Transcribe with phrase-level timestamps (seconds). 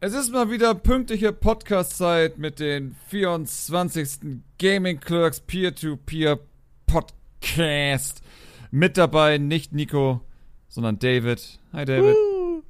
[0.00, 4.40] Es ist mal wieder pünktliche Podcast-Zeit mit den 24.
[4.56, 6.38] Gaming Clerks Peer-to-Peer
[6.86, 8.22] Podcast.
[8.70, 10.20] Mit dabei nicht Nico,
[10.68, 11.58] sondern David.
[11.72, 12.14] Hi David.
[12.14, 12.62] Uh.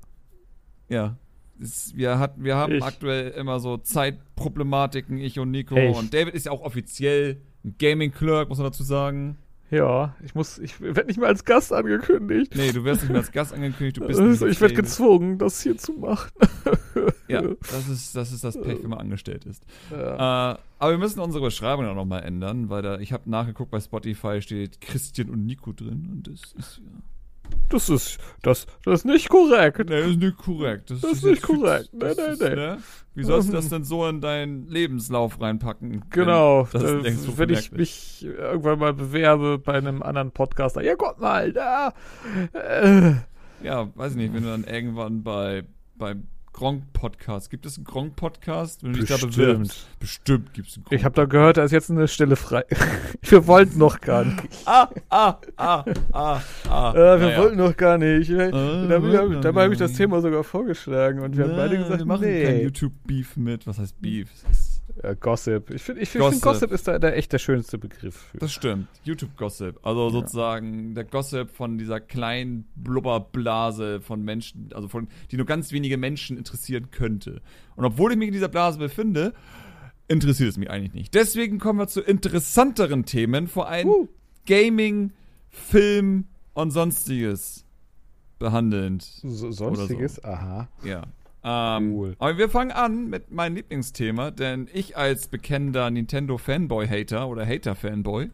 [0.89, 1.17] Ja.
[1.61, 2.83] Es, wir, hat, wir haben Ich.
[2.83, 5.75] aktuell immer so Zeitproblematiken, ich und Nico.
[5.75, 5.99] Echt?
[5.99, 9.37] Und David ist ja auch offiziell ein Gaming Clerk, muss man dazu sagen.
[9.71, 12.55] Ja, ich muss, ich werde nicht mehr als Gast angekündigt.
[12.57, 15.37] Nee, du wirst nicht mehr als Gast angekündigt, du bist Also, nicht ich werde gezwungen,
[15.37, 16.31] das hier zu machen.
[17.29, 19.65] Ja, das ist, das ist das Pech, wenn man angestellt ist.
[19.91, 20.53] Ja.
[20.55, 23.81] Äh, aber wir müssen unsere Beschreibung auch nochmal ändern, weil da, ich habe nachgeguckt, bei
[23.81, 27.01] Spotify steht Christian und Nico drin und das ist ja.
[27.71, 29.79] Das ist, das, das ist nicht korrekt.
[29.79, 30.91] Nee, das ist nicht korrekt.
[30.91, 31.89] Das ist jetzt nicht korrekt.
[31.93, 32.55] Nee, Das nee, ist, nee.
[32.55, 32.79] ne?
[33.15, 36.05] Wie sollst du das denn so in deinen Lebenslauf reinpacken?
[36.11, 40.83] Genau, Das ist äh, so wenn ich mich irgendwann mal bewerbe bei einem anderen Podcaster.
[40.83, 41.95] Ja, Gott mal, da.
[42.53, 43.13] Äh,
[43.63, 45.65] Ja, weiß ich nicht, wenn du dann irgendwann bei
[45.97, 48.83] beim Gronk Podcast, gibt es einen Gronk Podcast?
[48.83, 49.37] Wenn du dich da Bestimmt.
[49.37, 49.87] bewirbst?
[50.01, 52.65] Bestimmt gibt es einen Gronk ich habe da gehört, da ist jetzt eine Stelle frei.
[53.23, 54.43] wir wollten noch gar nicht.
[54.65, 56.91] Ah, ah, ah, ah, ah.
[56.93, 57.39] Äh, wir Naja.
[57.39, 58.31] wollten noch gar nicht.
[58.31, 59.93] Äh, da wollten habe ich das.
[59.93, 62.45] Thema sogar vorgeschlagen und wir haben beide Ja, gesagt, wir machen nee.
[62.45, 63.67] kein YouTube-Beef mit.
[63.67, 64.29] Was heißt Beef?
[64.49, 65.71] Das, ist- Ja, Gossip.
[65.71, 66.43] Ich finde, ich find, Gossip.
[66.43, 66.73] Gossip.
[66.73, 68.17] Ist da, da echt der schönste Begriff.
[68.17, 68.39] Für.
[68.39, 68.89] das stimmt.
[69.05, 69.79] YouTube-Gossip.
[69.83, 75.73] Also sozusagen der Gossip von dieser kleinen Blubberblase von Menschen, also von, die nur ganz
[75.73, 77.41] wenige Menschen interessieren könnte.
[77.77, 79.35] Und obwohl ich mich in dieser Blase befinde,
[80.09, 81.15] interessiert es mich eigentlich nicht.
[81.15, 84.09] Deswegen kommen wir zu interessanteren Themen, vor allem Uh.
[84.47, 85.13] Gaming,
[85.51, 87.65] Film und sonstiges
[88.39, 89.03] behandelnd.
[89.03, 90.23] So, sonstiges?
[90.25, 90.69] Aha.
[90.85, 91.03] Ja.
[91.45, 92.17] Ähm, Cool.
[92.19, 98.31] Aber wir fangen an mit meinem Lieblingsthema, denn ich als bekennender Nintendo-Fanboy-Hater oder Hater-Fanboy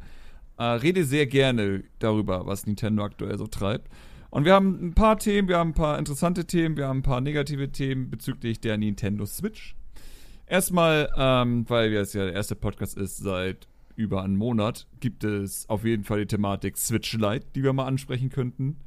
[0.56, 3.88] äh, rede sehr gerne darüber, was Nintendo aktuell so treibt.
[4.30, 7.02] Und wir haben ein paar Themen, wir haben ein paar interessante Themen, wir haben ein
[7.02, 9.77] paar negative Themen bezüglich der Nintendo Switch.
[10.47, 15.69] Erstmal, ähm, weil es ja der erste Podcast ist seit über einem Monat, gibt es
[15.69, 18.78] auf jeden Fall die Thematik Switch Lite, die wir mal ansprechen könnten.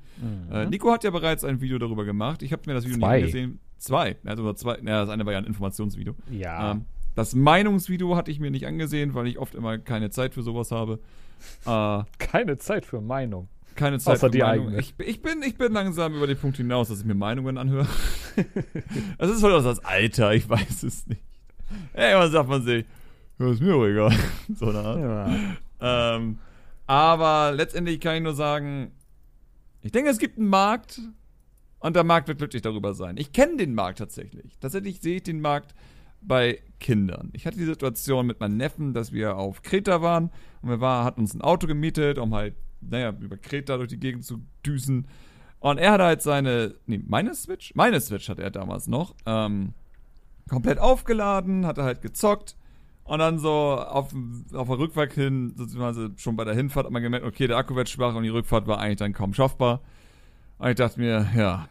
[0.51, 2.41] Äh, Nico hat ja bereits ein Video darüber gemacht.
[2.41, 3.17] Ich habe mir das Video Zwei.
[3.17, 3.59] nicht angesehen.
[3.77, 4.15] Zwei.
[4.25, 4.77] Also zwei.
[4.81, 6.15] Naja, das eine war ja ein Informationsvideo.
[6.31, 6.71] Ja.
[6.71, 10.43] Ähm, das Meinungsvideo hatte ich mir nicht angesehen, weil ich oft immer keine Zeit für
[10.43, 10.99] sowas habe.
[11.65, 13.47] Äh, Keine Zeit für Meinung.
[13.75, 14.67] keine Zeit Außer für die Meinung.
[14.67, 14.81] eigene.
[14.81, 17.87] Ich, ich, bin, ich bin langsam über den Punkt hinaus, dass ich mir Meinungen anhöre.
[19.17, 21.21] das ist vielleicht auch das Alter, ich weiß es nicht.
[21.93, 22.85] Irgendwann sagt man sich,
[23.39, 24.11] ja, ist mir auch egal.
[24.55, 24.99] so eine Art.
[25.81, 26.15] Ja.
[26.15, 26.39] Ähm,
[26.87, 28.91] aber letztendlich kann ich nur sagen,
[29.83, 30.99] ich denke, es gibt einen Markt
[31.79, 33.17] und der Markt wird glücklich darüber sein.
[33.17, 34.57] Ich kenne den Markt tatsächlich.
[34.59, 35.75] Tatsächlich sehe ich den Markt
[36.21, 37.29] bei Kindern.
[37.33, 41.03] Ich hatte die Situation mit meinem Neffen, dass wir auf Kreta waren und wir war,
[41.03, 45.07] hatten uns ein Auto gemietet, um halt, naja, über Kreta durch die Gegend zu düsen.
[45.59, 47.73] Und er hatte halt seine, nee, meine Switch?
[47.75, 49.73] Meine Switch hatte er damals noch, ähm,
[50.49, 52.55] komplett aufgeladen, hatte halt gezockt.
[53.03, 54.13] Und dann so auf,
[54.53, 57.73] auf der Rückfahrt hin, beziehungsweise schon bei der Hinfahrt, hat man gemerkt, okay, der Akku
[57.75, 59.81] wird schwach und die Rückfahrt war eigentlich dann kaum schaffbar.
[60.57, 61.69] Und ich dachte mir, ja,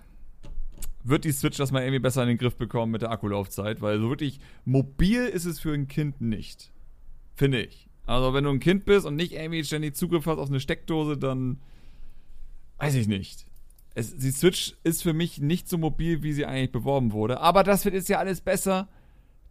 [1.02, 3.98] wird die Switch das mal irgendwie besser in den Griff bekommen mit der Akkulaufzeit, weil
[3.98, 6.72] so wirklich mobil ist es für ein Kind nicht.
[7.34, 7.88] Finde ich.
[8.06, 11.16] Also wenn du ein Kind bist und nicht irgendwie ständig Zugriff hast auf eine Steckdose,
[11.16, 11.60] dann
[12.78, 13.47] weiß ich nicht.
[13.94, 17.41] Es, die Switch ist für mich nicht so mobil, wie sie eigentlich beworben wurde.
[17.41, 18.88] Aber das wird jetzt ja alles besser.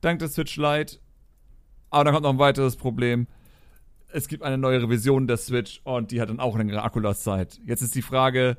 [0.01, 0.99] Dank der Switch Lite.
[1.89, 3.27] Aber dann kommt noch ein weiteres Problem.
[4.09, 7.59] Es gibt eine neue Revision der Switch und die hat dann auch längere Akkulaufzeit.
[7.65, 8.57] Jetzt ist die Frage,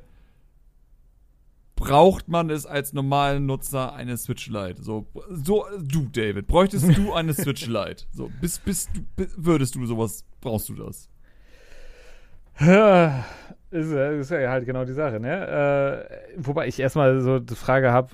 [1.77, 4.83] braucht man es als normalen Nutzer eine Switch Lite?
[4.83, 8.03] So, so du, David, bräuchtest du eine Switch Lite?
[8.11, 8.89] So, bist, bist
[9.37, 11.07] würdest du sowas, brauchst du das?
[12.59, 13.23] Ja,
[13.69, 16.07] Ist, ja- ist ja halt genau die Sache, ne?
[16.09, 18.09] Äh, wobei ich erstmal so die Frage habe,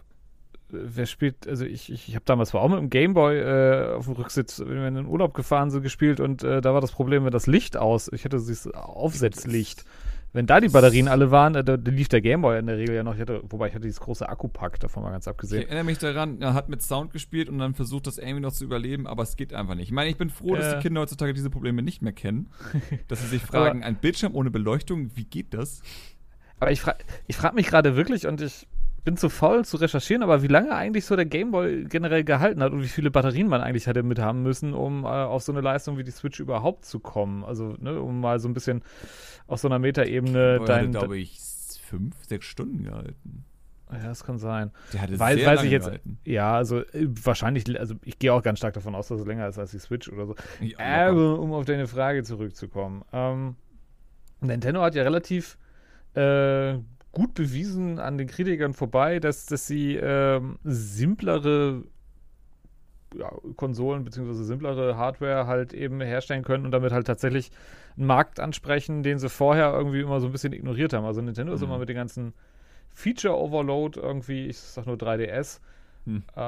[0.69, 4.05] wer spielt, also ich, ich, ich habe damals zwar auch mit dem Gameboy äh, auf
[4.05, 6.91] dem Rücksitz, wenn wir in den Urlaub gefahren sind, gespielt und äh, da war das
[6.91, 9.85] Problem, wenn das Licht aus, ich hatte dieses Aufsetzlicht.
[10.33, 12.95] Wenn da die Batterien alle waren, äh, da, da lief der Gameboy in der Regel
[12.95, 15.63] ja noch, ich hatte, wobei ich hatte dieses große Akkupack, davon mal ganz Ich abgesehen.
[15.63, 18.63] erinnere mich daran, er hat mit Sound gespielt und dann versucht, das irgendwie noch zu
[18.63, 19.85] überleben, aber es geht einfach nicht.
[19.87, 20.75] Ich meine, ich bin froh, dass Ja.
[20.77, 22.49] die Kinder heutzutage diese Probleme nicht mehr kennen.
[23.07, 25.81] dass sie sich fragen, ein Bildschirm ohne Beleuchtung, wie geht das?
[26.59, 28.67] Aber ich frage ich frag mich gerade wirklich und ich
[29.03, 32.71] bin zu faul zu recherchieren, aber wie lange eigentlich so der Gameboy generell gehalten hat
[32.71, 35.61] und wie viele Batterien man eigentlich hätte mit haben müssen, um äh, auf so eine
[35.61, 37.43] Leistung wie die Switch überhaupt zu kommen.
[37.43, 38.81] Also, ne, um mal so ein bisschen
[39.47, 40.91] auf so einer Metaebene dein.
[40.91, 41.37] glaube ich,
[41.81, 43.45] fünf, sechs Stunden gehalten.
[43.91, 44.71] ja, das kann sein.
[44.93, 45.85] Der hatte Weil, sehr weiß lange ich jetzt.
[45.85, 46.19] gehalten.
[46.23, 49.47] Ja, also äh, wahrscheinlich, also ich gehe auch ganz stark davon aus, dass es länger
[49.47, 50.35] ist als die Switch oder so.
[50.61, 53.03] Ja, Aber um auf deine Frage zurückzukommen.
[53.11, 53.55] Ähm,
[54.39, 55.57] Nintendo hat ja relativ
[56.15, 56.75] äh,
[57.13, 61.83] gut bewiesen an den Kritikern vorbei, dass, dass sie ähm, simplere
[63.15, 64.33] ja, Konsolen bzw.
[64.33, 67.51] simplere Hardware halt eben herstellen können und damit halt tatsächlich
[67.95, 71.05] einen Markt ansprechen, den sie vorher irgendwie immer so ein bisschen ignoriert haben.
[71.05, 71.55] Also Nintendo mhm.
[71.55, 72.33] ist immer mit den ganzen
[72.91, 75.59] Feature Overload irgendwie, ich sag nur 3DS,
[76.05, 76.23] hm.
[76.35, 76.41] äh,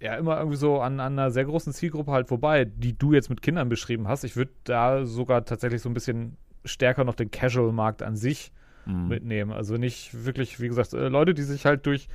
[0.00, 3.30] ja, immer irgendwie so an, an, einer sehr großen Zielgruppe halt vorbei, die du jetzt
[3.30, 4.24] mit Kindern beschrieben hast.
[4.24, 8.52] Ich würde da sogar tatsächlich so ein bisschen stärker noch den Casual-Markt an sich
[8.86, 9.08] mhm.
[9.08, 9.52] mitnehmen.
[9.52, 12.08] Also nicht wirklich, wie gesagt, äh, Leute, die sich halt durch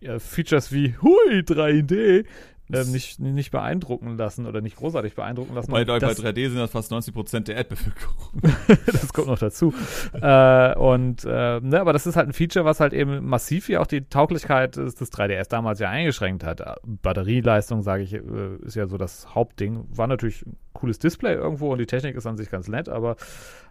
[0.00, 2.24] ja, Features wie Hui 3D
[2.72, 5.70] ähm, nicht, nicht beeindrucken lassen oder nicht großartig beeindrucken lassen.
[5.70, 8.40] Bei, bei 3D sind das fast 90 Prozent der Erdbevölkerung.
[8.86, 9.74] das kommt noch dazu.
[10.20, 13.82] äh, und äh, ne, aber das ist halt ein Feature, was halt eben massiv hier
[13.82, 16.62] auch die Tauglichkeit des, des 3DS damals ja eingeschränkt hat.
[16.84, 18.20] Batterieleistung, sage ich, äh,
[18.64, 19.84] ist ja so das Hauptding.
[19.90, 23.16] War natürlich ein cooles Display irgendwo und die Technik ist an sich ganz nett, aber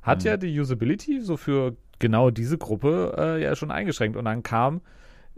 [0.03, 0.27] hat mhm.
[0.27, 4.17] ja die Usability so für genau diese Gruppe äh, ja schon eingeschränkt.
[4.17, 4.81] Und dann kam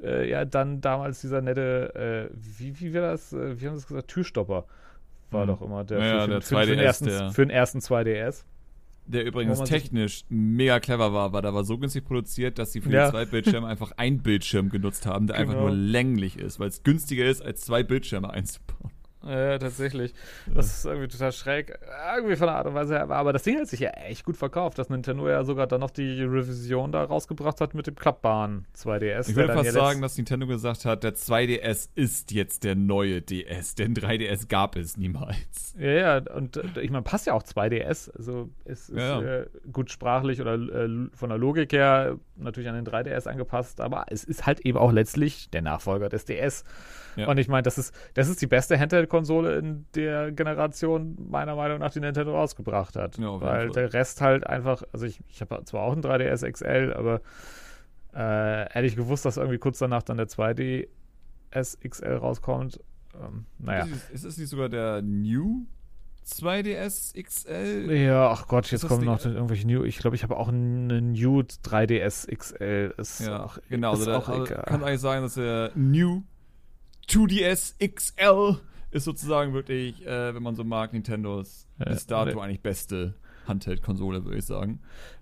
[0.02, 3.82] äh, ja dann damals dieser nette, äh, wie, wie war das, äh, wie haben sie
[3.82, 4.66] es gesagt, Türstopper
[5.30, 5.48] war hm.
[5.48, 7.80] doch immer der, ja, für, der für, 2DS, für, den ersten, der, für den ersten
[7.80, 8.44] 2DS.
[9.06, 12.90] Der übrigens technisch mega clever war, weil der war so günstig produziert, dass sie für
[12.90, 13.06] ja.
[13.06, 15.50] die zwei Bildschirme einfach ein Bildschirm genutzt haben, der genau.
[15.50, 18.92] einfach nur länglich ist, weil es günstiger ist, als zwei Bildschirme einzubauen.
[19.26, 20.14] Ja, tatsächlich.
[20.54, 21.80] Das ist irgendwie total schräg.
[22.16, 23.10] Irgendwie von der Art und Weise her.
[23.10, 25.92] Aber das Ding hat sich ja echt gut verkauft, dass Nintendo ja sogar dann noch
[25.92, 29.30] die Revision da rausgebracht hat mit dem klappbaren 2DS.
[29.30, 33.76] Ich würde fast sagen, dass Nintendo gesagt hat, der 2DS ist jetzt der neue DS,
[33.76, 35.76] denn 3DS gab es niemals.
[35.78, 38.12] Ja, ja, und äh, ich meine, passt ja auch 2DS.
[38.16, 39.22] Also es ist ja.
[39.22, 44.06] äh, gut sprachlich oder äh, von der Logik her natürlich an den 3DS angepasst, aber
[44.10, 46.64] es ist halt eben auch letztlich der Nachfolger des DS.
[47.16, 47.28] Ja.
[47.28, 48.78] Und ich meine, das ist, das ist die beste
[49.14, 53.18] Handheld-Konsole in der Generation, meiner Meinung nach, die Nintendo rausgebracht hat.
[53.18, 56.94] Ja, Weil der Rest halt einfach, also ich, ich habe zwar auch ein 3DS XL,
[56.94, 57.22] aber
[58.14, 60.88] äh, ehrlich gewusst, dass irgendwie kurz danach dann der 2DS
[61.88, 62.80] XL rauskommt.
[63.16, 63.88] Ähm, naja.
[64.12, 65.66] Ist, es nicht sogar der New
[66.26, 67.92] 2DS XL?
[67.92, 69.84] Ja, ach Gott, jetzt kommen noch irgendwelche New.
[69.84, 72.94] Ich glaube, ich habe auch einen New 3DS XL.
[72.98, 73.94] Ist ja, auch, genau.
[73.94, 74.64] Ist also auch also egal.
[74.66, 76.24] Kann eigentlich sagen, dass der New
[77.08, 78.60] 2DS XL
[78.94, 83.16] ist sozusagen wirklich, äh, wenn man so mag, Nintendos ja, bis dato eigentlich beste
[83.48, 84.80] Handheld-Konsole, würde ich sagen.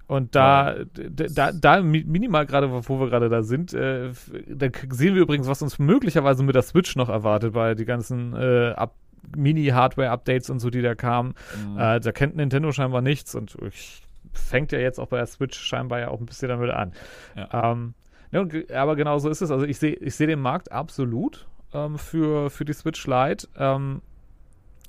[0.07, 4.11] Und da, da, da minimal gerade, wo wir gerade da sind, äh,
[4.47, 8.35] da sehen wir übrigens, was uns möglicherweise mit der Switch noch erwartet, bei die ganzen
[8.35, 8.75] äh,
[9.35, 11.33] Mini-Hardware-Updates und so, die da kamen.
[11.65, 11.77] Mhm.
[11.77, 14.01] Äh, da kennt Nintendo scheinbar nichts und ich,
[14.33, 16.93] fängt ja jetzt auch bei der Switch scheinbar ja auch ein bisschen damit an.
[17.35, 17.71] Ja.
[17.71, 17.93] Ähm,
[18.31, 19.51] ne, aber genau so ist es.
[19.51, 23.47] Also ich sehe ich seh den Markt absolut ähm, für, für die Switch Lite.
[23.57, 24.01] Ähm,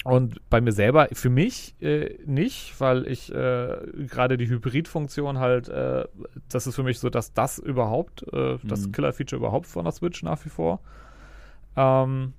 [0.04, 3.76] und bei mir selber, für mich äh, nicht, weil ich äh,
[4.08, 6.04] gerade die Hybrid-Funktion halt, äh,
[6.48, 8.60] das ist für mich so, dass das überhaupt, äh, mhm.
[8.64, 10.80] das Killer-Feature überhaupt von der Switch nach wie vor.
[11.76, 12.32] Ähm,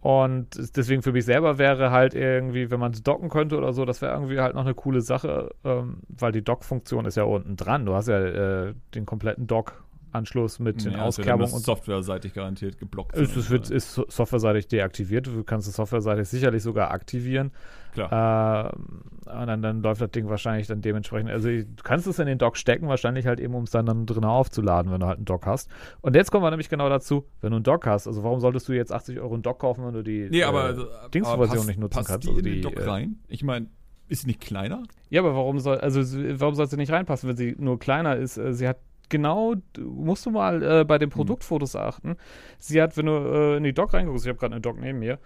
[0.00, 3.84] und deswegen für mich selber wäre halt irgendwie, wenn man es docken könnte oder so,
[3.84, 7.56] das wäre irgendwie halt noch eine coole Sache, ähm, weil die Dock-Funktion ist ja unten
[7.56, 7.84] dran.
[7.84, 12.78] Du hast ja äh, den kompletten Dock Anschluss mit ja, den Auskerbungen und softwareseitig garantiert
[12.78, 13.16] geblockt.
[13.16, 15.26] Es, es wird, ist softwareseitig deaktiviert.
[15.26, 17.52] Du kannst es softwareseitig sicherlich sogar aktivieren.
[17.92, 18.74] Klar.
[18.74, 21.30] Äh, und dann, dann läuft das Ding wahrscheinlich dann dementsprechend.
[21.30, 24.06] Also du kannst es in den Dock stecken, wahrscheinlich halt eben, um es dann, dann
[24.06, 25.70] drin aufzuladen, wenn du halt einen Dock hast.
[26.00, 28.06] Und jetzt kommen wir nämlich genau dazu, wenn du einen Dock hast.
[28.06, 30.70] Also warum solltest du jetzt 80 Euro einen Dock kaufen, wenn du die nee, aber,
[30.70, 32.26] äh, Dingsversion nicht nutzen passt kannst?
[32.26, 33.18] Die also in den Dock äh, rein?
[33.28, 33.66] Ich meine,
[34.08, 34.84] ist sie nicht kleiner?
[35.10, 36.00] Ja, aber warum soll, also
[36.40, 38.38] warum soll sie nicht reinpassen, wenn sie nur kleiner ist?
[38.38, 41.14] Äh, sie hat genau, musst du mal äh, bei den hm.
[41.16, 42.16] Produktfotos achten.
[42.58, 44.98] Sie hat, wenn du äh, in die Dock reinguckst, ich habe gerade eine Dock neben
[44.98, 45.18] mir,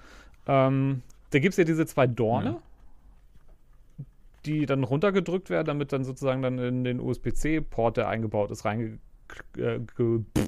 [0.46, 2.60] ähm, da gibt es ja diese zwei Dorne,
[3.98, 4.04] ja.
[4.44, 8.98] die dann runtergedrückt werden, damit dann sozusagen dann in den USB-C-Port, der eingebaut ist, reinge
[9.56, 9.80] äh,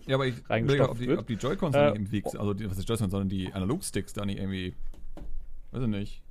[0.06, 2.52] ja, aber ich überlege, ob die, ob die Joy-Cons äh, nicht im Weg sind, also
[2.52, 4.74] die, was ist Joy-Cons, sondern die Analog-Sticks da nicht irgendwie,
[5.72, 6.22] weiß ich nicht.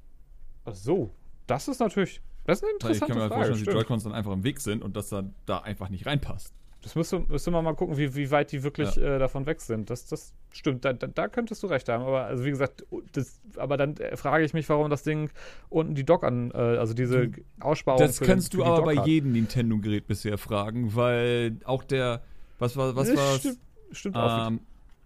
[0.66, 1.10] Ach so,
[1.48, 4.04] das ist natürlich, das ist eine interessante Ich kann mir Frage, vorstellen, dass die Joy-Cons
[4.04, 6.54] dann einfach im Weg sind und dass dann da einfach nicht reinpasst.
[6.84, 9.16] Das müsste, müsste man mal gucken, wie, wie weit die wirklich ja.
[9.16, 9.90] äh, davon weg sind.
[9.90, 12.04] Das, das stimmt, da, da, da, könntest du recht haben.
[12.04, 15.30] Aber also wie gesagt, das, aber dann äh, frage ich mich, warum das Ding
[15.70, 18.02] unten die Dock an, äh, also diese Aussparung.
[18.02, 19.08] Das kannst den, du aber bei hat.
[19.08, 22.22] jedem Nintendo-Gerät bisher fragen, weil auch der,
[22.60, 23.60] was war, was war Stimmt,
[23.92, 24.52] stimmt ähm, auch.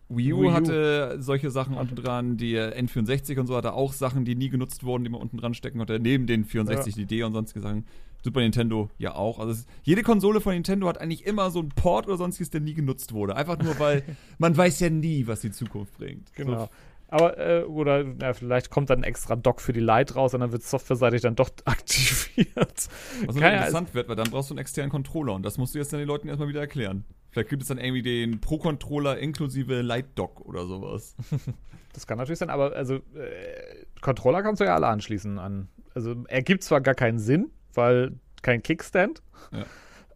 [0.10, 3.94] Wii U, Wii U hatte solche Sachen unten dran, die N64 und so hatte auch
[3.94, 7.02] Sachen, die nie genutzt wurden, die man unten dran stecken konnte, neben den 64, ja.
[7.02, 7.86] die D und sonstige Sachen.
[8.24, 9.40] Super Nintendo ja auch.
[9.40, 12.62] Also ist, jede Konsole von Nintendo hat eigentlich immer so einen Port oder sonstiges, der
[12.62, 13.36] nie genutzt wurde.
[13.36, 14.04] Einfach nur, weil
[14.38, 16.34] man weiß ja nie, was die Zukunft bringt.
[16.34, 16.66] Genau.
[16.66, 16.70] So.
[17.10, 20.42] Aber, äh, oder na, vielleicht kommt dann ein extra Dock für die Lite raus und
[20.42, 22.90] dann wird softwareseitig dann doch aktiviert.
[23.26, 25.80] Was Keine- interessant wird, weil dann brauchst du einen externen Controller und das musst du
[25.80, 27.06] jetzt dann den Leuten erstmal wieder erklären.
[27.32, 31.16] Vielleicht gibt es dann irgendwie den Pro-Controller inklusive Light-Dock oder sowas.
[31.94, 35.68] Das kann natürlich sein, aber also äh, Controller kannst du ja alle anschließen an.
[35.96, 39.22] Also ergibt zwar gar keinen Sinn, weil kein Kickstand.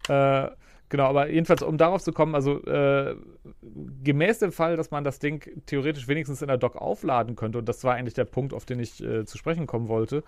[0.10, 0.50] Äh,
[0.90, 3.16] genau, aber jedenfalls, um darauf zu kommen, also äh,
[4.04, 7.70] gemäß dem Fall, dass man das Ding theoretisch wenigstens in der Dock aufladen könnte, und
[7.70, 10.24] das war eigentlich der Punkt, auf den ich äh, zu sprechen kommen wollte,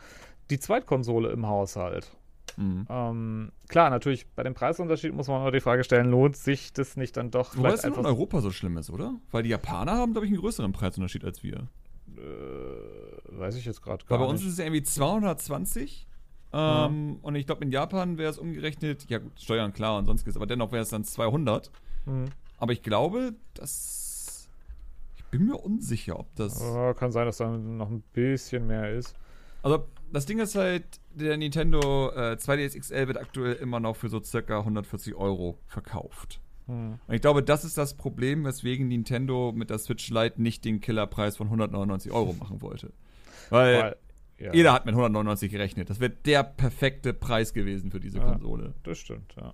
[0.50, 2.12] die Zweitkonsole im Haushalt.
[2.56, 2.86] Mhm.
[2.88, 6.98] Ähm, klar, natürlich, bei dem Preisunterschied muss man nur die Frage stellen, lohnt sich das
[6.98, 9.16] nicht dann doch Wobei vielleicht es nur in Europa so schlimm ist, oder?
[9.32, 11.68] Weil die Japaner haben, glaube ich, einen größeren Preisunterschied als wir.
[12.16, 14.48] äh, weiß ich jetzt gerade Weil gar bei uns nicht.
[14.48, 16.08] ist es ja irgendwie 220.
[16.54, 20.36] Ähm, Und ich glaube, in Japan wäre es umgerechnet, ja gut, Steuern klar und sonstiges,
[20.36, 21.72] aber dennoch wäre es dann 200.
[22.06, 22.26] Hm.
[22.58, 24.50] Aber ich glaube, dass.
[25.18, 26.62] Ich bin mir unsicher, ob das.
[26.62, 29.16] Ja, kann sein, dass da noch ein bisschen mehr ist.
[29.64, 30.84] Also, das Ding ist halt,
[31.16, 36.40] der Nintendo äh, 2DS XL wird aktuell immer noch für so circa 140 Euro verkauft.
[36.68, 37.00] Hm.
[37.08, 40.82] Und ich glaube, das ist das Problem, weswegen Nintendo mit der Switch Lite nicht den
[40.82, 42.92] Killerpreis von 199 Euro machen wollte.
[43.50, 43.96] Weil, Weil,
[44.40, 45.90] ja, jeder hat mit 199 gerechnet.
[45.90, 48.32] Das wäre der perfekte Preis gewesen für diese Ja.
[48.32, 48.74] Konsole.
[48.84, 49.54] das stimmt, ja.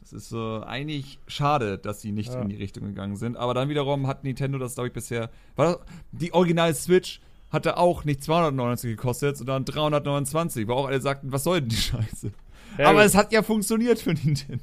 [0.00, 2.40] Das ist äh, eigentlich schade, dass sie nicht Ja.
[2.40, 3.36] in die Richtung gegangen sind.
[3.36, 5.30] Aber dann wiederum hat Nintendo das, glaube ich, bisher.
[5.56, 5.78] War das,
[6.12, 7.20] die Original Switch
[7.50, 11.76] hatte auch nicht 299 gekostet, sondern 329, weil auch alle sagten, was soll denn die
[11.76, 12.30] Scheiße?
[12.78, 14.62] Ja, Aber es hat ja funktioniert für Nintendo.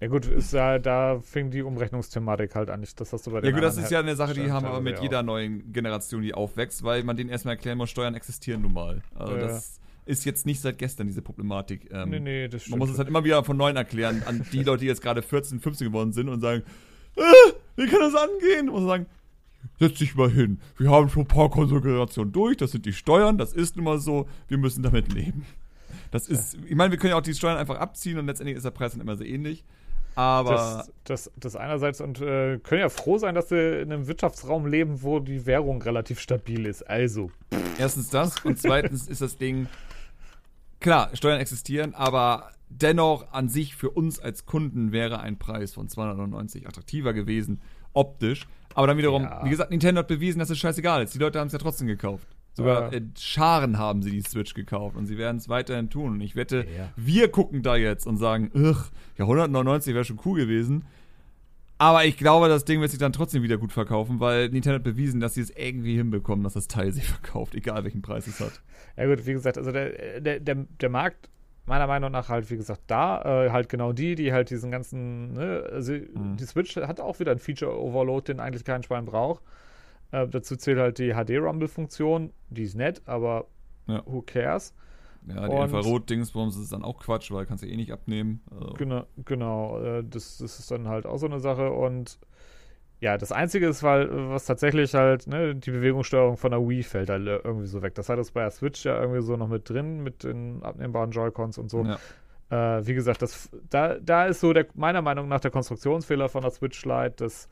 [0.00, 2.84] Ja gut, ist ja, da fing die Umrechnungsthematik halt an.
[2.96, 4.80] Das hast du bei den Ja gut, das ist ja eine Sache, die haben aber
[4.80, 8.72] mit jeder neuen Generation, die aufwächst, weil man denen erstmal erklären muss, Steuern existieren nun
[8.74, 9.02] mal.
[9.14, 9.40] Also Ja.
[9.40, 11.90] das ist jetzt nicht seit gestern diese Problematik.
[11.92, 12.70] Ähm, Nee, nee, das stimmt.
[12.72, 15.20] man muss es halt immer wieder von neuem erklären an die Leute, die jetzt gerade
[15.20, 16.62] 14, 15 geworden sind und sagen,
[17.16, 17.20] äh,
[17.76, 18.66] wie kann das angehen?
[18.66, 19.06] Man muss sagen,
[19.80, 20.60] setz dich mal hin.
[20.78, 23.98] Wir haben schon ein paar Konfigurationen durch, das sind die Steuern, das ist nun mal
[23.98, 25.44] so, wir müssen damit leben.
[26.10, 28.62] Das ist, ich meine, wir können ja auch die Steuern einfach abziehen und letztendlich ist
[28.62, 29.64] der Preis dann immer sehr ähnlich.
[30.18, 34.08] Aber das, das, das einerseits und äh, können ja froh sein, dass sie in einem
[34.08, 36.82] Wirtschaftsraum leben, wo die Währung relativ stabil ist.
[36.82, 37.30] Also,
[37.78, 39.68] Erstens das und zweitens ist das Ding,
[40.80, 45.88] klar, Steuern existieren, aber dennoch an sich für uns als Kunden wäre ein Preis von
[45.88, 47.60] 299 attraktiver gewesen,
[47.92, 48.46] optisch.
[48.74, 49.44] Aber dann wiederum, Ja.
[49.44, 51.14] wie gesagt, Nintendo hat bewiesen, dass es scheißegal ist.
[51.14, 52.26] Die Leute haben es ja trotzdem gekauft.
[52.58, 56.12] Sogar in Scharen haben sie die Switch gekauft und sie werden es weiterhin tun.
[56.12, 56.90] Und ich wette, Ja.
[56.96, 60.84] wir gucken da jetzt und sagen, ugh, ja, 199 wäre schon cool gewesen.
[61.80, 64.82] Aber ich glaube, das Ding wird sich dann trotzdem wieder gut verkaufen, weil Nintendo hat
[64.82, 68.40] bewiesen, dass sie es irgendwie hinbekommen, dass das Teil sich verkauft, egal welchen Preis es
[68.40, 68.60] hat.
[68.96, 71.28] ja gut, wie gesagt, also der, der, der, der Markt
[71.66, 75.34] meiner Meinung nach halt, wie gesagt, da, äh, halt genau die, die halt diesen ganzen,
[75.34, 79.42] ne, also die Switch hat auch wieder ein Feature-Overload, den eigentlich kein Schwein braucht.
[80.10, 83.46] Äh, dazu zählt halt die HD-Rumble-Funktion, die ist nett, aber
[83.86, 84.02] Ja.
[84.06, 84.74] who cares?
[85.26, 88.40] Ja, die Infrarot-Dingsbums ist dann auch Quatsch, weil kannst du eh nicht abnehmen.
[88.50, 89.80] Also, Genau, genau.
[89.80, 91.70] Äh, das, das ist dann halt auch so eine Sache.
[91.70, 92.18] Und
[93.00, 97.10] ja, das Einzige ist, weil, was tatsächlich halt, ne, die Bewegungssteuerung von der Wii fällt
[97.10, 97.94] halt irgendwie so weg.
[97.94, 101.10] Das hat es bei der Switch ja irgendwie so noch mit drin, mit den abnehmbaren
[101.10, 101.84] Joy-Cons und so.
[101.84, 101.98] ja.
[102.78, 106.40] Äh, wie gesagt, das, da, da ist so der, meiner Meinung nach der Konstruktionsfehler von
[106.42, 107.48] der Switch Lite, dass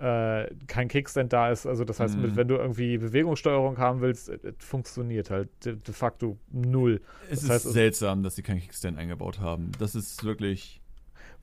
[0.00, 1.66] äh, kein Kickstand da ist.
[1.66, 2.22] Also das heißt, Mhm.
[2.22, 7.00] mit, wenn du irgendwie Bewegungssteuerung haben willst, es funktioniert halt de, de facto null.
[7.24, 9.72] Es Das ist heißt, seltsam, dass sie keinen Kickstand eingebaut haben.
[9.78, 10.80] Das ist wirklich.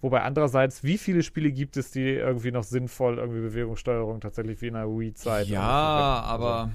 [0.02, 4.68] Wobei andererseits, wie viele Spiele gibt es, die irgendwie noch sinnvoll irgendwie Bewegungssteuerung tatsächlich wie
[4.68, 5.48] in der Wii-Zeit?
[5.48, 6.72] ja, irgendwie- aber.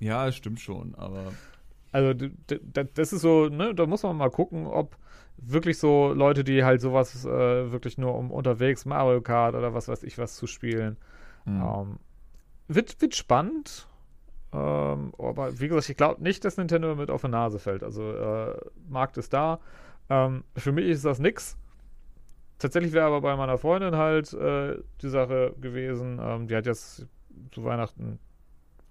[0.00, 1.32] Ja, es stimmt schon, aber.
[1.92, 2.12] Also,
[2.94, 4.96] das ist so, ne, da muss man mal gucken, ob
[5.36, 9.88] wirklich so Leute, die halt sowas äh, wirklich nur um unterwegs Mario Kart oder was
[9.88, 10.96] weiß ich was zu spielen,
[11.44, 11.62] hm.
[11.62, 11.98] ähm,
[12.68, 13.88] wird, wird spannend.
[14.52, 17.82] Ähm, aber wie gesagt, ich glaube nicht, dass Nintendo mit auf die Nase fällt.
[17.82, 18.56] Also, äh,
[18.88, 19.58] Markt ist da.
[20.08, 21.56] Ähm, für mich ist das nix.
[22.58, 26.20] Tatsächlich wäre aber bei meiner Freundin halt äh, die Sache gewesen.
[26.22, 27.06] Ähm, die hat jetzt
[27.50, 28.20] zu Weihnachten,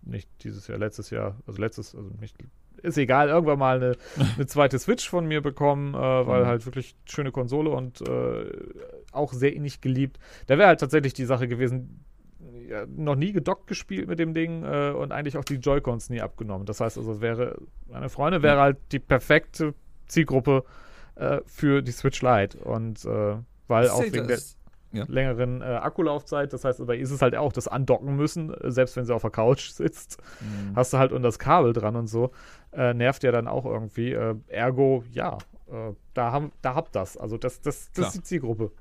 [0.02, 2.38] nicht dieses Jahr, letztes Jahr, also letztes, also nicht,
[2.84, 3.98] ist egal, irgendwann mal eine,
[4.36, 6.48] eine zweite Switch von mir bekommen, äh, weil Mhm.
[6.48, 8.46] halt wirklich schöne Konsole und äh,
[9.12, 10.20] auch sehr innig geliebt.
[10.48, 12.04] Da wäre halt tatsächlich die Sache gewesen,
[12.68, 16.22] ja, noch nie gedockt gespielt mit dem Ding äh, und eigentlich auch die Joy-Cons nie
[16.22, 16.66] abgenommen.
[16.66, 19.74] Das heißt also, es wäre, meine Freundin wäre halt die perfekte
[20.08, 20.64] Zielgruppe
[21.16, 23.36] äh, für die Switch Lite und äh,
[23.68, 24.58] weil auch wegen der das,
[24.94, 25.06] ja.
[25.08, 28.72] längeren äh, Akkulaufzeit, das heißt, bei ihr ist es halt auch das Andocken müssen, äh,
[28.72, 30.76] selbst wenn sie auf der Couch sitzt, Mhm.
[30.76, 32.32] hast du halt und das Kabel dran und so,
[32.72, 34.14] äh, nervt ja dann auch irgendwie.
[34.14, 35.38] Äh, ergo, ja,
[35.72, 37.18] äh, da, haben, da habt das.
[37.18, 38.08] Also das, das, das Klar.
[38.08, 38.72] ist die Zielgruppe.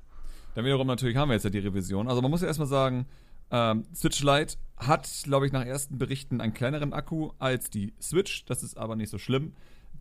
[0.55, 2.07] Dann wiederum natürlich haben wir jetzt ja die Revision.
[2.07, 3.05] Also man muss ja erstmal sagen,
[3.51, 8.45] Ähm, Switch Lite hat, glaube ich, nach ersten Berichten einen kleineren Akku als die Switch.
[8.45, 9.53] Das ist aber nicht so schlimm,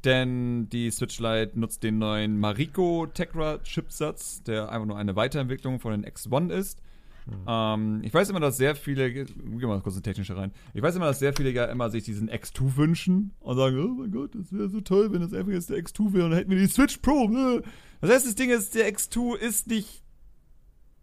[0.05, 5.81] denn die Switch Lite nutzt den neuen Marico Tegra Chipsatz, der einfach nur eine Weiterentwicklung
[5.81, 6.81] von den X1 ist.
[7.27, 7.45] Mhm.
[7.47, 9.29] Ähm, ich weiß immer, dass sehr viele, gehen
[9.61, 10.53] wir mal kurz in technische rein.
[10.75, 14.03] Ich weiß immer, dass sehr viele ja immer sich diesen X2 wünschen und sagen, oh
[14.03, 16.39] mein Gott, das wäre so toll, wenn das einfach jetzt der X2 wäre und dann
[16.39, 17.29] hätten wir die Switch Pro.
[17.29, 17.63] Ne?
[18.01, 20.03] Das heißt, das Ding ist, der X2 ist nicht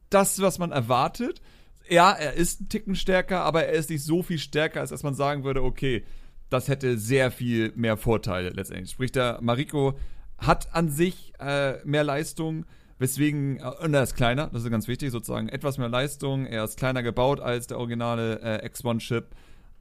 [0.09, 1.41] das, was man erwartet.
[1.89, 5.03] Ja, er ist ein Ticken stärker, aber er ist nicht so viel stärker, als dass
[5.03, 6.03] man sagen würde, okay,
[6.49, 8.91] das hätte sehr viel mehr Vorteile letztendlich.
[8.91, 9.97] Sprich, der Mariko
[10.37, 12.65] hat an sich äh, mehr Leistung,
[12.97, 16.63] weswegen, äh, und er ist kleiner, das ist ganz wichtig, sozusagen etwas mehr Leistung, er
[16.63, 19.27] ist kleiner gebaut als der originale äh, X1-Chip.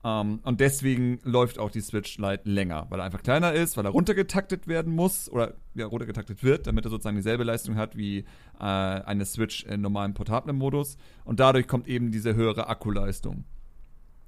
[0.00, 3.76] Um, ähm, und deswegen läuft auch die Switch Lite länger, weil er einfach kleiner ist,
[3.76, 7.96] weil er runtergetaktet werden muss oder ja, runtergetaktet wird, damit er sozusagen dieselbe Leistung hat
[7.96, 8.18] wie
[8.60, 10.98] äh, eine Switch in normalem portablen Modus.
[11.24, 13.44] Und dadurch kommt eben diese höhere Akkuleistung.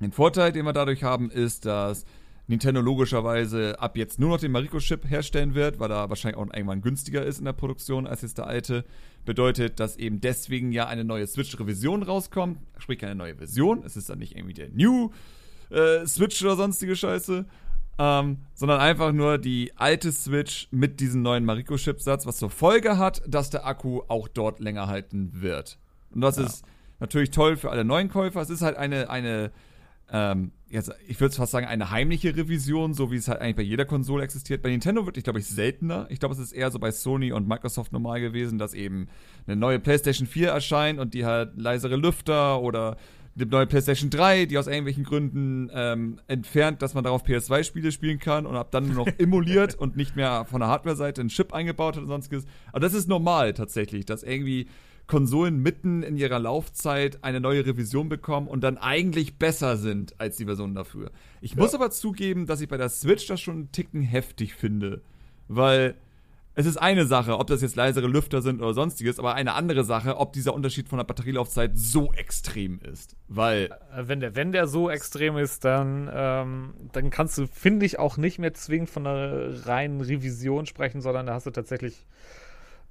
[0.01, 2.05] Den Vorteil, den wir dadurch haben, ist, dass
[2.51, 6.83] Nintendo logischerweise ab jetzt nur noch den Mariko-Chip herstellen wird, weil er wahrscheinlich auch irgendwann
[6.83, 8.85] günstiger ist in der Produktion als jetzt der alte.
[9.25, 12.59] Bedeutet, dass eben deswegen ja eine neue Switch-Revision rauskommt.
[12.79, 13.85] Sprich, keine neue Version.
[13.85, 15.13] Es ist dann nicht irgendwie der New
[15.71, 17.47] äh, Switch oder sonstige Scheiße.
[17.99, 23.23] Ähm, sondern einfach nur die alte Switch mit diesem neuen Mariko-Chipsatz, was zur Folge hat,
[23.29, 25.79] dass der Akku auch dort länger halten wird.
[26.13, 26.47] Und das ja.
[26.47, 26.65] ist
[26.99, 28.41] natürlich toll für alle neuen Käufer.
[28.41, 29.53] Es ist halt eine, eine
[30.13, 33.63] ähm, jetzt, ich würde fast sagen, eine heimliche Revision, so wie es halt eigentlich bei
[33.63, 34.63] jeder Konsole existiert.
[34.63, 36.07] Bei Nintendo wird, ich glaube ich, seltener.
[36.11, 39.09] Ich glaube, es ist eher so bei Sony und Microsoft normal gewesen, dass eben
[39.47, 42.97] eine neue PlayStation 4 erscheint und die halt leisere Lüfter oder
[43.37, 48.19] eine neue PlayStation 3, die aus irgendwelchen Gründen ähm, entfernt, dass man darauf PS2-Spiele spielen
[48.19, 51.55] kann und ab dann nur noch emuliert und nicht mehr von der Hardware-Seite einen Chip
[51.55, 52.47] eingebaut hat und sonstiges.
[52.73, 54.67] Aber das ist normal tatsächlich, dass irgendwie
[55.11, 60.37] Konsolen mitten in ihrer Laufzeit eine neue Revision bekommen und dann eigentlich besser sind als
[60.37, 61.11] die Version dafür.
[61.41, 61.57] Ich ja.
[61.59, 65.03] muss aber zugeben, dass ich bei der Switch das schon einen Ticken heftig finde,
[65.49, 65.97] weil
[66.55, 69.83] es ist eine Sache, ob das jetzt leisere Lüfter sind oder sonstiges, aber eine andere
[69.83, 73.17] Sache, ob dieser Unterschied von der Batterielaufzeit so extrem ist.
[73.27, 73.71] Weil.
[73.93, 77.99] Äh, wenn der, wenn der so extrem ist, dann, ähm, dann kannst du, finde ich,
[77.99, 82.07] auch nicht mehr zwingend von einer reinen Revision sprechen, sondern da hast du tatsächlich,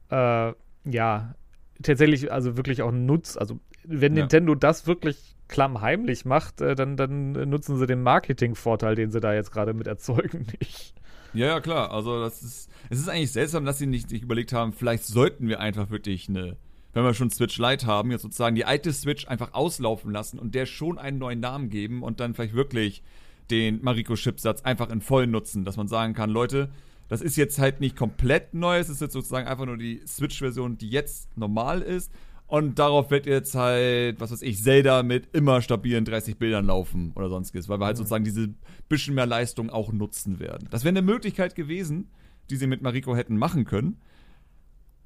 [0.09, 0.51] äh,
[0.83, 1.35] ja,
[1.81, 3.37] tatsächlich also wirklich auch Nutz.
[3.37, 4.21] Also wenn ja.
[4.21, 9.33] Nintendo das wirklich klammheimlich macht, äh, dann, dann nutzen sie den Marketingvorteil, den sie da
[9.33, 10.93] jetzt gerade mit erzeugen, nicht.
[11.33, 11.91] Ja, ja, klar.
[11.91, 15.47] Also das ist, es ist eigentlich seltsam, dass sie nicht, nicht überlegt haben, vielleicht sollten
[15.47, 16.57] wir einfach wirklich eine,
[16.93, 20.55] wenn wir schon Switch Lite haben, jetzt sozusagen die alte Switch einfach auslaufen lassen und
[20.55, 23.03] der schon einen neuen Namen geben und dann vielleicht wirklich
[23.51, 26.69] den Mariko-Chipsatz einfach in voll nutzen, dass man sagen kann, Leute,
[27.09, 30.77] das ist jetzt halt nicht komplett neu, es ist jetzt sozusagen einfach nur die Switch-Version,
[30.77, 32.11] die jetzt normal ist.
[32.45, 37.11] Und darauf wird jetzt halt, was weiß ich, Zelda mit immer stabilen 30 Bildern laufen
[37.15, 38.49] oder sonstiges, weil wir halt sozusagen diese
[38.87, 40.67] bisschen mehr Leistung auch nutzen werden.
[40.71, 42.09] Das wäre eine Möglichkeit gewesen,
[42.49, 44.01] die sie mit Mariko hätten machen können.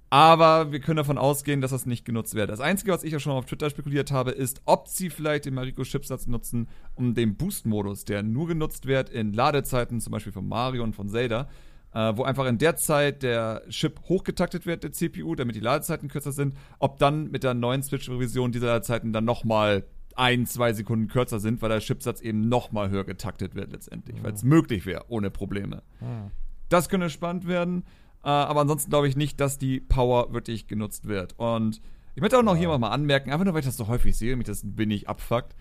[0.10, 2.50] Aber wir können davon ausgehen, dass das nicht genutzt wird.
[2.50, 5.56] Das Einzige, was ich ja schon auf Twitter spekuliert habe, ist, ob sie vielleicht den
[5.56, 10.84] Mariko-Chipsatz nutzen, um den Boost-Modus, der nur genutzt wird in Ladezeiten, zum Beispiel von Mario
[10.84, 11.50] und von Zelda,
[11.94, 16.10] äh, wo einfach in der Zeit der Chip hochgetaktet wird, der CPU, damit die Ladezeiten
[16.10, 21.08] kürzer sind, ob dann mit der neuen Switch-Revision diese Ladezeiten dann nochmal ein, zwei Sekunden
[21.08, 24.24] kürzer sind, weil der Chipsatz eben nochmal höher getaktet wird letztendlich, mhm.
[24.24, 25.84] weil es möglich wäre, ohne Probleme.
[26.02, 26.32] Mhm.
[26.70, 27.84] Das könnte spannend werden,
[28.24, 31.38] äh, aber ansonsten glaube ich nicht, dass die Power wirklich genutzt wird.
[31.38, 31.82] Und
[32.16, 34.36] ich möchte auch noch hier mal anmerken, einfach nur weil ich das so häufig sehe,
[34.36, 35.56] mich das ein wenig abfuckt.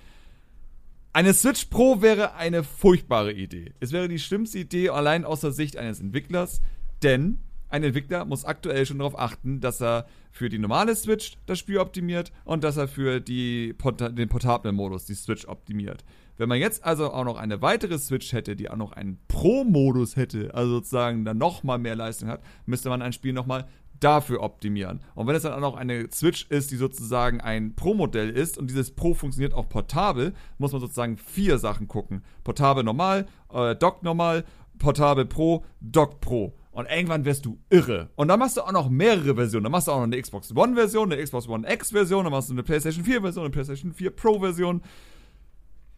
[1.14, 3.74] Eine Switch Pro wäre eine furchtbare Idee.
[3.80, 6.62] Es wäre die schlimmste Idee allein aus der Sicht eines Entwicklers,
[7.02, 11.58] denn ein Entwickler muss aktuell schon darauf achten, dass er für die normale Switch das
[11.58, 13.74] Spiel optimiert und dass er für die,
[14.12, 16.02] den portablen Modus die Switch optimiert.
[16.38, 20.16] Wenn man jetzt also auch noch eine weitere Switch hätte, die auch noch einen Pro-Modus
[20.16, 23.68] hätte, also sozusagen dann nochmal mehr Leistung hat, müsste man ein Spiel nochmal
[24.02, 25.00] dafür optimieren.
[25.14, 28.68] Und wenn es dann auch noch eine Switch ist, die sozusagen ein Pro-Modell ist und
[28.68, 32.22] dieses Pro funktioniert auch portabel, muss man sozusagen vier Sachen gucken.
[32.44, 34.44] Portabel normal, äh, Dock normal,
[34.78, 36.54] Portabel Pro, Dock Pro.
[36.72, 38.08] Und irgendwann wirst du irre.
[38.16, 39.64] Und dann machst du auch noch mehrere Versionen.
[39.64, 42.54] Dann machst du auch noch eine Xbox One-Version, eine Xbox One X-Version, dann machst du
[42.54, 44.80] eine PlayStation 4-Version, eine PlayStation 4 Pro-Version.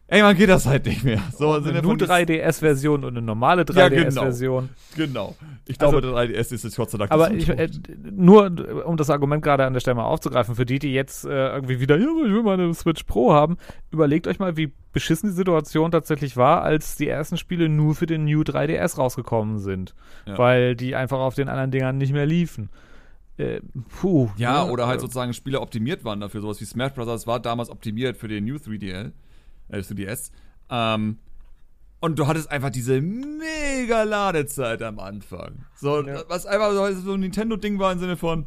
[0.07, 1.19] Irgendwann geht das halt nicht mehr.
[1.35, 4.69] So, eine Nu 3DS-Version und eine normale 3DS-Version.
[4.95, 5.35] Ja, genau.
[5.39, 5.49] genau.
[5.65, 7.69] Ich glaube, also, 3DS ist jetzt Gott sei Dank Aber ich, äh,
[8.11, 11.29] nur, um das Argument gerade an der Stelle mal aufzugreifen, für die, die jetzt äh,
[11.55, 13.57] irgendwie wieder, ja, ich will meine Switch Pro haben,
[13.89, 18.05] überlegt euch mal, wie beschissen die Situation tatsächlich war, als die ersten Spiele nur für
[18.05, 19.95] den New 3DS rausgekommen sind.
[20.27, 20.37] Ja.
[20.37, 22.69] Weil die einfach auf den anderen Dingern nicht mehr liefen.
[23.37, 23.59] äh,
[23.99, 24.29] puh.
[24.37, 24.71] Ja, ne?
[24.71, 26.41] oder halt Äh, sozusagen Spiele optimiert waren dafür.
[26.41, 27.25] Sowas wie Smash Bros.
[27.25, 29.11] war damals optimiert für den New 3DL,
[29.69, 30.31] äh, 3DS.
[30.69, 31.19] Ähm,
[32.01, 35.65] und du hattest einfach diese mega Ladezeit am Anfang.
[35.75, 36.23] So, Ja.
[36.27, 38.45] was einfach so, ein Nintendo-Ding war im Sinne von,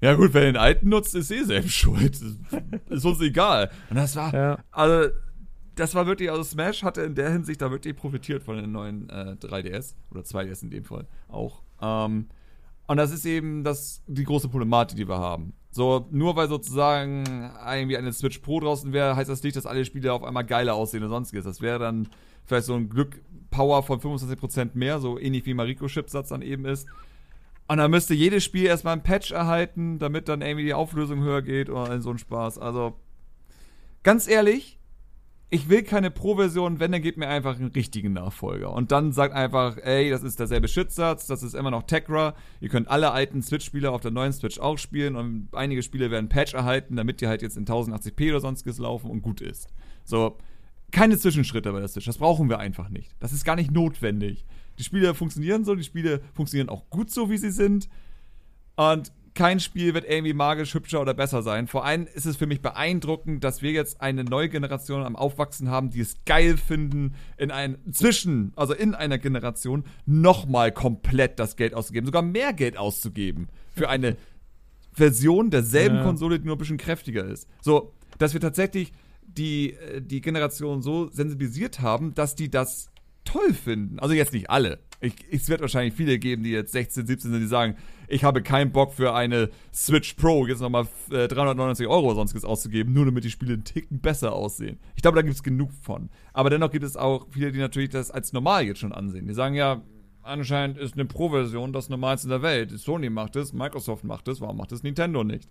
[0.00, 2.18] ja gut, wer den alten nutzt, ist eh selbst schuld.
[2.88, 3.70] ist uns egal.
[3.90, 4.58] Und das war, Ja.
[4.70, 5.10] also,
[5.74, 9.10] das war wirklich, also Smash hatte in der Hinsicht da wirklich profitiert von den neuen
[9.10, 11.62] äh, 3DS oder 2DS in dem Fall auch.
[11.82, 12.28] Ähm,
[12.86, 15.54] und das ist eben das, die große Problematik, die wir haben.
[15.70, 19.84] So, nur weil sozusagen irgendwie eine Switch Pro draußen wäre, heißt das nicht, dass alle
[19.84, 21.44] Spiele auf einmal geiler aussehen oder sonstiges.
[21.44, 22.08] Das wäre dann
[22.44, 26.86] vielleicht so ein Glück Power von 25% mehr, so ähnlich wie Mariko-Chipsatz dann eben ist.
[27.66, 31.40] Und dann müsste jedes Spiel erstmal ein Patch erhalten, damit dann irgendwie die Auflösung höher
[31.40, 32.58] geht oder so ein Spaß.
[32.58, 32.94] Also,
[34.02, 34.78] ganz ehrlich,
[35.54, 38.72] ich will keine Pro-Version, wenn, dann gebt mir einfach einen richtigen Nachfolger.
[38.72, 42.68] Und dann sagt einfach, ey, das ist derselbe Chipsatz, das ist immer noch Tegra, ihr
[42.68, 46.54] könnt alle alten Switch-Spiele auf der neuen Switch auch spielen und einige Spiele werden Patch
[46.54, 49.68] erhalten, damit die halt jetzt in 1080p oder sonstiges laufen und gut ist.
[50.04, 50.38] So,
[50.90, 53.14] keine Zwischenschritte bei der Switch, das brauchen wir einfach nicht.
[53.20, 54.44] Das ist gar nicht notwendig.
[54.80, 57.88] Die Spiele funktionieren so, die Spiele funktionieren auch gut so, wie sie sind.
[58.74, 61.66] Und kein Spiel wird irgendwie magisch hübscher oder besser sein.
[61.66, 65.68] Vor allem ist es für mich beeindruckend, dass wir jetzt eine neue Generation am Aufwachsen
[65.68, 71.56] haben, die es geil finden, in ein zwischen, also in einer Generation, nochmal komplett das
[71.56, 74.16] Geld auszugeben, sogar mehr Geld auszugeben für eine
[74.92, 76.04] Version derselben Ja.
[76.04, 77.48] Konsole, die nur ein bisschen kräftiger ist.
[77.60, 78.92] So, dass wir tatsächlich
[79.26, 82.90] die, äh, die Generation so sensibilisiert haben, dass die das
[83.24, 83.98] toll finden.
[83.98, 84.78] Also jetzt nicht alle.
[85.04, 87.76] Ich, es wird wahrscheinlich viele geben, die jetzt 16, 17 sind, die sagen,
[88.08, 92.92] ich habe keinen Bock für eine Switch Pro jetzt nochmal äh, 399 Euro sonstiges auszugeben,
[92.92, 94.78] nur damit die Spiele einen Ticken besser aussehen.
[94.96, 96.10] Ich glaube, da gibt es genug von.
[96.32, 99.26] Aber dennoch gibt es auch viele, die natürlich das als normal jetzt schon ansehen.
[99.26, 99.82] Die sagen ja,
[100.22, 102.70] anscheinend ist eine Pro-Version das Normalste der Welt.
[102.78, 105.48] Sony macht es, Microsoft macht es, warum macht es Nintendo nicht?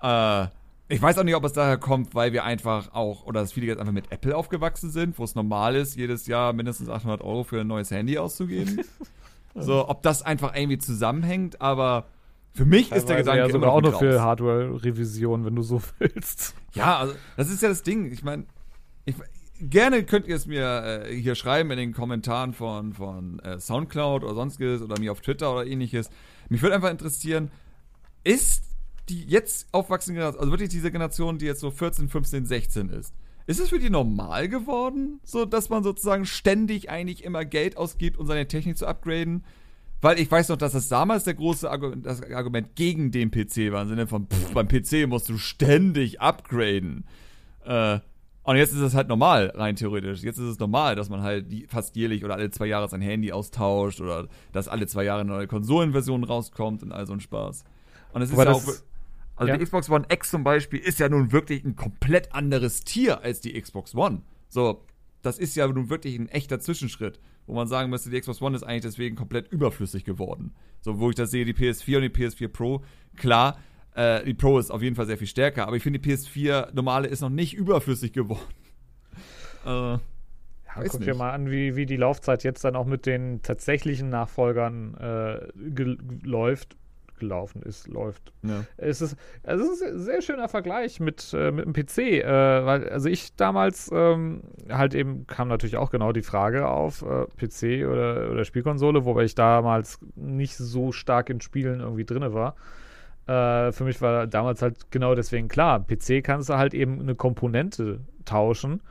[0.00, 0.46] Äh,
[0.88, 3.66] ich weiß auch nicht, ob es daher kommt, weil wir einfach auch, oder dass viele
[3.66, 7.44] jetzt einfach mit Apple aufgewachsen sind, wo es normal ist, jedes Jahr mindestens 800 Euro
[7.44, 8.82] für ein neues Handy auszugeben.
[9.54, 12.06] so, ob das einfach irgendwie zusammenhängt, aber
[12.52, 14.20] für mich ist der Teilweise Gedanke ja sogar auch noch für.
[14.20, 16.54] Hardware-Revision, wenn du so willst.
[16.74, 18.12] Ja, also das ist ja das Ding.
[18.12, 18.44] Ich meine,
[19.06, 19.16] ich,
[19.58, 24.22] gerne könnt ihr es mir äh, hier schreiben in den Kommentaren von, von äh, Soundcloud
[24.22, 26.10] oder sonstiges oder mir auf Twitter oder ähnliches.
[26.50, 27.50] Mich würde einfach interessieren,
[28.22, 28.73] ist
[29.08, 33.14] die jetzt aufwachsende Generation, also wirklich diese Generation, die jetzt so 14, 15, 16 ist,
[33.46, 38.18] ist es für die normal geworden, so dass man sozusagen ständig eigentlich immer Geld ausgibt,
[38.18, 39.44] um seine Technik zu upgraden?
[40.00, 43.72] Weil ich weiß noch, dass das damals der große Argument, das Argument gegen den PC
[43.72, 47.04] war, im Sinne von, pff, beim PC musst du ständig upgraden.
[47.64, 48.00] Äh,
[48.42, 50.22] und jetzt ist es halt normal, rein theoretisch.
[50.22, 53.32] Jetzt ist es normal, dass man halt fast jährlich oder alle zwei Jahre sein Handy
[53.32, 57.64] austauscht oder dass alle zwei Jahre eine neue Konsolenversion rauskommt und all so ein Spaß.
[58.12, 58.62] Und es ist ja auch.
[59.36, 59.56] Also ja.
[59.56, 63.40] die Xbox One X zum Beispiel ist ja nun wirklich ein komplett anderes Tier als
[63.40, 64.22] die Xbox One.
[64.48, 64.84] So,
[65.22, 68.54] das ist ja nun wirklich ein echter Zwischenschritt, wo man sagen müsste, die Xbox One
[68.56, 70.54] ist eigentlich deswegen komplett überflüssig geworden.
[70.80, 72.84] So, wo ich das sehe, die PS4 und die PS4 Pro,
[73.16, 73.58] klar,
[73.94, 76.74] äh, die Pro ist auf jeden Fall sehr viel stärker, aber ich finde, die PS4
[76.74, 78.42] normale ist noch nicht überflüssig geworden.
[79.66, 79.98] äh,
[80.76, 81.18] Ja, guck dir nicht.
[81.18, 86.76] mal an, wie, wie die Laufzeit jetzt dann auch mit den tatsächlichen Nachfolgern äh, läuft.
[87.18, 88.32] Gelaufen ist, läuft.
[88.42, 88.64] ja.
[88.76, 92.88] Es ist, es ist ein sehr schöner Vergleich mit, äh, mit dem PC, äh, weil,
[92.88, 97.86] also ich damals ähm, halt eben kam natürlich auch genau die Frage auf, äh, PC
[97.88, 102.56] oder, oder Spielkonsole, wobei ich damals nicht so stark in Spielen irgendwie drinne war.
[103.26, 107.14] Äh, für mich war damals halt genau deswegen klar, PC kannst du halt eben eine
[107.14, 108.82] Komponente tauschen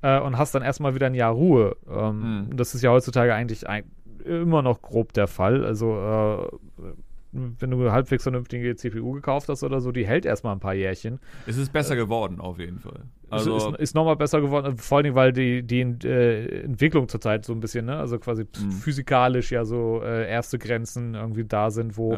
[0.00, 1.76] äh, und hast dann erstmal wieder ein Jahr Ruhe.
[1.88, 2.56] Ähm, Hm.
[2.56, 3.84] Das ist ja heutzutage eigentlich ein,
[4.24, 5.64] immer noch grob der Fall.
[5.66, 6.92] Also äh,
[7.34, 10.74] wenn du eine halbwegs vernünftige CPU gekauft hast oder so, die hält erstmal ein paar
[10.74, 11.18] Jährchen.
[11.46, 13.02] Es ist besser geworden, auf jeden Fall.
[13.28, 17.08] Also, ist, ist, ist nochmal besser geworden, vor allen Dingen, weil die, die äh, Entwicklung
[17.08, 18.70] zurzeit so ein bisschen, ne, also quasi Mhm.
[18.70, 22.14] physikalisch ja so äh, erste Grenzen irgendwie da sind, wo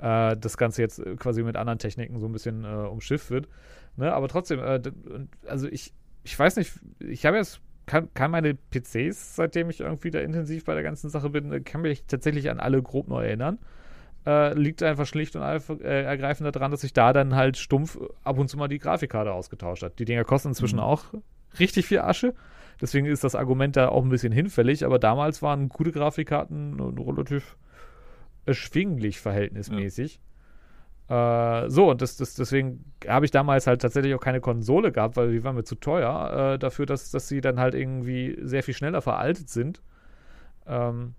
[0.00, 3.48] äh, das Ganze jetzt äh, quasi mit anderen Techniken so ein bisschen äh, umschifft wird.
[3.96, 4.80] Ne, aber trotzdem, äh,
[5.46, 5.92] also ich,
[6.24, 10.64] ich weiß nicht, ich habe jetzt kann, kann meine PCs, seitdem ich irgendwie da intensiv
[10.66, 13.58] bei der ganzen Sache bin, äh, kann mich tatsächlich an alle grob neu erinnern.
[14.28, 18.38] Äh, liegt einfach schlicht und äh, ergreifend daran, dass sich da dann halt stumpf ab
[18.38, 19.98] und zu mal die Grafikkarte ausgetauscht hat.
[19.98, 20.82] Die Dinger kosten inzwischen Mhm.
[20.82, 21.04] auch
[21.58, 22.34] richtig viel Asche.
[22.78, 27.56] Deswegen ist das Argument da auch ein bisschen hinfällig, aber damals waren gute Grafikkarten relativ
[28.44, 30.20] erschwinglich verhältnismäßig.
[31.08, 35.16] Äh, so, und das, das, deswegen habe ich damals halt tatsächlich auch keine Konsole gehabt,
[35.16, 38.62] weil die waren mir zu teuer, äh, dafür, dass, dass sie dann halt irgendwie sehr
[38.62, 39.80] viel schneller veraltet sind.
[40.66, 41.14] Ähm,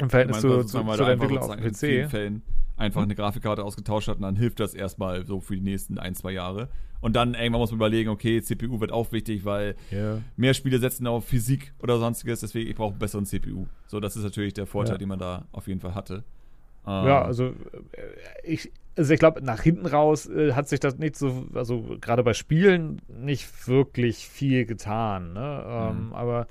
[0.00, 1.72] Im Verhältnis zu, zu, zu der einfach Entwicklung auf dem
[2.04, 2.10] PC.
[2.10, 2.42] Fällen
[2.76, 6.14] einfach eine Grafikkarte ausgetauscht hat und dann hilft das erstmal so für die nächsten ein,
[6.14, 6.68] zwei Jahre.
[7.02, 10.18] Und dann irgendwann muss man überlegen, okay, CPU wird auch wichtig, weil Ja.
[10.36, 13.66] mehr Spiele setzen auf Physik oder sonstiges, deswegen ich brauche einen besseren CPU.
[13.86, 14.98] So, das ist natürlich der Vorteil, Ja.
[14.98, 16.24] den man da auf jeden Fall hatte.
[16.86, 17.52] Ähm, Ja, also äh,
[18.44, 22.22] ich, also ich glaube, nach hinten raus äh, hat sich das nicht so, also gerade
[22.22, 25.32] bei Spielen nicht wirklich viel getan.
[25.34, 25.64] Ne?
[25.66, 26.12] Ähm, Mhm.
[26.14, 26.46] Aber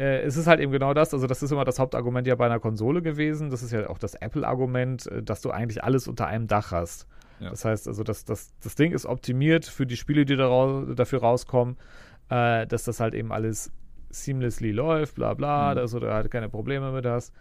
[0.00, 2.46] äh, es ist halt eben genau das, also das ist immer das Hauptargument ja bei
[2.46, 3.50] einer Konsole gewesen.
[3.50, 7.06] Das ist ja auch das Apple-Argument, äh, dass du eigentlich alles unter einem Dach hast.
[7.38, 7.50] Ja.
[7.50, 11.20] Das heißt also, das, das, das Ding ist optimiert für die Spiele, die daraus, dafür
[11.20, 11.76] rauskommen,
[12.30, 13.70] äh, dass das halt eben alles
[14.10, 15.76] seamlessly läuft, bla bla, Mhm.
[15.76, 17.34] dass du da halt keine Probleme mit hast.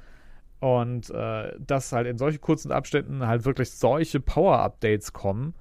[0.60, 5.54] Und äh, dass halt in solchen kurzen Abständen halt wirklich solche Power-Updates kommen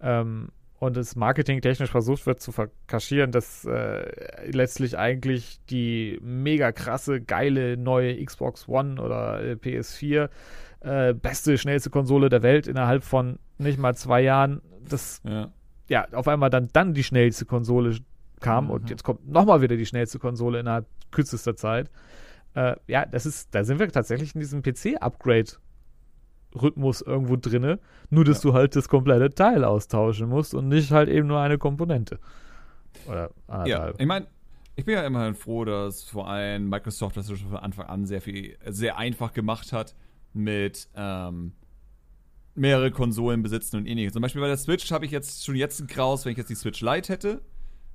[0.00, 0.50] ähm,
[0.84, 7.76] und es marketingtechnisch versucht wird zu verkaschieren, dass äh, letztlich eigentlich die mega krasse, geile
[7.76, 10.28] neue Xbox One oder äh, PS4
[10.80, 15.50] äh, beste, schnellste Konsole der Welt innerhalb von nicht mal zwei Jahren, das ja.
[15.88, 17.96] ja auf einmal dann, dann die schnellste Konsole
[18.40, 18.70] kam Mhm.
[18.70, 21.90] und jetzt kommt nochmal wieder die schnellste Konsole innerhalb kürzester Zeit.
[22.54, 24.62] Äh, ja, das ist, da sind wir tatsächlich in diesem
[26.54, 27.78] PC-Upgrade-Rhythmus irgendwo drinne,
[28.10, 28.50] nur dass Ja.
[28.50, 32.18] du halt das komplette Teil austauschen musst und nicht halt eben nur eine Komponente.
[33.06, 33.30] Oder
[33.66, 34.26] Ja, ich meine,
[34.76, 38.20] ich bin ja immerhin froh, dass vor allem Microsoft das schon von Anfang an sehr
[38.20, 39.94] viel, sehr einfach gemacht hat
[40.32, 41.52] mit ähm,
[42.54, 44.12] mehrere Konsolen besitzen und ähnliches.
[44.14, 46.50] Zum Beispiel bei der Switch habe ich jetzt schon jetzt ein Graus, wenn ich jetzt
[46.50, 47.40] die Switch Lite hätte,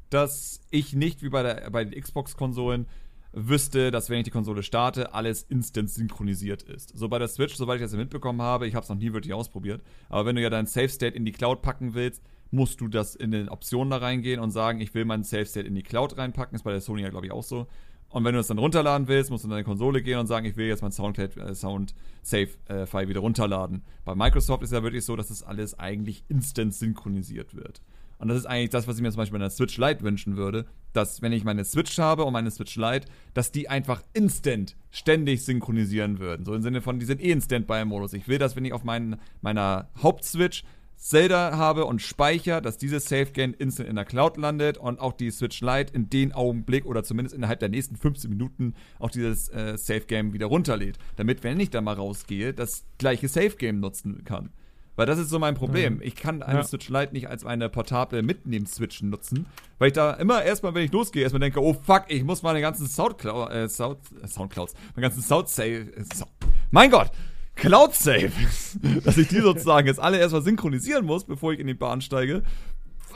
[0.09, 2.87] dass ich nicht wie bei, der, bei den Xbox-Konsolen
[3.31, 6.97] wüsste, dass wenn ich die Konsole starte, alles instant synchronisiert ist.
[6.97, 9.33] So bei der Switch, soweit ich das mitbekommen habe, ich habe es noch nie wirklich
[9.33, 12.87] ausprobiert, aber wenn du ja dein Safe State in die Cloud packen willst, musst du
[12.87, 15.83] das in den Optionen da reingehen und sagen, ich will meinen Safe State in die
[15.83, 16.55] Cloud reinpacken.
[16.55, 17.67] Ist bei der Sony ja, glaube ich, auch so.
[18.09, 20.45] Und wenn du das dann runterladen willst, musst du in deine Konsole gehen und sagen,
[20.45, 23.83] ich will jetzt mein Soundcloud, äh, Sound Save äh, File wieder runterladen.
[24.03, 27.81] Bei Microsoft ist ja wirklich so, dass das alles eigentlich instant synchronisiert wird.
[28.19, 30.37] Und das ist eigentlich das, was ich mir zum Beispiel bei einer Switch Lite wünschen
[30.37, 34.75] würde, dass wenn ich meine Switch habe und meine Switch Lite, dass die einfach instant
[34.91, 36.45] ständig synchronisieren würden.
[36.45, 38.13] So im Sinne von, die sind eh in Standby-Modus.
[38.13, 40.63] Ich will, dass wenn ich auf meinen, meiner Hauptswitch
[40.99, 45.13] Zelda habe und speicher, dass dieses Save Game instant in der Cloud landet und auch
[45.13, 49.47] die Switch Lite in den Augenblick oder zumindest innerhalb der nächsten 15 Minuten auch dieses
[49.47, 50.97] äh, Save Game wieder runterlädt.
[51.15, 54.49] Damit, wenn ich da mal rausgehe, das gleiche Save Game nutzen kann.
[54.95, 55.95] Weil das ist so mein Problem.
[55.95, 56.01] Mhm.
[56.01, 56.63] Ich kann eine Ja.
[56.63, 59.45] Switch Lite nicht als eine portable Mitnehmen-Switch nutzen,
[59.77, 62.59] weil ich da immer erstmal, wenn ich losgehe, erstmal denke, oh fuck, ich muss meine
[62.59, 66.25] ganzen Soundcloud, äh, Sound, äh, Soundclouds, meine ganzen Sound-Save, äh, so,
[66.71, 67.11] mein Gott,
[67.55, 68.31] Cloud-Save,
[69.03, 72.43] dass ich die sozusagen jetzt alle erstmal synchronisieren muss, bevor ich in die Bahn steige,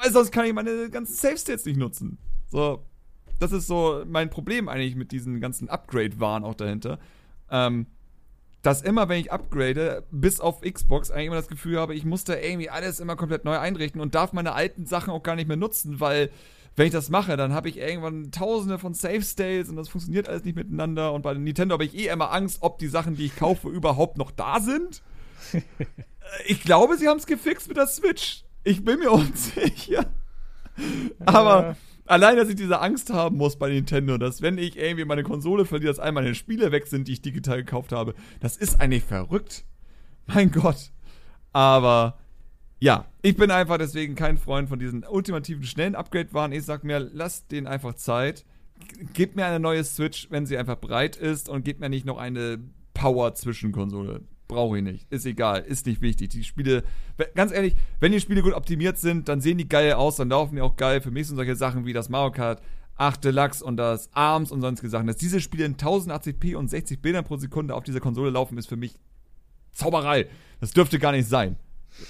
[0.01, 2.17] weil sonst kann ich meine ganzen Save-States nicht nutzen.
[2.49, 2.85] So,
[3.39, 6.99] das ist so mein Problem eigentlich mit diesen ganzen Upgrade-Waren auch dahinter.
[7.49, 7.87] Ähm,
[8.63, 12.23] dass immer, wenn ich upgrade, bis auf Xbox, eigentlich immer das Gefühl habe, ich muss
[12.23, 15.47] da irgendwie alles immer komplett neu einrichten und darf meine alten Sachen auch gar nicht
[15.47, 16.31] mehr nutzen, weil
[16.75, 20.27] wenn ich das mache, dann habe ich irgendwann tausende von Save States und das funktioniert
[20.27, 23.25] alles nicht miteinander und bei Nintendo habe ich eh immer Angst, ob die Sachen, die
[23.25, 25.03] ich kaufe, überhaupt noch da sind.
[26.47, 28.43] Ich glaube, sie haben es gefixt mit der Switch.
[28.63, 30.05] Ich bin mir unsicher.
[31.25, 35.23] Aber allein, dass ich diese Angst haben muss bei Nintendo, dass wenn ich irgendwie meine
[35.23, 38.79] Konsole verliere, dass all meine Spiele weg sind, die ich digital gekauft habe, das ist
[38.81, 39.65] eigentlich verrückt.
[40.27, 40.91] Mein Gott.
[41.51, 42.19] Aber
[42.79, 46.51] ja, ich bin einfach deswegen kein Freund von diesen ultimativen schnellen Upgrade-Waren.
[46.51, 48.45] Ich sag mir, lasst denen einfach Zeit.
[49.13, 52.17] Gebt mir eine neue Switch, wenn sie einfach breit ist und gebt mir nicht noch
[52.17, 52.59] eine
[52.93, 54.21] Power-Zwischenkonsole.
[54.53, 55.11] Brauche ich nicht.
[55.11, 55.61] Ist egal.
[55.61, 56.29] Ist nicht wichtig.
[56.29, 56.83] Die Spiele,
[57.35, 60.55] ganz ehrlich, wenn die Spiele gut optimiert sind, dann sehen die geil aus, dann laufen
[60.55, 61.01] die auch geil.
[61.01, 62.61] Für mich sind solche Sachen wie das Mario Kart
[62.95, 65.07] 8 Deluxe und das ARMS und sonstige Sachen.
[65.07, 68.69] Dass diese Spiele in 1080p und 60 Bildern pro Sekunde auf dieser Konsole laufen, ist
[68.69, 68.99] für mich
[69.73, 70.27] Zauberei.
[70.59, 71.57] Das dürfte gar nicht sein.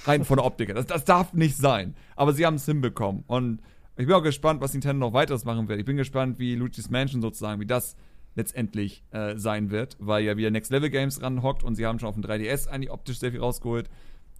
[0.05, 0.67] Rein von der Optik.
[0.67, 0.75] her.
[0.75, 1.95] Das, das darf nicht sein.
[2.15, 3.23] Aber sie haben es hinbekommen.
[3.27, 3.61] Und
[3.97, 5.79] ich bin auch gespannt, was Nintendo noch weiteres machen wird.
[5.79, 7.95] Ich bin gespannt, wie Luigi's Mansion sozusagen, wie das
[8.35, 12.09] letztendlich äh, sein wird, weil ja wieder Next Level Games ranhockt und sie haben schon
[12.09, 13.89] auf dem 3DS eigentlich optisch sehr viel rausgeholt.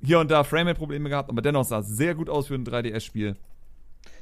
[0.02, 3.36] Hier und da Frame-Probleme gehabt, aber dennoch sah es sehr gut aus für ein 3DS-Spiel.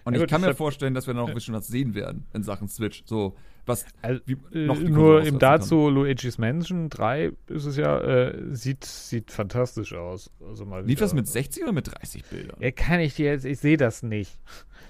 [0.03, 2.25] Und Ja ich gut, kann mir vorstellen, dass wir noch ein bisschen was sehen werden
[2.33, 3.03] in Sachen Switch.
[3.05, 5.59] So, was Also, äh, noch nur eben kann.
[5.59, 10.31] dazu, Luigi's Mansion 3 ist es ja, äh, sieht, sieht fantastisch aus.
[10.43, 12.57] Also mal Lief das mit 60 oder mit 30 Bildern?
[12.59, 14.39] Ja, kann ich dir jetzt, ich sehe das nicht.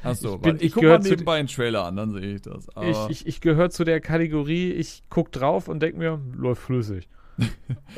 [0.04, 2.36] Achso, ich bin- ich, ich guck gehör mal zu nebenbei einen Trailer an, dann sehe
[2.36, 2.70] ich das.
[2.76, 6.62] Aber Ich, ich, ich gehöre zu der Kategorie, ich guck drauf und denke mir, läuft
[6.64, 7.08] flüssig.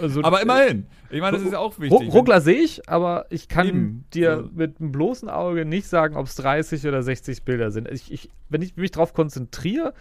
[0.02, 0.88] Also, aber äh, immerhin.
[1.10, 2.14] Ich meine, das ist ja auch wichtig.
[2.14, 6.28] Ruckler sehe ich, aber ich kann Eben, dir mit einem bloßen Auge nicht sagen, ob
[6.28, 7.90] es 30 oder 60 Bilder sind.
[7.92, 9.94] Ich, ich, wenn ich mich darauf konzentriere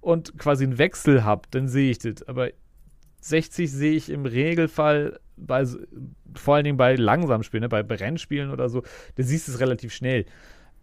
[0.00, 2.22] und quasi einen Wechsel habe, dann sehe ich das.
[2.28, 2.48] Aber
[3.20, 5.64] 60 sehe ich im Regelfall bei,
[6.34, 8.82] vor allen Dingen bei langsamen Spielen, ne, bei Brennspielen oder so,
[9.16, 10.26] da siehst du es relativ schnell.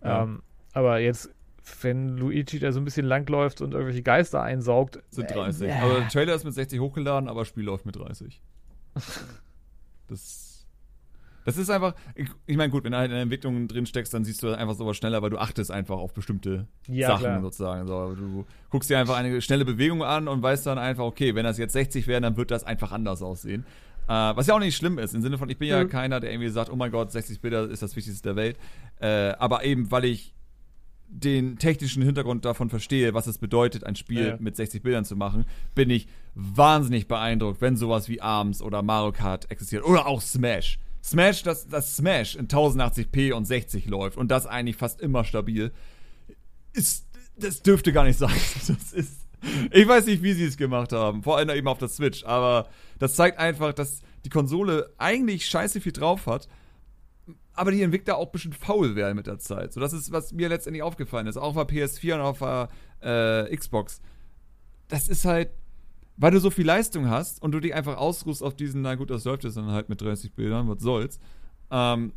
[0.03, 0.23] Ja.
[0.23, 0.41] Ähm,
[0.75, 1.29] aber jetzt,
[1.81, 4.99] wenn Luigi da so ein bisschen langläuft und irgendwelche Geister einsaugt.
[5.09, 5.67] Sind 30.
[5.67, 8.41] Äh, also der Trailer ist mit 60 hochgeladen, aber das Spiel läuft mit 30.
[10.07, 10.55] das
[11.45, 14.11] das ist einfach, ich, ich meine, gut, wenn du halt in der Entwicklung drin steckst,
[14.15, 17.41] dann siehst du einfach sowas schneller, weil du achtest einfach auf bestimmte ja, Sachen klar.
[17.41, 17.87] sozusagen.
[17.87, 21.43] So, du guckst dir einfach eine schnelle Bewegung an und weißt dann einfach, okay, wenn
[21.43, 23.63] das jetzt 60 wäre, dann wird das einfach anders aussehen.
[24.07, 25.73] Äh, was ja auch nicht schlimm ist, im Sinne von, ich bin mhm.
[25.73, 28.57] ja keiner, der irgendwie sagt, oh mein Gott, 60 Bilder ist das Wichtigste der Welt.
[28.99, 30.34] Äh, aber eben, weil ich
[31.07, 34.37] den technischen Hintergrund davon verstehe, was es bedeutet, ein Spiel ja.
[34.39, 39.11] mit 60 Bildern zu machen, bin ich wahnsinnig beeindruckt, wenn sowas wie ARMS oder Mario
[39.11, 40.79] Kart existiert oder auch Smash.
[41.03, 45.71] Smash, das, das Smash in 1080p und 60 läuft und das eigentlich fast immer stabil,
[46.73, 48.33] ist, das dürfte gar nicht sein.
[48.67, 49.21] Das ist,
[49.71, 52.67] ich weiß nicht, wie sie es gemacht haben, vor allem eben auf der Switch, aber
[52.97, 56.47] das zeigt einfach, dass die Konsole eigentlich scheiße viel drauf hat,
[57.55, 59.73] aber die Entwickler auch ein bisschen faul werden mit der Zeit.
[59.73, 62.69] So, das ist, was mir letztendlich aufgefallen ist, auch auf der PS4 und auf der
[63.49, 64.01] äh, Xbox.
[64.87, 65.49] Das ist halt,
[66.17, 69.09] weil du so viel Leistung hast und du dich einfach ausruhst auf diesen, na gut,
[69.09, 71.19] das läuft jetzt dann halt mit 30 Bildern, was soll's,
[71.71, 72.13] ähm,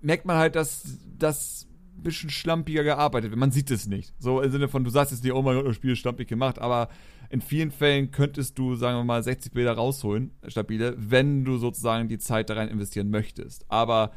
[0.00, 3.40] merkt man halt, dass das ein bisschen schlampiger gearbeitet wird.
[3.40, 4.14] Man sieht es nicht.
[4.18, 6.28] So im Sinne von, du sagst jetzt nicht, oh mein Gott, das Spiel ist schlampig
[6.28, 6.88] gemacht, aber
[7.30, 12.08] in vielen Fällen könntest du, sagen wir mal, 60 Bilder rausholen, stabile, wenn du sozusagen
[12.08, 13.64] die Zeit da rein investieren möchtest.
[13.68, 14.12] Aber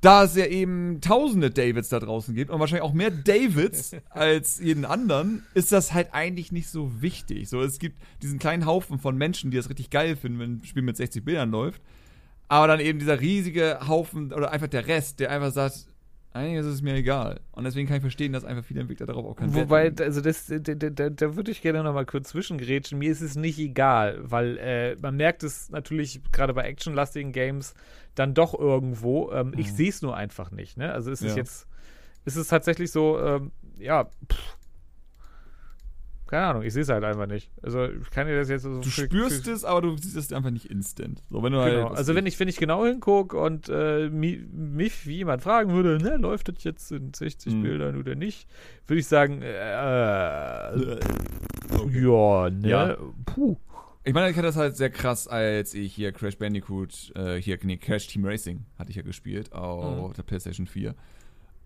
[0.00, 4.58] da es ja eben tausende Davids da draußen gibt und wahrscheinlich auch mehr Davids als
[4.58, 7.48] jeden anderen, ist das halt eigentlich nicht so wichtig.
[7.48, 10.64] So, es gibt diesen kleinen Haufen von Menschen, die das richtig geil finden, wenn ein
[10.64, 11.82] Spiel mit 60 Bildern läuft.
[12.48, 15.86] Aber dann eben dieser riesige Haufen oder einfach der Rest, der einfach sagt,
[16.32, 17.40] eigentlich ist es mir egal.
[17.52, 20.20] Und deswegen kann ich verstehen, dass einfach viele Entwickler darauf auch keinen Wobei, Wert also
[20.20, 22.98] das, da, da, da würde ich gerne noch mal kurz zwischengrätschen.
[22.98, 27.74] Mir ist es nicht egal, weil äh, man merkt es natürlich gerade bei actionlastigen Games
[28.14, 29.32] dann doch irgendwo.
[29.32, 29.58] Ähm, mhm.
[29.58, 30.76] Ich sehe es nur einfach nicht.
[30.76, 30.92] Ne?
[30.92, 31.36] Also ist es ja.
[31.36, 31.66] jetzt,
[32.24, 34.56] ist es tatsächlich so, ähm, ja, pff,
[36.30, 37.50] keine Ahnung, ich sehe es halt einfach nicht.
[37.60, 38.80] Also ich kann dir das jetzt so.
[38.80, 41.24] Du spürst es, aber du siehst es einfach nicht instant.
[41.28, 41.88] So, wenn du genau.
[41.88, 45.72] Halt also wenn ich, wenn ich genau hingucke und äh, mich, mich wie jemand fragen
[45.72, 47.62] würde, ne, läuft das jetzt in 60 hm.
[47.62, 48.48] Bildern oder nicht,
[48.86, 50.68] würde ich sagen, äh,
[51.76, 52.00] okay.
[52.00, 52.96] ja, ne, ja.
[53.24, 53.56] puh.
[54.04, 57.58] Ich meine, ich hatte das halt sehr krass, als ich hier Crash Bandicoot, äh, hier,
[57.64, 60.14] nee, Crash Team Racing hatte ich ja gespielt auf mhm.
[60.14, 60.94] der PlayStation 4.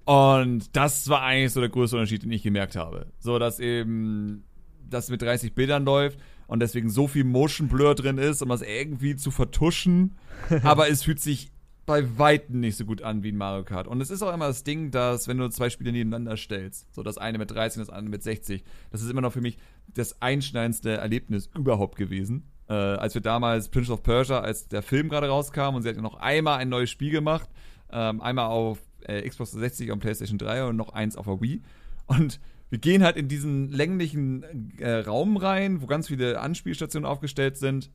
[0.06, 3.06] Und das war eigentlich so der größte Unterschied, den ich gemerkt habe.
[3.18, 4.44] So, dass eben
[4.88, 8.62] das mit 30 Bildern läuft und deswegen so viel Motion Blur drin ist, um das
[8.62, 10.16] irgendwie zu vertuschen.
[10.62, 11.50] aber es fühlt sich
[11.86, 13.86] bei Weitem nicht so gut an wie in Mario Kart.
[13.86, 17.02] Und es ist auch immer das Ding, dass, wenn du zwei Spiele nebeneinander stellst, so
[17.02, 19.58] das eine mit 30 und das andere mit 60, das ist immer noch für mich
[19.92, 22.50] das einschneidendste Erlebnis überhaupt gewesen.
[22.68, 25.96] Äh, als wir damals Prince of Persia, als der Film gerade rauskam und sie hat
[25.96, 27.50] ja noch einmal ein neues Spiel gemacht,
[27.92, 31.62] ähm, einmal auf äh, Xbox 360 und PlayStation 3 und noch eins auf der Wii.
[32.06, 32.40] Und
[32.74, 34.42] wir gehen halt in diesen länglichen
[34.80, 37.92] äh, Raum rein, wo ganz viele Anspielstationen aufgestellt sind.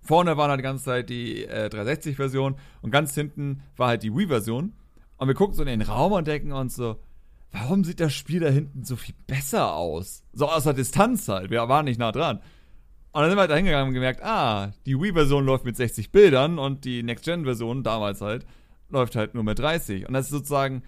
[0.00, 4.14] Vorne war halt die ganze Zeit die äh, 360-Version und ganz hinten war halt die
[4.14, 4.74] Wii-Version.
[5.16, 7.00] Und wir gucken so in den Raum und denken uns so,
[7.50, 10.22] warum sieht das Spiel da hinten so viel besser aus?
[10.32, 11.50] So aus der Distanz halt.
[11.50, 12.36] Wir waren nicht nah dran.
[13.10, 16.12] Und dann sind wir halt da hingegangen und gemerkt, ah, die Wii-Version läuft mit 60
[16.12, 18.46] Bildern und die Next-Gen-Version, damals halt,
[18.88, 20.06] läuft halt nur mit 30.
[20.06, 20.84] Und das ist sozusagen,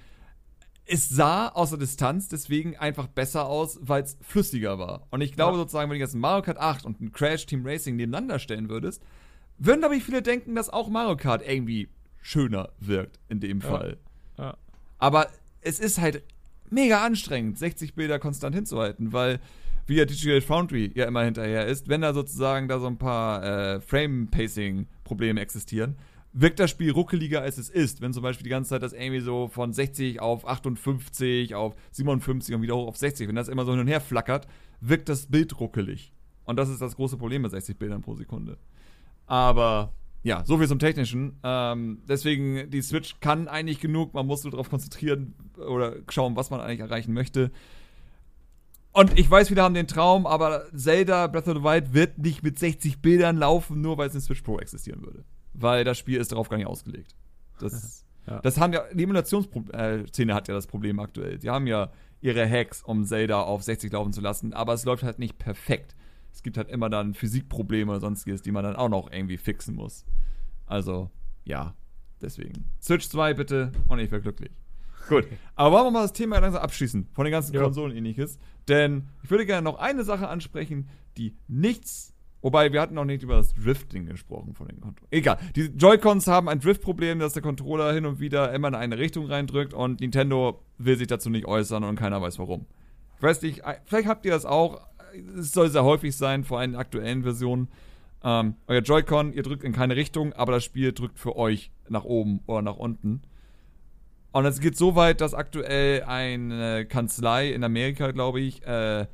[0.84, 5.06] es sah aus der Distanz deswegen einfach besser aus, weil es flüssiger war.
[5.10, 5.58] Und ich glaube ja.
[5.58, 8.68] sozusagen, wenn du jetzt ein Mario Kart 8 und ein Crash Team Racing nebeneinander stellen
[8.68, 9.02] würdest,
[9.58, 11.88] würden, glaube ich, viele denken, dass auch Mario Kart irgendwie
[12.20, 13.98] schöner wirkt in dem Fall.
[14.38, 14.44] Ja.
[14.44, 14.56] Ja.
[14.98, 15.28] Aber
[15.60, 16.24] es ist halt
[16.70, 19.40] mega anstrengend, 60 Bilder konstant hinzuhalten, weil
[19.86, 23.42] wie ja Digital Foundry ja immer hinterher ist, wenn da sozusagen da so ein paar
[23.44, 25.96] äh, Frame-Pacing-Probleme existieren,
[26.32, 28.00] wirkt das Spiel ruckeliger, als es ist.
[28.00, 32.54] Wenn zum Beispiel die ganze Zeit das irgendwie so von 60 auf 58, auf 57
[32.54, 34.46] und wieder hoch auf 60, wenn das immer so hin und her flackert,
[34.80, 36.12] wirkt das Bild ruckelig.
[36.44, 38.58] Und das ist das große Problem bei 60 Bildern pro Sekunde.
[39.26, 39.92] Aber
[40.22, 41.38] ja, so viel zum Technischen.
[41.42, 44.14] Ähm, deswegen, die Switch kann eigentlich genug.
[44.14, 47.50] Man muss nur darauf konzentrieren oder schauen, was man eigentlich erreichen möchte.
[48.92, 52.42] Und ich weiß, viele haben den Traum, aber Zelda Breath of the Wild wird nicht
[52.42, 56.20] mit 60 Bildern laufen, nur weil es in Switch Pro existieren würde weil das Spiel
[56.20, 57.14] ist darauf gar nicht ausgelegt.
[57.58, 58.40] Das, ja.
[58.40, 61.38] das haben ja, die Emulationsszene hat ja das Problem aktuell.
[61.38, 65.02] Die haben ja ihre Hacks, um Zelda auf 60 laufen zu lassen, aber es läuft
[65.02, 65.96] halt nicht perfekt.
[66.32, 69.74] Es gibt halt immer dann Physikprobleme oder sonstiges, die man dann auch noch irgendwie fixen
[69.74, 70.06] muss.
[70.66, 71.10] Also,
[71.44, 71.74] ja,
[72.20, 72.64] deswegen.
[72.80, 74.52] Switch 2 bitte und ich wäre glücklich.
[75.08, 75.26] Gut,
[75.56, 77.62] aber wollen wir mal das Thema langsam abschließen von den ganzen ja.
[77.62, 78.38] Konsolen ähnliches.
[78.68, 82.11] Denn ich würde gerne noch eine Sache ansprechen, die nichts
[82.42, 85.12] Wobei, wir hatten noch nicht über das Drifting gesprochen von den Controllern.
[85.12, 85.38] Egal.
[85.54, 89.26] Die Joy-Cons haben ein Drift-Problem, dass der Controller hin und wieder immer in eine Richtung
[89.26, 92.66] reindrückt und Nintendo will sich dazu nicht äußern und keiner weiß warum.
[93.16, 94.80] Ich weiß nicht, vielleicht habt ihr das auch.
[95.38, 97.68] Es soll sehr häufig sein, vor allem in aktuellen Versionen.
[98.24, 102.04] Ähm, euer Joy-Con, ihr drückt in keine Richtung, aber das Spiel drückt für euch nach
[102.04, 103.22] oben oder nach unten.
[104.32, 109.06] Und es geht so weit, dass aktuell eine Kanzlei in Amerika, glaube ich, äh,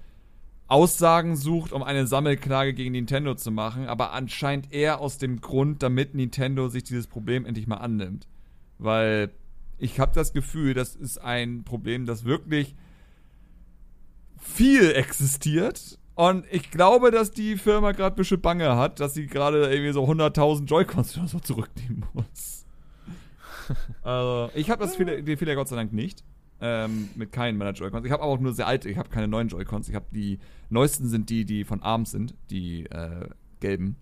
[0.69, 5.83] Aussagen sucht, um eine Sammelklage gegen Nintendo zu machen, aber anscheinend eher aus dem Grund,
[5.83, 8.29] damit Nintendo sich dieses Problem endlich mal annimmt.
[8.79, 9.31] Weil
[9.79, 12.77] ich habe das Gefühl, das ist ein Problem, das wirklich
[14.39, 15.99] viel existiert.
[16.15, 19.93] Und ich glaube, dass die Firma gerade ein bisschen Bange hat, dass sie gerade irgendwie
[19.93, 22.67] so 100.000 Joy-Cons oder so zurücknehmen muss.
[24.03, 26.25] also, ich habe das viele, Fehler Gott sei Dank nicht.
[26.61, 28.05] Ähm, mit keinen meiner Joy-Cons.
[28.05, 29.89] Ich habe aber auch nur sehr alte, ich habe keine neuen Joy-Cons.
[29.89, 30.41] Ich habe die
[30.71, 33.29] neuesten sind die, die von ARMS sind, die äh,
[33.61, 33.97] gelben.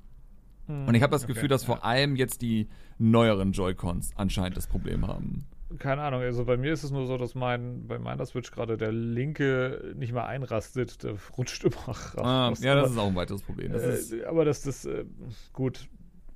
[0.66, 1.66] Hm, Und ich habe das okay, Gefühl, dass ja.
[1.66, 5.46] vor allem jetzt die neueren Joy-Cons anscheinend das Problem haben.
[5.78, 8.76] Keine Ahnung, also bei mir ist es nur so, dass mein, bei meiner Switch gerade
[8.76, 12.14] der linke nicht mal einrastet, der rutscht immer raus.
[12.16, 13.72] Ah, ja, das ist auch ein weiteres Problem.
[13.72, 15.04] Das äh, aber das, das, äh,
[15.52, 15.88] gut,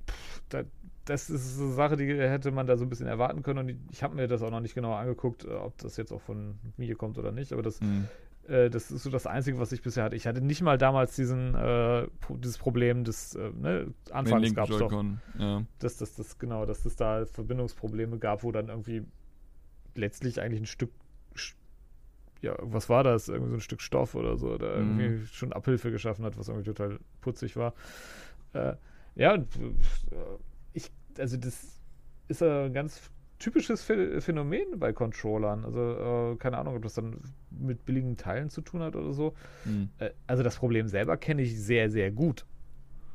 [0.07, 0.63] pff, da,
[1.05, 3.59] das ist eine Sache, die hätte man da so ein bisschen erwarten können.
[3.59, 6.21] Und ich, habe mir das auch noch nicht genau angeguckt, äh, ob das jetzt auch
[6.21, 7.53] von mir kommt oder nicht.
[7.53, 8.07] Aber das, mhm.
[8.47, 10.15] äh, das ist so das Einzige, was ich bisher hatte.
[10.15, 14.77] Ich hatte nicht mal damals diesen, äh, dieses Problem des, äh, ne, anfangs gab es
[14.77, 15.03] doch,
[15.39, 15.63] ja.
[15.79, 19.03] dass das, das, genau, dass es da Verbindungsprobleme gab, wo dann irgendwie
[19.95, 20.91] letztlich eigentlich ein Stück
[22.41, 23.29] ja, was war das?
[23.29, 24.99] Irgendwie so ein Stück Stoff oder so, da mhm.
[24.99, 27.73] irgendwie schon Abhilfe geschaffen hat, was irgendwie total putzig war.
[28.53, 28.73] Äh,
[29.15, 30.15] ja, und, äh,
[30.73, 31.79] ich, also das
[32.27, 35.65] ist ein ganz typisches Phänomen bei Controllern.
[35.65, 37.17] Also äh, keine Ahnung, ob das dann
[37.49, 39.33] mit billigen Teilen zu tun hat oder so.
[39.65, 39.89] Mhm.
[39.97, 42.45] Äh, also das Problem selber kenne ich sehr, sehr gut.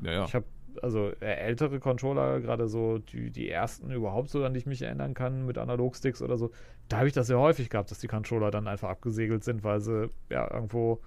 [0.02, 0.24] Ja, ja.
[0.24, 0.44] Ich habe
[0.82, 4.82] also äh, ältere Controller, gerade so die, die ersten überhaupt so, an die ich mich
[4.82, 6.50] erinnern kann, mit Analogsticks oder so,
[6.88, 9.80] da habe ich das sehr häufig gehabt, dass die Controller dann einfach abgesegelt sind, weil
[9.80, 11.00] sie ja irgendwo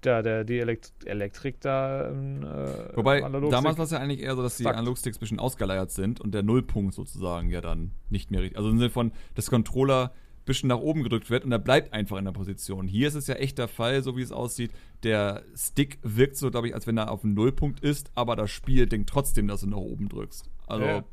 [0.00, 4.36] da, der, die Elekt Elektrik da im, äh, Wobei, damals war es ja eigentlich eher
[4.36, 8.30] so, dass die Analogsticks ein bisschen ausgeleiert sind und der Nullpunkt sozusagen ja dann nicht
[8.30, 8.56] mehr richtig.
[8.56, 11.92] Also im Sinne von, dass Controller ein bisschen nach oben gedrückt wird und er bleibt
[11.92, 12.86] einfach in der Position.
[12.86, 14.70] Hier ist es ja echt der Fall, so wie es aussieht.
[15.02, 18.50] Der Stick wirkt so, glaube ich, als wenn er auf dem Nullpunkt ist, aber das
[18.50, 20.48] Spiel denkt trotzdem, dass du nach oben drückst.
[20.66, 21.04] Also ja.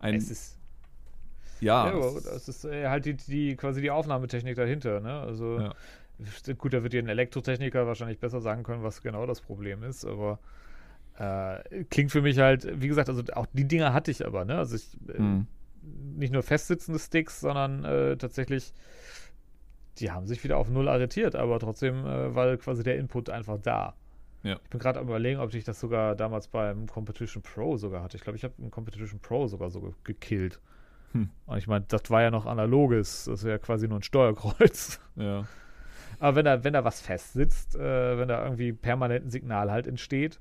[0.00, 0.14] ein.
[0.14, 0.58] Es ist
[1.60, 5.20] ja, ja das ist äh, halt die, die, quasi die Aufnahmetechnik dahinter, ne?
[5.20, 5.74] Also ja.
[6.58, 10.04] Gut, da wird dir ein Elektrotechniker wahrscheinlich besser sagen können, was genau das Problem ist,
[10.04, 10.40] aber
[11.18, 14.58] äh, klingt für mich halt, wie gesagt, also auch die Dinger hatte ich aber, ne?
[14.58, 15.46] Also ich, mhm.
[16.16, 18.72] nicht nur festsitzende Sticks, sondern äh, tatsächlich,
[19.98, 23.58] die haben sich wieder auf Null arretiert, aber trotzdem äh, war quasi der Input einfach
[23.60, 23.94] da.
[24.42, 24.58] Ja.
[24.62, 28.16] Ich bin gerade am überlegen, ob ich das sogar damals beim Competition Pro sogar hatte.
[28.16, 30.60] Ich glaube, ich habe einen Competition Pro sogar so gekillt.
[31.12, 31.30] Hm.
[31.46, 33.24] Und ich meine, das war ja noch analoges.
[33.24, 35.00] Das ist ja quasi nur ein Steuerkreuz.
[35.16, 35.46] Ja.
[36.18, 39.86] Aber wenn da, wenn da was festsitzt, äh, wenn da irgendwie permanent ein Signal halt
[39.86, 40.40] entsteht,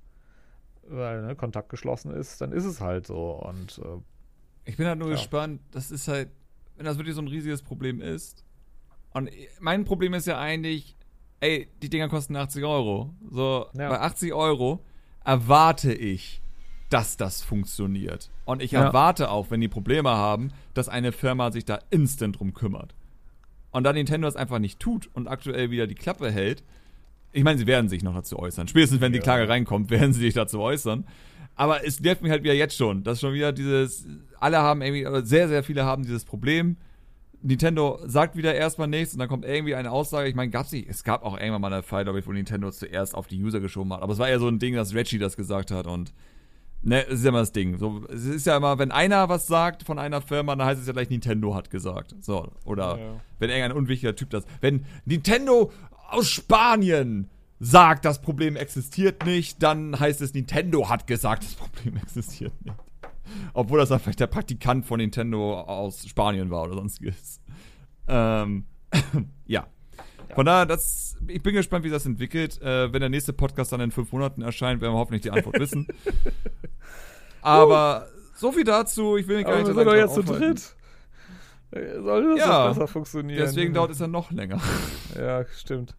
[0.84, 3.32] weil ne, Kontakt geschlossen ist, dann ist es halt so.
[3.32, 4.02] Und äh,
[4.66, 5.16] ich bin halt nur ja.
[5.16, 6.30] gespannt, das ist halt,
[6.76, 8.44] wenn das wirklich so ein riesiges Problem ist.
[9.14, 10.96] Und mein Problem ist ja eigentlich,
[11.40, 13.14] ey, die Dinger kosten 80 Euro.
[13.30, 13.90] So, ja.
[13.90, 14.84] bei 80 Euro
[15.24, 16.42] erwarte ich,
[16.90, 18.32] dass das funktioniert.
[18.46, 18.86] Und ich ja.
[18.86, 22.96] erwarte auch, wenn die Probleme haben, dass eine Firma sich da instant drum kümmert.
[23.72, 26.64] Und da Nintendo das einfach nicht tut und aktuell wieder die Klappe hält,
[27.34, 28.68] ich meine, sie werden sich noch dazu äußern.
[28.68, 31.06] Spätestens, wenn die Klage reinkommt, werden sie sich dazu äußern.
[31.56, 33.04] Aber es nervt mich halt wieder jetzt schon.
[33.04, 34.08] Das ist schon wieder dieses,
[34.40, 36.78] alle haben irgendwie, sehr, sehr viele haben dieses Problem.
[37.42, 40.30] Nintendo sagt wieder erstmal nichts und dann kommt irgendwie eine Aussage.
[40.30, 42.72] Ich meine, gab's nicht, es gab auch irgendwann mal eine Fall, glaube ich, wo Nintendo
[42.72, 44.02] zuerst auf die User geschoben hat.
[44.02, 46.14] Aber es war eher so ein Ding, dass Reggie das gesagt hat und
[46.84, 47.78] Ne, das ist ja immer das Ding.
[47.80, 50.88] So, es ist ja immer, wenn einer was sagt von einer Firma, dann heißt es
[50.88, 52.16] ja gleich Nintendo hat gesagt.
[52.22, 53.22] So, oder ja.
[53.40, 54.46] wenn irgendein unwichtiger Typ das.
[54.62, 55.72] Wenn Nintendo
[56.10, 61.98] aus Spanien sagt, das Problem existiert nicht, dann heißt es Nintendo hat gesagt, das Problem
[62.04, 62.78] existiert nicht.
[63.54, 67.42] Obwohl das dann vielleicht der Praktikant von Nintendo aus Spanien war oder sonstiges.
[68.08, 68.66] Ähm,
[69.46, 69.68] ja.
[70.36, 72.62] Von daher, das, ich bin gespannt, wie das entwickelt.
[72.62, 75.60] Äh, wenn der nächste Podcast dann in fünf Monaten erscheint, werden wir hoffentlich die Antwort
[75.60, 75.88] wissen.
[77.42, 79.18] Aber so viel dazu.
[79.18, 79.68] Ich will gar nicht.
[79.68, 80.76] Wir sind doch jetzt zu dritt.
[81.72, 83.40] Soll das ja, besser funktionieren?
[83.40, 84.62] Deswegen dauert es ja noch länger.
[85.18, 85.96] Ja, stimmt.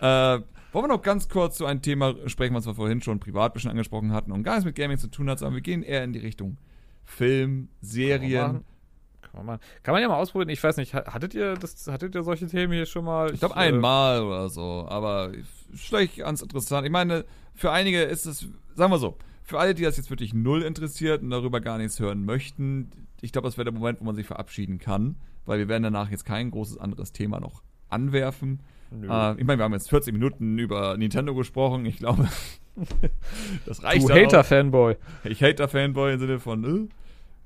[0.00, 3.52] äh, wollen wir noch ganz kurz zu einem Thema sprechen, was wir vorhin schon privat
[3.52, 5.82] ein bisschen angesprochen hatten und gar nichts mit Gaming zu tun hat, sondern wir gehen
[5.82, 6.58] eher in die Richtung
[7.04, 8.64] Film, Serien.
[9.34, 10.48] Kann man, kann man ja mal ausprobieren.
[10.48, 13.32] Ich weiß nicht, hattet ihr das, hattet ihr solche Themen hier schon mal?
[13.32, 15.32] Ich glaube einmal äh, oder so, aber
[15.74, 16.86] vielleicht ganz interessant.
[16.86, 17.24] Ich meine,
[17.54, 21.22] für einige ist es, sagen wir so, für alle, die das jetzt wirklich null interessiert
[21.22, 24.26] und darüber gar nichts hören möchten, ich glaube, das wäre der Moment, wo man sich
[24.26, 25.16] verabschieden kann,
[25.46, 28.60] weil wir werden danach jetzt kein großes anderes Thema noch anwerfen.
[28.92, 31.86] Äh, ich meine, wir haben jetzt 40 Minuten über Nintendo gesprochen.
[31.86, 32.28] Ich glaube,
[33.66, 34.08] das reicht.
[34.08, 34.96] Du Hater-Fanboy.
[35.24, 36.88] Ich Hater-Fanboy im Sinne von, äh,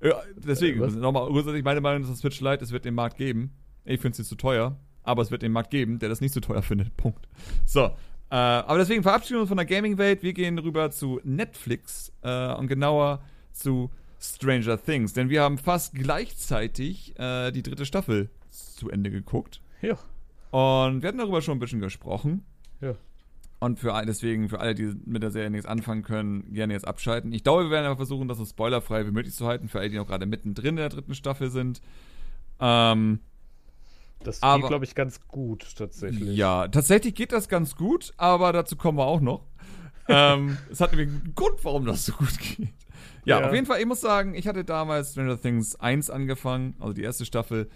[0.03, 3.17] ja, deswegen, äh, nochmal grundsätzlich meine Meinung ist, das Switch Lite, es wird den Markt
[3.17, 3.53] geben.
[3.85, 6.33] Ich finde es nicht zu teuer, aber es wird den Markt geben, der das nicht
[6.33, 6.97] zu teuer findet.
[6.97, 7.29] Punkt.
[7.65, 7.91] So.
[8.31, 10.23] Äh, aber deswegen verabschieden wir uns von der Gaming-Welt.
[10.23, 13.23] Wir gehen rüber zu Netflix äh, und genauer
[13.53, 13.91] zu
[14.21, 15.15] Stranger Things.
[15.15, 19.63] Denn wir haben fast gleichzeitig äh, die dritte Staffel zu Ende geguckt.
[19.81, 19.97] Ja.
[20.51, 22.45] Und wir hatten darüber schon ein bisschen gesprochen.
[22.81, 22.95] Ja.
[23.61, 27.33] Und für deswegen, für alle, die mit der Serie nichts anfangen können, gerne jetzt abschalten.
[27.33, 29.91] Ich glaube, wir werden aber versuchen, das so spoilerfrei wie möglich zu halten, für alle,
[29.91, 31.81] die noch gerade mittendrin in der dritten Staffel sind.
[32.61, 33.19] Ähm,
[34.23, 36.37] das geht, glaube ich, ganz gut tatsächlich.
[36.37, 39.45] Ja, tatsächlich geht das ganz gut, aber dazu kommen wir auch noch.
[40.09, 42.69] ähm, es hat nämlich einen Grund, warum das so gut geht.
[43.25, 46.75] Ja, ja, auf jeden Fall, ich muss sagen, ich hatte damals Stranger Things 1 angefangen,
[46.79, 47.69] also die erste Staffel.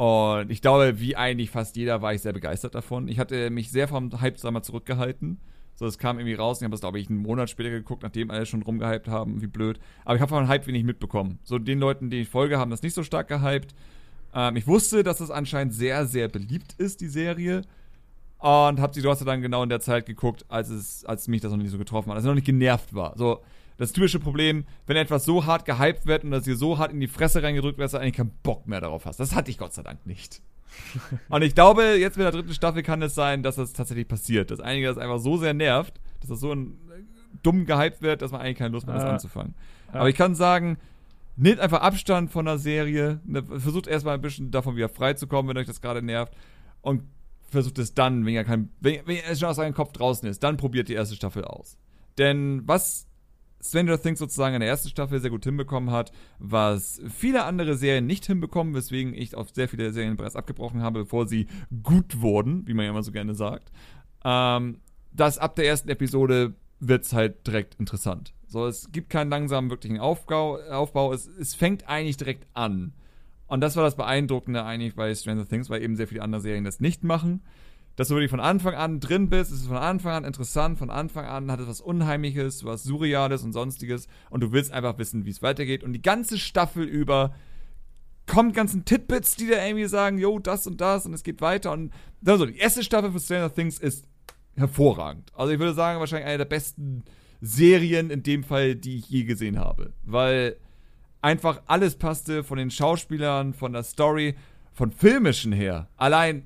[0.00, 3.06] Und ich glaube, wie eigentlich fast jeder war ich sehr begeistert davon.
[3.06, 5.38] Ich hatte mich sehr vom Hype mal zurückgehalten.
[5.74, 8.30] So, es kam irgendwie raus ich habe das, glaube ich, einen Monat später geguckt, nachdem
[8.30, 9.78] alle schon rumgehypt haben, wie blöd.
[10.06, 11.38] Aber ich habe von Hype wenig mitbekommen.
[11.42, 13.74] So, den Leuten, die ich folge, haben das nicht so stark gehypt.
[14.32, 17.60] Ähm, ich wusste, dass das anscheinend sehr, sehr beliebt ist, die Serie.
[18.38, 21.50] Und habe sie trotzdem dann genau in der Zeit geguckt, als es, als mich das
[21.50, 23.18] noch nicht so getroffen hat, als ich noch nicht genervt war.
[23.18, 23.40] So,
[23.80, 27.00] das typische Problem, wenn etwas so hart gehypt wird und das dir so hart in
[27.00, 29.18] die Fresse reingedrückt wird, dass du eigentlich keinen Bock mehr darauf hast.
[29.18, 30.42] Das hatte ich Gott sei Dank nicht.
[31.30, 34.50] und ich glaube, jetzt mit der dritten Staffel kann es sein, dass das tatsächlich passiert.
[34.50, 36.76] Dass einige das einfach so sehr nervt, dass das so ein,
[37.42, 39.54] dumm gehypt wird, dass man eigentlich keine Lust mehr hat, das anzufangen.
[39.92, 40.76] Aber ich kann sagen,
[41.36, 45.26] nehmt einfach Abstand von der Serie, ne, versucht erstmal ein bisschen davon wieder frei zu
[45.26, 46.34] kommen, wenn euch das gerade nervt.
[46.82, 47.04] Und
[47.48, 50.42] versucht es dann, wenn ihr kein, wenn, wenn ihr schon aus eurem Kopf draußen ist,
[50.42, 51.78] dann probiert die erste Staffel aus.
[52.18, 53.06] Denn was
[53.62, 58.06] Stranger Things sozusagen in der ersten Staffel sehr gut hinbekommen hat, was viele andere Serien
[58.06, 61.46] nicht hinbekommen, weswegen ich auf sehr viele Serien bereits abgebrochen habe, bevor sie
[61.82, 63.70] gut wurden, wie man ja immer so gerne sagt.
[64.24, 64.78] Ähm,
[65.12, 68.32] dass ab der ersten Episode wird es halt direkt interessant.
[68.46, 71.12] So, es gibt keinen langsamen wirklichen Aufbau, Aufbau.
[71.12, 72.94] Es, es fängt eigentlich direkt an.
[73.46, 76.64] Und das war das Beeindruckende eigentlich bei Stranger Things, weil eben sehr viele andere Serien
[76.64, 77.42] das nicht machen
[77.96, 80.90] dass du wirklich von Anfang an drin bist, es ist von Anfang an interessant, von
[80.90, 85.24] Anfang an hat es was Unheimliches, was Surreales und sonstiges und du willst einfach wissen,
[85.24, 87.34] wie es weitergeht und die ganze Staffel über
[88.26, 91.72] kommen ganzen Titbits, die der irgendwie sagen, jo, das und das und es geht weiter
[91.72, 91.92] und
[92.24, 94.06] also die erste Staffel von Stranger Things ist
[94.56, 95.32] hervorragend.
[95.34, 97.04] Also ich würde sagen, wahrscheinlich eine der besten
[97.40, 100.56] Serien in dem Fall, die ich je gesehen habe, weil
[101.22, 104.36] einfach alles passte von den Schauspielern, von der Story,
[104.72, 105.88] von filmischen her.
[105.96, 106.44] Allein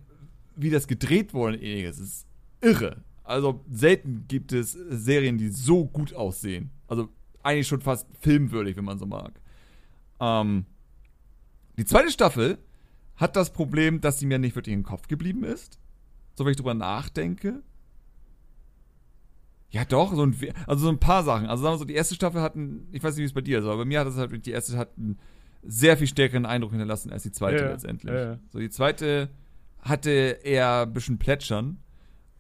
[0.56, 2.26] wie das gedreht wurde ähnliches, ist
[2.60, 3.02] irre.
[3.22, 6.70] Also selten gibt es Serien, die so gut aussehen.
[6.88, 7.08] Also
[7.42, 9.40] eigentlich schon fast filmwürdig, wenn man so mag.
[10.20, 10.66] Ähm,
[11.76, 12.58] die zweite Staffel
[13.16, 15.78] hat das Problem, dass sie mir nicht wirklich im Kopf geblieben ist.
[16.34, 17.62] So, wenn ich drüber nachdenke.
[19.70, 20.36] Ja, doch, so ein,
[20.66, 21.46] also so ein paar Sachen.
[21.46, 23.58] Also sagen wir so, die erste Staffel hatten, ich weiß nicht, wie es bei dir
[23.58, 25.18] ist, aber bei mir hat es halt, die erste hat einen
[25.62, 28.12] sehr viel stärkeren Eindruck hinterlassen als die zweite ja, letztendlich.
[28.12, 28.38] Ja, ja.
[28.50, 29.30] So, die zweite
[29.84, 31.78] hatte eher ein bisschen Plätschern.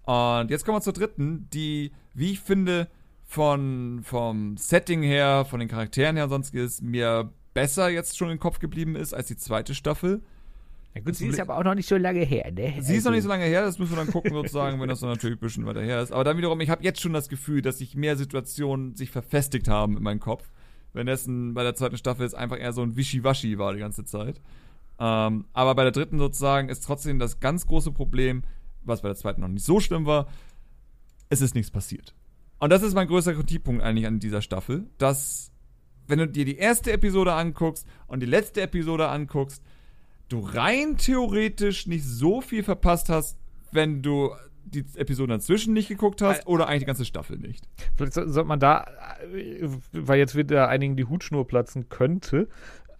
[0.02, 2.88] Und jetzt kommen wir zur dritten, die, wie ich finde,
[3.24, 8.38] von, vom Setting her, von den Charakteren her und sonstiges, mir besser jetzt schon im
[8.38, 10.22] Kopf geblieben ist als die zweite Staffel.
[10.94, 12.74] Ja gut, sie ist aber auch noch nicht so lange her, ne?
[12.80, 15.00] Sie ist noch nicht so lange her, das müssen wir dann gucken, sozusagen, wenn das
[15.00, 16.12] dann natürlich ein bisschen weiter her ist.
[16.12, 19.66] Aber dann wiederum, ich habe jetzt schon das Gefühl, dass sich mehr Situationen sich verfestigt
[19.66, 20.48] haben in meinem Kopf.
[20.92, 24.04] Wenn dessen bei der zweiten Staffel es einfach eher so ein Wischiwaschi war die ganze
[24.04, 24.40] Zeit.
[24.98, 28.42] Ähm, aber bei der dritten sozusagen ist trotzdem das ganz große Problem,
[28.82, 30.28] was bei der zweiten noch nicht so schlimm war,
[31.28, 32.14] es ist nichts passiert.
[32.58, 35.52] Und das ist mein größter Kritikpunkt eigentlich an dieser Staffel, dass,
[36.06, 39.62] wenn du dir die erste Episode anguckst und die letzte Episode anguckst,
[40.28, 43.38] du rein theoretisch nicht so viel verpasst hast,
[43.72, 44.30] wenn du
[44.64, 47.68] die Episode dazwischen nicht geguckt hast oder eigentlich die ganze Staffel nicht.
[47.96, 48.86] Vielleicht sollte man da,
[49.34, 52.48] äh, weil jetzt wieder einigen die Hutschnur platzen könnte,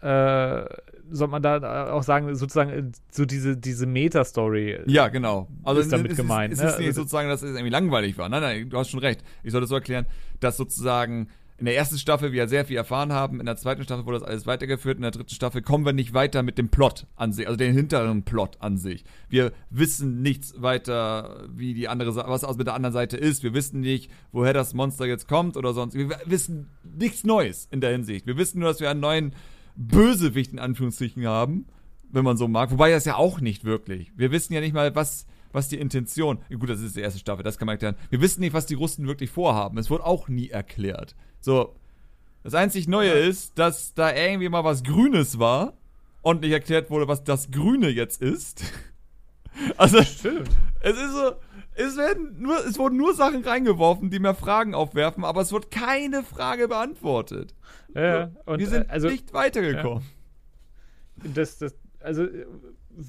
[0.05, 0.67] äh,
[1.11, 4.81] soll man da auch sagen, sozusagen so diese, diese Meta-Story.
[4.87, 5.49] Ja, genau.
[5.63, 6.53] Also ist damit gemeint.
[6.53, 6.71] Es ist, ne?
[6.71, 8.29] ist nicht also sozusagen, dass es irgendwie langweilig war.
[8.29, 9.23] Nein, nein, du hast schon recht.
[9.43, 10.07] Ich sollte so erklären,
[10.41, 14.05] dass sozusagen in der ersten Staffel wir sehr viel erfahren haben, in der zweiten Staffel
[14.07, 17.07] wurde das alles weitergeführt, in der dritten Staffel kommen wir nicht weiter mit dem Plot
[17.15, 19.05] an sich, also den hinteren Plot an sich.
[19.29, 23.45] Wir wissen nichts weiter, wie die andere, was aus mit der anderen Seite ist.
[23.45, 25.95] Wir wissen nicht, woher das Monster jetzt kommt oder sonst.
[25.95, 28.27] Wir wissen nichts Neues in der Hinsicht.
[28.27, 29.33] Wir wissen nur, dass wir einen neuen
[29.77, 31.67] Bösewicht in Anführungsstrichen haben,
[32.11, 32.71] wenn man so mag.
[32.71, 34.13] Wobei das ja auch nicht wirklich.
[34.17, 36.39] Wir wissen ja nicht mal, was was die Intention.
[36.51, 37.95] Gut, das ist die erste Staffel, das kann man erklären.
[38.11, 39.79] Wir wissen nicht, was die Russen wirklich vorhaben.
[39.79, 41.15] Es wurde auch nie erklärt.
[41.41, 41.77] So,
[42.43, 43.29] das einzig Neue ja.
[43.29, 45.75] ist, dass da irgendwie mal was Grünes war
[46.23, 48.65] und nicht erklärt wurde, was das Grüne jetzt ist.
[49.77, 50.51] Also, Stimmt.
[50.81, 51.31] es ist so,
[51.75, 55.71] es werden nur, es wurden nur Sachen reingeworfen, die mir Fragen aufwerfen, aber es wird
[55.71, 57.55] keine Frage beantwortet.
[57.95, 60.05] Ja, und, wir sind also, nicht weitergekommen.
[61.23, 61.31] Ja.
[61.35, 62.27] Das, das, also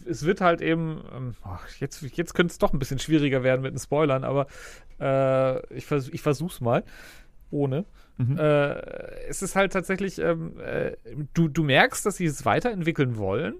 [0.07, 1.35] es wird halt eben, ähm,
[1.79, 4.47] jetzt, jetzt könnte es doch ein bisschen schwieriger werden mit den Spoilern, aber
[4.99, 6.83] äh, ich, vers ich versuch's mal.
[7.51, 7.85] Ohne.
[8.17, 8.37] Mhm.
[8.37, 8.73] Äh,
[9.27, 10.93] es ist halt tatsächlich, ähm, äh,
[11.33, 13.55] du, du merkst, dass sie es weiterentwickeln wollen,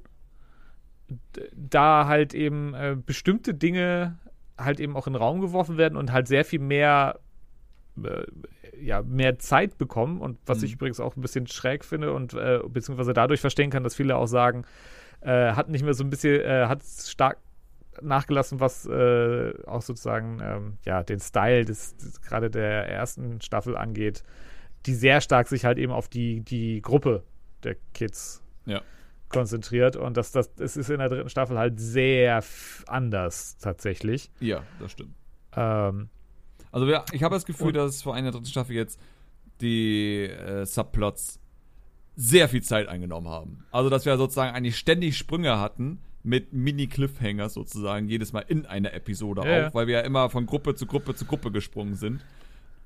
[1.54, 4.18] da halt eben äh, bestimmte Dinge
[4.58, 7.20] halt eben auch in den Raum geworfen werden und halt sehr viel mehr
[8.04, 8.26] äh,
[8.82, 10.66] ja, mehr Zeit bekommen und was mhm.
[10.66, 14.18] ich übrigens auch ein bisschen schräg finde und äh, beziehungsweise dadurch verstehen kann, dass viele
[14.18, 14.66] auch sagen,
[15.22, 17.38] äh, hat nicht mehr so ein bisschen, äh, hat stark
[18.02, 23.78] nachgelassen, was äh, auch sozusagen ähm, ja den Style des, des gerade der ersten Staffel
[23.78, 24.24] angeht,
[24.86, 27.24] die sehr stark sich halt eben auf die die Gruppe
[27.64, 28.82] der Kids ja.
[29.30, 32.44] Konzentriert und das das es ist in der dritten Staffel halt sehr
[32.88, 34.32] anders tatsächlich.
[34.40, 35.16] Ja, das stimmt.
[35.56, 36.10] Ähm,
[36.72, 39.00] also ja, ich habe das Gefühl, dass vor einer dritten Staffel jetzt
[39.62, 41.40] die äh, Subplots
[42.16, 43.66] sehr viel Zeit eingenommen haben.
[43.72, 48.94] Also dass wir sozusagen eigentlich ständig Sprünge hatten mit Mini-Cliffhangers sozusagen jedes Mal in einer
[48.94, 52.26] Episode ja, auch, weil wir ja immer von Gruppe zu Gruppe zu Gruppe gesprungen sind.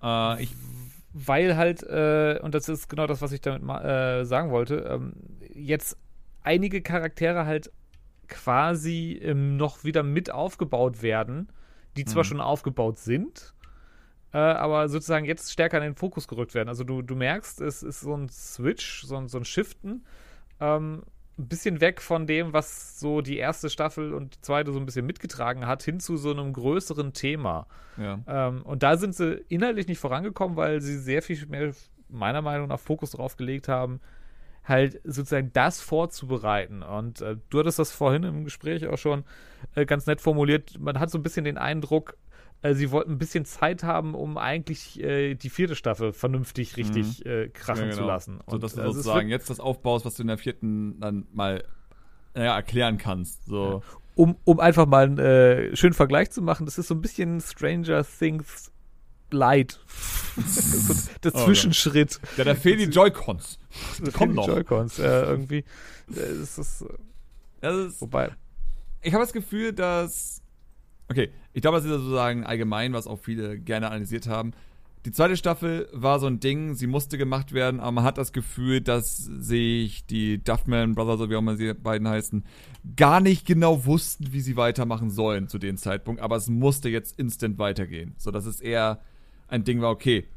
[0.04, 0.50] Äh, ich
[1.14, 5.14] weil halt, äh, und das ist genau das, was ich damit äh, sagen wollte, ähm,
[5.54, 5.98] jetzt
[6.44, 7.72] einige Charaktere halt
[8.28, 11.50] quasi ähm, noch wieder mit aufgebaut werden,
[11.98, 12.28] die zwar mhm.
[12.28, 13.54] schon aufgebaut sind,
[14.34, 16.70] äh, aber sozusagen jetzt stärker in den Fokus gerückt werden.
[16.70, 20.06] Also du, du merkst, es ist so ein Switch, so ein, so ein Shiften.
[20.60, 21.04] Ähm,
[21.40, 24.86] ein bisschen weg von dem, was so die erste Staffel und die zweite so ein
[24.86, 27.66] bisschen mitgetragen hat, hin zu so einem größeren Thema.
[27.98, 28.20] Ja.
[28.28, 31.72] Ähm, und da sind sie inhaltlich nicht vorangekommen, weil sie sehr viel mehr,
[32.10, 34.02] meiner Meinung nach, Fokus drauf gelegt haben,
[34.70, 36.84] halt sozusagen das vorzubereiten.
[36.84, 39.24] Und äh, du hattest das vorhin im Gespräch auch schon
[39.76, 40.80] äh, ganz nett formuliert.
[40.80, 42.18] Man hat so ein bisschen den Eindruck,
[42.62, 47.24] äh, sie wollten ein bisschen Zeit haben, um eigentlich äh, die vierte Staffel vernünftig richtig
[47.26, 47.32] mhm.
[47.32, 48.02] äh, krachen ja, genau.
[48.02, 48.40] zu lassen.
[48.46, 51.28] Und, so dass du also sozusagen jetzt das aufbaust, was du in der vierten dann
[51.34, 51.64] mal
[52.34, 53.46] naja, erklären kannst.
[53.46, 53.72] So.
[53.72, 53.82] Ja.
[54.16, 57.40] Um, um einfach mal einen äh, schönen Vergleich zu machen, das ist so ein bisschen
[57.40, 58.72] Stranger Things
[59.34, 59.80] Light.
[60.36, 62.20] das, der oh Zwischenschritt.
[62.38, 63.60] Ja, da fehlen die Joy-Cons.
[64.04, 64.48] Da kommen noch.
[64.48, 65.64] Joy-Cons, ja, irgendwie.
[66.08, 66.86] Das ist,
[67.62, 68.32] das ist, wobei.
[69.02, 70.42] Ich habe das Gefühl, dass
[71.10, 74.54] Okay, ich glaube, das ist sozusagen allgemein, was auch viele gerne analysiert haben.
[75.06, 78.32] Die zweite Staffel war so ein Ding, sie musste gemacht werden, aber man hat das
[78.32, 82.44] Gefühl, dass sich die Duffman Brothers, so wie auch immer sie beiden heißen,
[82.96, 87.18] gar nicht genau wussten, wie sie weitermachen sollen zu dem Zeitpunkt, aber es musste jetzt
[87.18, 88.14] instant weitergehen.
[88.18, 89.00] So dass es eher
[89.50, 90.28] ein Ding war, okay,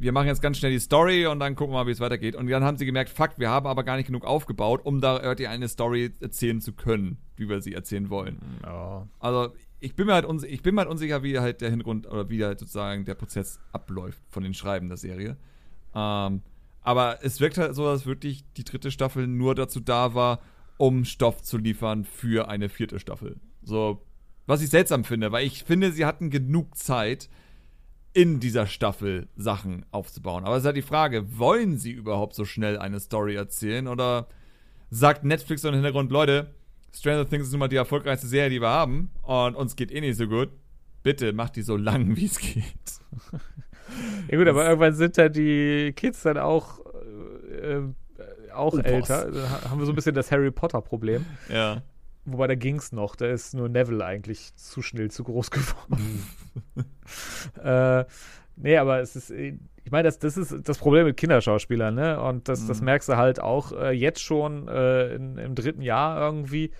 [0.00, 2.34] wir machen jetzt ganz schnell die Story und dann gucken wir mal, wie es weitergeht.
[2.34, 5.20] Und dann haben sie gemerkt, fuck, wir haben aber gar nicht genug aufgebaut, um da
[5.20, 8.40] irgendwie eine Story erzählen zu können, wie wir sie erzählen wollen.
[8.62, 9.06] Ja.
[9.18, 12.06] Also ich bin mir halt unsicher, ich bin mir halt unsicher, wie halt der Hintergrund
[12.06, 15.36] oder wie halt sozusagen der Prozess abläuft von den Schreiben der Serie.
[15.94, 16.42] Ähm,
[16.80, 20.40] aber es wirkt halt so, dass wirklich die dritte Staffel nur dazu da war,
[20.78, 23.38] um Stoff zu liefern für eine vierte Staffel.
[23.62, 24.02] So,
[24.46, 27.28] was ich seltsam finde, weil ich finde, sie hatten genug Zeit,
[28.12, 30.44] in dieser Staffel Sachen aufzubauen.
[30.44, 34.28] Aber es ist halt die Frage, wollen sie überhaupt so schnell eine Story erzählen oder
[34.90, 36.54] sagt Netflix so im Hintergrund, Leute,
[36.92, 40.00] Stranger Things ist nun mal die erfolgreichste Serie, die wir haben und uns geht eh
[40.00, 40.48] nicht so gut.
[41.02, 42.64] Bitte macht die so lang, wie es geht.
[44.28, 46.80] ja gut, aber irgendwann sind da die Kids dann auch
[47.50, 47.82] äh, äh
[48.52, 49.30] auch oh, älter.
[49.30, 51.24] Da haben wir so ein bisschen das Harry Potter Problem.
[51.48, 51.82] Ja.
[52.24, 56.26] Wobei da ging es noch, da ist nur Neville eigentlich zu schnell zu groß geworden.
[57.62, 58.04] äh,
[58.56, 62.20] nee, aber es ist, ich meine, das, das ist das Problem mit Kinderschauspielern, ne?
[62.20, 62.68] Und das, mhm.
[62.68, 66.70] das merkst du halt auch äh, jetzt schon äh, in, im dritten Jahr irgendwie.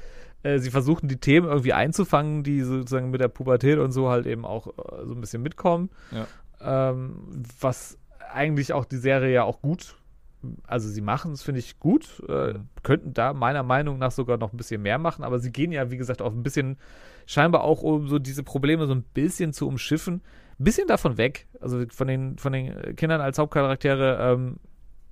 [0.42, 4.26] Äh, sie versuchen die Themen irgendwie einzufangen, die sozusagen mit der Pubertät und so halt
[4.26, 5.90] eben auch äh, so ein bisschen mitkommen.
[6.10, 6.90] Ja.
[6.90, 7.98] Ähm, was
[8.32, 9.96] eigentlich auch die Serie ja auch gut
[10.66, 12.22] also sie machen es, finde ich, gut.
[12.28, 12.68] Äh, mhm.
[12.82, 15.90] könnten da meiner Meinung nach sogar noch ein bisschen mehr machen, aber sie gehen ja,
[15.90, 16.78] wie gesagt, auch ein bisschen,
[17.26, 20.22] scheinbar auch, um so diese Probleme so ein bisschen zu umschiffen.
[20.58, 21.46] Ein bisschen davon weg.
[21.60, 24.56] Also von den, von den Kindern als Hauptcharaktere, ähm,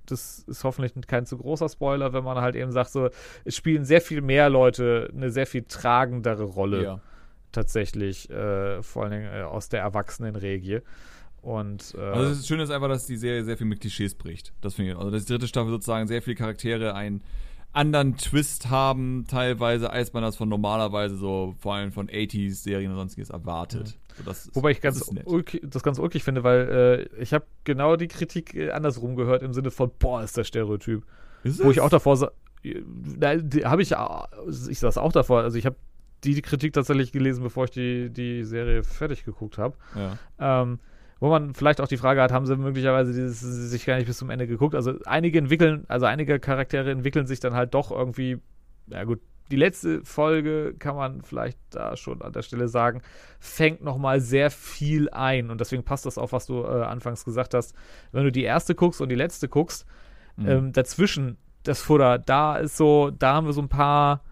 [0.05, 3.09] das ist hoffentlich kein zu großer Spoiler, wenn man halt eben sagt, so,
[3.45, 6.83] es spielen sehr viel mehr Leute eine sehr viel tragendere Rolle.
[6.83, 7.01] Ja.
[7.51, 10.81] Tatsächlich, äh, vor allen Dingen äh, aus der Erwachsenenregie.
[11.41, 14.53] Und, äh, also das Schöne ist einfach, dass die Serie sehr viel mit Klischees bricht.
[14.61, 14.97] Das finde ich.
[14.97, 17.21] Also dass die dritte Staffel sozusagen sehr viele Charaktere ein,
[17.71, 22.97] anderen Twist haben, teilweise, als man das von normalerweise so, vor allem von 80s-Serien und
[22.97, 23.95] sonstiges erwartet.
[24.17, 27.45] So, das Wobei ich ganz ist ulkig, das ganz ulkig finde, weil äh, ich habe
[27.65, 31.05] genau die Kritik äh, andersrum gehört, im Sinne von, boah, ist das Stereotyp.
[31.43, 32.31] Ist Wo ich auch davor sa-
[32.65, 33.95] habe ich, äh,
[34.69, 35.75] ich saß auch davor, also ich habe
[36.23, 39.77] die, die Kritik tatsächlich gelesen, bevor ich die, die Serie fertig geguckt habe.
[39.95, 40.61] Ja.
[40.63, 40.79] Ähm,
[41.19, 44.17] wo man vielleicht auch die Frage hat, haben sie möglicherweise dieses, sich gar nicht bis
[44.17, 44.75] zum Ende geguckt?
[44.75, 48.37] Also einige entwickeln, also einige Charaktere entwickeln sich dann halt doch irgendwie,
[48.87, 49.19] ja gut,
[49.51, 53.01] die letzte Folge kann man vielleicht da schon an der Stelle sagen,
[53.39, 57.53] fängt nochmal sehr viel ein und deswegen passt das auch, was du äh, anfangs gesagt
[57.53, 57.75] hast.
[58.11, 59.85] Wenn du die erste guckst und die letzte guckst,
[60.39, 60.47] Mhm.
[60.47, 64.23] ähm, dazwischen das Futter, da ist so, da haben wir so ein paar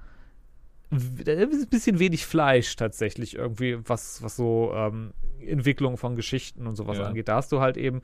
[0.90, 5.12] ein bisschen wenig Fleisch tatsächlich irgendwie, was, was so ähm,
[5.46, 7.06] Entwicklung von Geschichten und sowas Ja.
[7.06, 7.28] angeht.
[7.28, 8.02] Da hast du halt eben,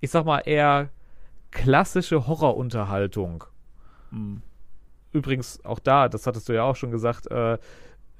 [0.00, 0.90] ich sag mal, eher
[1.50, 3.44] klassische Horrorunterhaltung.
[4.10, 4.42] Mhm.
[5.12, 7.58] Übrigens auch da, das hattest du ja auch schon gesagt, äh,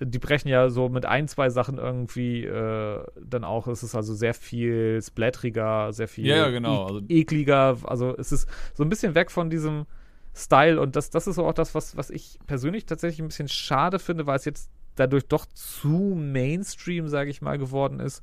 [0.01, 3.67] die brechen ja so mit ein, zwei Sachen irgendwie äh, dann auch.
[3.67, 6.83] Es ist also sehr viel splatteriger, sehr viel Ja, genau.
[6.83, 7.77] e Also- ekliger.
[7.85, 9.87] Also es ist so ein bisschen weg von diesem
[10.35, 13.99] Style und das, das ist auch das, was, was ich persönlich tatsächlich ein bisschen schade
[13.99, 18.23] finde, weil es jetzt dadurch doch zu Mainstream, sage ich mal, geworden ist.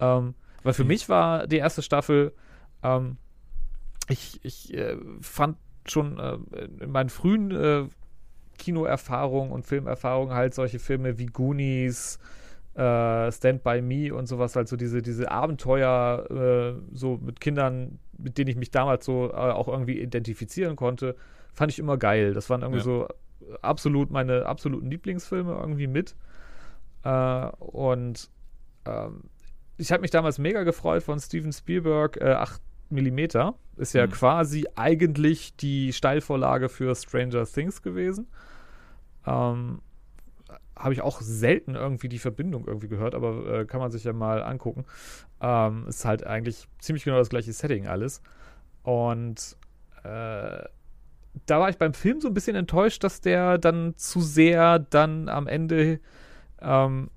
[0.00, 0.88] Ähm, weil für Mhm.
[0.88, 2.32] mich war die erste Staffel,
[2.82, 3.16] ähm,
[4.08, 5.56] ich, ich äh, fand
[5.86, 6.38] schon äh,
[6.82, 7.84] in meinen frühen äh,
[8.58, 12.18] Kinoerfahrungen und Filmerfahrungen halt solche Filme wie Goonies,
[12.74, 17.98] äh, Stand By Me und sowas, halt so diese, diese Abenteuer äh, so mit Kindern,
[18.16, 21.16] mit denen ich mich damals so äh, auch irgendwie identifizieren konnte,
[21.54, 22.34] fand ich immer geil.
[22.34, 22.84] Das waren irgendwie Ja.
[22.84, 23.08] so
[23.62, 26.14] absolut meine absoluten Lieblingsfilme irgendwie mit.
[27.04, 28.30] Äh, und
[28.84, 29.24] ähm,
[29.76, 32.60] ich habe mich damals mega gefreut von Steven Spielberg, äh, 8
[32.90, 33.18] mm.
[33.76, 34.10] Ist ja Mhm.
[34.10, 38.26] quasi eigentlich die Steilvorlage für Stranger Things gewesen.
[39.26, 39.80] Ähm,
[40.74, 44.12] habe ich auch selten irgendwie die Verbindung irgendwie gehört, aber äh, kann man sich ja
[44.12, 44.84] mal angucken.
[45.40, 48.22] Ähm, ist halt eigentlich ziemlich genau das gleiche Setting alles.
[48.82, 49.56] Und
[50.04, 50.64] äh,
[51.46, 55.28] da war ich beim Film so ein bisschen enttäuscht, dass der dann zu sehr dann
[55.28, 56.00] am Ende
[56.60, 57.10] ähm,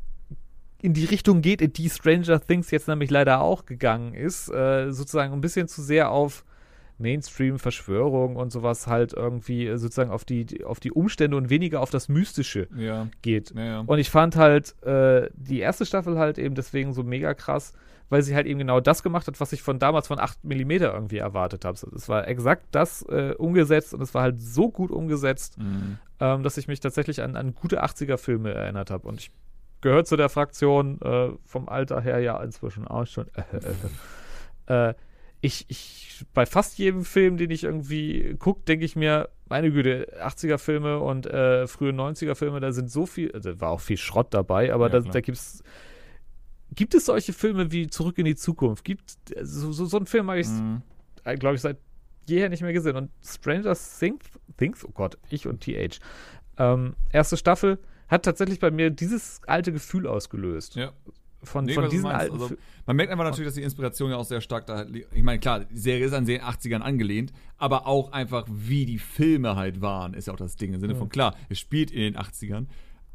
[0.82, 4.49] in die Richtung geht, in die Stranger Things jetzt nämlich leider auch gegangen ist.
[4.49, 6.43] Äh, sozusagen ein bisschen zu sehr auf
[7.02, 11.89] Mainstream-Verschwörung und sowas halt irgendwie äh, sozusagen auf die, auf die Umstände und weniger auf
[11.89, 13.52] das Mystische Ja, geht.
[13.56, 13.80] ja, ja.
[13.86, 17.74] Und ich fand halt äh, die erste Staffel halt eben deswegen so mega krass,
[18.10, 20.72] weil sie halt eben genau das gemacht hat, was ich von damals von 8 mm
[20.72, 21.78] irgendwie erwartet habe.
[21.95, 25.97] Es war exakt das äh, umgesetzt und es war halt so gut umgesetzt, Mhm.
[26.20, 29.08] ähm, dass ich mich tatsächlich an, an gute 80er-Filme erinnert habe.
[29.08, 29.32] Und ich
[29.80, 33.28] gehöre zu der Fraktion äh, vom Alter her ja inzwischen auch schon.
[35.41, 39.71] äh, ich, ich, bei fast jedem Film, den ich irgendwie gucke, denke ich mir, meine
[39.71, 44.33] Güte, 80er-Filme und äh, frühe 90er-Filme, da sind so viel, also war auch viel Schrott
[44.33, 45.13] dabei, aber Ja, da, klar.
[45.13, 45.63] da gibt's
[46.73, 48.85] Gibt es solche Filme wie Zurück in die Zukunft?
[48.85, 50.81] Gibt so, so, so einen Film habe ich, Mhm.
[51.37, 51.77] glaube ich, seit
[52.27, 52.95] jeher nicht mehr gesehen.
[52.95, 54.23] Und Stranger Things,
[54.57, 55.99] Things oh Gott, ich und TH.
[56.57, 57.77] Ähm, erste Staffel
[58.07, 60.75] hat tatsächlich bei mir dieses alte Gefühl ausgelöst.
[60.75, 60.93] Ja.
[61.43, 64.25] Von, Nee, von diesen alten Also, man merkt einfach natürlich, dass die Inspiration ja auch
[64.25, 65.11] sehr stark da liegt.
[65.15, 68.99] Ich meine, klar, die Serie ist an den 80ern angelehnt, aber auch einfach, wie die
[68.99, 70.73] Filme halt waren, ist ja auch das Ding.
[70.73, 72.67] Im Sinne von, klar, es spielt in den 80ern,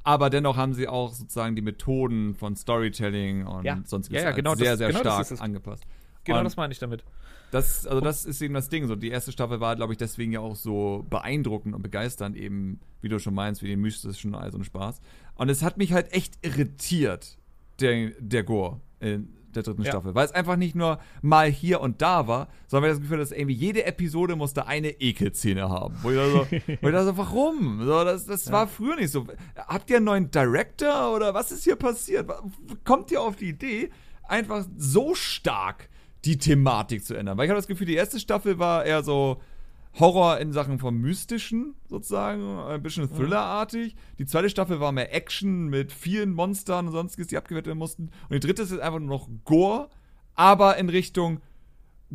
[0.02, 3.80] aber dennoch haben sie auch sozusagen die Methoden von Storytelling und Ja.
[3.84, 5.40] sonst Ja, ja, genau sehr, das- sehr genau das stark es.
[5.40, 5.84] angepasst.
[6.24, 7.04] Genau Und das meine ich damit.
[7.52, 8.88] das, also das ist eben das Ding.
[8.88, 12.80] So, die erste Staffel war, glaube ich, deswegen ja auch so beeindruckend und begeisternd, eben,
[13.02, 15.00] wie du schon meinst, wie den mystischen und all so ein Spaß.
[15.36, 17.38] Und es hat mich halt echt irritiert,
[17.80, 19.92] der, der Gore in der dritten Ja.
[19.92, 20.14] Staffel.
[20.14, 23.32] Weil es einfach nicht nur mal hier und da war, sondern ich das Gefühl, dass
[23.32, 25.96] irgendwie jede Episode musste eine Ekelszene haben.
[26.02, 26.38] Wo ich da so,
[26.82, 27.82] wo ich da so warum?
[27.84, 29.26] So, das das war früher nicht so.
[29.56, 32.30] Habt ihr einen neuen Director oder was ist hier passiert?
[32.84, 33.90] Kommt ihr auf die Idee,
[34.24, 35.88] einfach so stark
[36.24, 37.38] die Thematik zu ändern?
[37.38, 39.40] Weil ich habe das Gefühl, die erste Staffel war eher so
[39.98, 43.96] Horror in Sachen vom Mystischen, sozusagen, ein bisschen Thriller-artig.
[44.18, 48.10] Die zweite Staffel war mehr Action mit vielen Monstern und sonstiges, die abgewehrt werden mussten.
[48.28, 49.88] Und die dritte ist jetzt einfach nur noch Gore,
[50.34, 51.40] aber in Richtung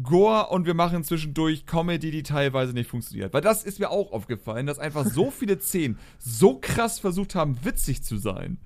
[0.02, 3.34] Gore und wir machen zwischendurch Comedy, die teilweise nicht funktioniert.
[3.34, 7.66] Weil das ist mir auch aufgefallen, dass einfach so viele Szenen so krass versucht haben,
[7.66, 8.60] witzig zu sein.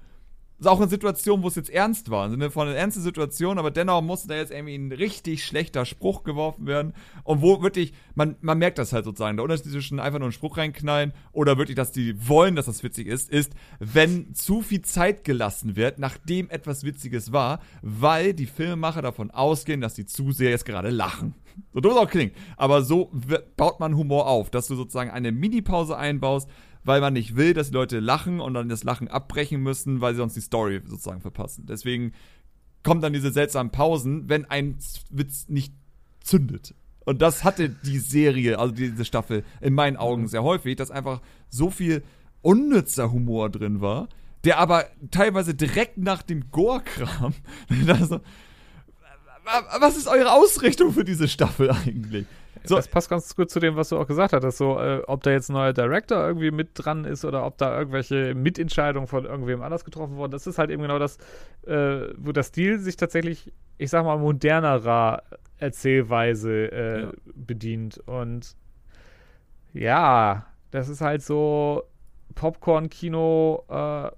[0.63, 3.71] Auch in Situationen, wo es jetzt ernst war, im Sinne von einer ernsten Situation, aber
[3.71, 6.93] dennoch musste da jetzt irgendwie ein richtig schlechter Spruch geworfen werden.
[7.23, 9.37] Und wo wirklich, man, man merkt das halt sozusagen.
[9.37, 12.83] Der Unterschied zwischen einfach nur einen Spruch reinknallen oder wirklich, dass die wollen, dass das
[12.83, 18.45] witzig ist, ist, wenn zu viel Zeit gelassen wird, nachdem etwas Witziges war, weil die
[18.45, 21.35] Filmemacher davon ausgehen, dass die Zuseher jetzt gerade lachen.
[21.73, 22.33] So dumm es auch klingt.
[22.57, 23.11] Aber so
[23.57, 26.49] baut man Humor auf, dass du sozusagen eine Mini-Pause einbaust,
[26.85, 30.13] weil man nicht will, dass die Leute lachen und dann das Lachen abbrechen müssen, weil
[30.13, 31.65] sie sonst die Story sozusagen verpassen.
[31.65, 32.13] Deswegen
[32.83, 34.77] kommen dann diese seltsamen Pausen, wenn ein
[35.09, 35.73] Witz nicht
[36.21, 36.75] zündet.
[37.03, 41.21] Und das hatte die Serie, also diese Staffel, in meinen Augen sehr häufig, dass einfach
[41.49, 42.03] so viel
[42.41, 44.07] unnützer Humor drin war,
[44.43, 47.33] der aber teilweise direkt nach dem Gore-Kram,
[49.79, 52.27] was ist eure Ausrichtung für diese Staffel eigentlich?
[52.67, 52.75] So.
[52.75, 54.57] Das passt ganz gut zu dem, was du auch gesagt hattest.
[54.57, 57.77] So, äh, ob da jetzt ein neuer Director irgendwie mit dran ist oder ob da
[57.77, 60.31] irgendwelche Mitentscheidungen von irgendwem anders getroffen wurden.
[60.31, 61.17] Das ist halt eben genau das,
[61.65, 65.23] äh, wo der Stil sich tatsächlich, ich sag mal, modernerer
[65.57, 67.11] Erzählweise äh, ja.
[67.35, 67.97] bedient.
[68.05, 68.55] Und
[69.73, 71.83] ja, das ist halt so
[72.35, 74.11] Popcorn-Kino äh,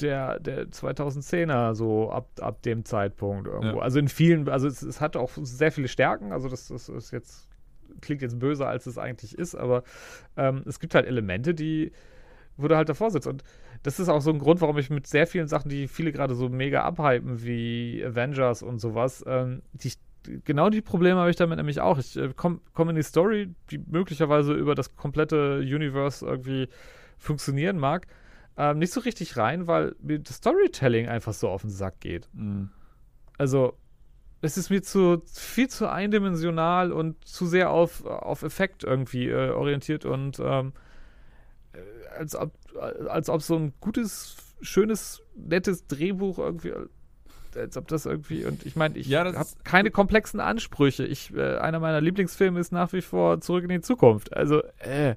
[0.00, 3.78] der, der 2010er, so ab, ab dem Zeitpunkt irgendwo.
[3.78, 3.82] Ja.
[3.82, 7.10] Also in vielen, also es, es, hat auch sehr viele Stärken, also das, das ist
[7.10, 7.48] jetzt
[8.02, 9.84] klingt jetzt böser, als es eigentlich ist, aber
[10.36, 11.92] ähm, es gibt halt Elemente, die,
[12.56, 13.26] wo du halt davor sitzt.
[13.26, 13.42] Und
[13.82, 16.34] das ist auch so ein Grund, warum ich mit sehr vielen Sachen, die viele gerade
[16.34, 19.92] so mega abhypen, wie Avengers und sowas, ähm, die,
[20.44, 21.98] genau die Probleme habe ich damit nämlich auch.
[21.98, 26.68] Ich äh, komme komm in die Story, die möglicherweise über das komplette Universe irgendwie
[27.18, 28.06] funktionieren mag,
[28.56, 32.28] ähm, nicht so richtig rein, weil mir das Storytelling einfach so auf den Sack geht.
[32.32, 32.70] Mhm.
[33.38, 33.74] Also,
[34.42, 39.50] es ist mir zu viel zu eindimensional und zu sehr auf, auf Effekt irgendwie äh,
[39.50, 40.72] orientiert und ähm,
[41.72, 41.78] äh,
[42.18, 42.52] als, ob,
[43.08, 46.72] als ob so ein gutes, schönes, nettes Drehbuch irgendwie
[47.54, 51.04] als ob das irgendwie und ich meine, ich ja, habe keine komplexen Ansprüche.
[51.04, 54.34] Ich äh, einer meiner Lieblingsfilme ist nach wie vor Zurück in die Zukunft.
[54.34, 55.16] Also äh.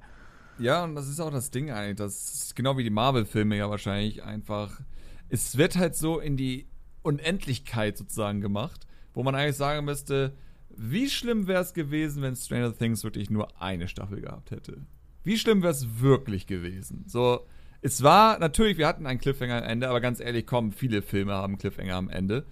[0.59, 3.69] Ja, und das ist auch das Ding eigentlich, das ist genau wie die Marvel-Filme ja
[3.69, 4.81] wahrscheinlich einfach.
[5.29, 6.67] Es wird halt so in die
[7.03, 8.85] Unendlichkeit sozusagen gemacht
[9.15, 10.33] wo man eigentlich sagen müsste,
[10.69, 14.77] wie schlimm wäre es gewesen, wenn Stranger Things wirklich nur eine Staffel gehabt hätte?
[15.23, 17.05] Wie schlimm wäre es wirklich gewesen?
[17.07, 17.47] So,
[17.81, 21.33] es war natürlich, wir hatten einen Cliffhanger am Ende, aber ganz ehrlich, kommen viele Filme
[21.33, 22.45] haben Cliffhanger am Ende.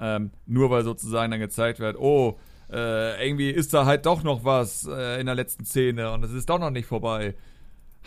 [0.00, 2.38] Ähm, nur weil sozusagen dann gezeigt wird, oh,
[2.70, 6.32] äh, irgendwie ist da halt doch noch was äh, in der letzten Szene und es
[6.32, 7.34] ist doch noch nicht vorbei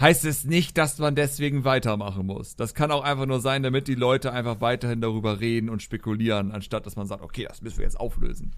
[0.02, 2.56] heißt es nicht, dass man deswegen weitermachen muss.
[2.56, 6.52] Das kann auch einfach nur sein, damit die Leute einfach weiterhin darüber reden und spekulieren,
[6.52, 8.52] anstatt dass man sagt, okay, das müssen wir jetzt auflösen.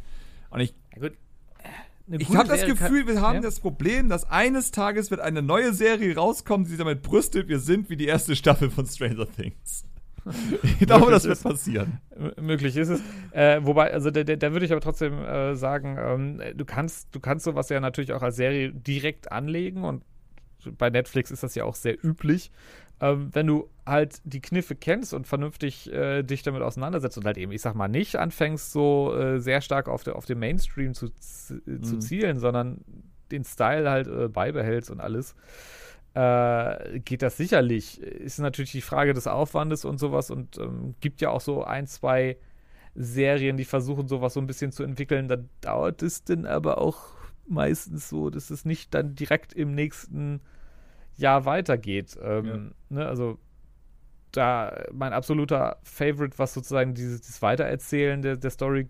[0.50, 0.74] Und ich,
[2.08, 3.42] ich habe das Gefühl, wir haben ja?
[3.42, 7.90] das Problem, dass eines Tages wird eine neue Serie rauskommen, die damit brüstet, wir sind
[7.90, 9.86] wie die erste Staffel von Stranger Things.
[10.64, 12.00] Ich glaube, das wird passieren.
[12.40, 13.02] Möglich ist es.
[13.32, 17.20] Äh, wobei, also da, da würde ich aber trotzdem äh, sagen, ähm, du kannst, du
[17.20, 20.04] kannst sowas ja natürlich auch als Serie direkt anlegen und
[20.78, 22.52] bei Netflix ist das ja auch sehr üblich.
[23.00, 27.38] Ähm, wenn du halt die Kniffe kennst und vernünftig äh, dich damit auseinandersetzt und halt
[27.38, 30.94] eben, ich sag mal, nicht anfängst, so äh, sehr stark auf, der, auf den Mainstream
[30.94, 32.02] zu, zu mhm.
[32.02, 32.84] zielen, sondern
[33.32, 35.36] den Style halt äh, beibehältst und alles,
[36.14, 38.02] äh, geht das sicherlich.
[38.02, 41.88] Ist natürlich die Frage des Aufwandes und sowas und ähm, gibt ja auch so ein,
[41.88, 42.38] zwei
[42.96, 45.28] Serien, die versuchen, sowas so ein bisschen zu entwickeln.
[45.28, 47.16] Da dauert es dann aber auch
[47.48, 50.42] meistens so, dass es nicht dann direkt im nächsten
[51.16, 52.18] Jahr weitergeht.
[52.22, 52.98] Ähm, ja.
[52.98, 53.38] ne, also
[54.32, 58.82] da mein absoluter Favorite, was sozusagen dieses, dieses Weitererzählen der, der Story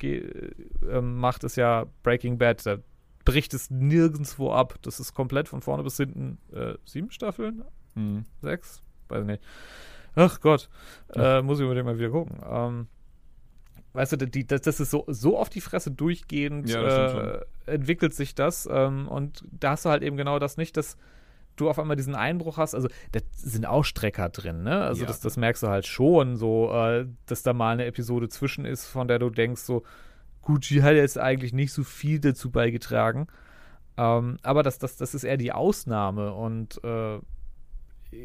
[0.89, 2.65] äh, macht, ist ja Breaking Bad.
[2.65, 2.77] Da
[3.25, 4.75] bricht es nirgendwo ab.
[4.81, 7.63] Das ist komplett von vorne bis hinten äh, sieben Staffeln?
[7.95, 8.25] Mhm.
[8.41, 8.81] Sechs?
[9.09, 9.43] Weiß nicht.
[10.15, 10.69] Ach Gott.
[11.13, 12.39] Äh, muss ich unbedingt mal wieder gucken.
[12.49, 12.87] Ähm,
[13.93, 18.13] weißt du, die, das, das ist so, so auf die Fresse durchgehend ja, äh, entwickelt
[18.13, 18.67] sich das.
[18.71, 20.97] Ähm, und da hast du halt eben genau das nicht, dass
[21.55, 22.75] du auf einmal diesen Einbruch hast.
[22.75, 24.81] Also, da sind auch Strecker drin, ne?
[24.81, 25.07] Also, ja.
[25.07, 28.85] das, das merkst du halt schon, so, äh, dass da mal eine Episode zwischen ist,
[28.85, 29.83] von der du denkst, so,
[30.41, 33.27] Gucci hat jetzt eigentlich nicht so viel dazu beigetragen.
[33.97, 37.19] Ähm, aber das, das, das ist eher die Ausnahme und äh,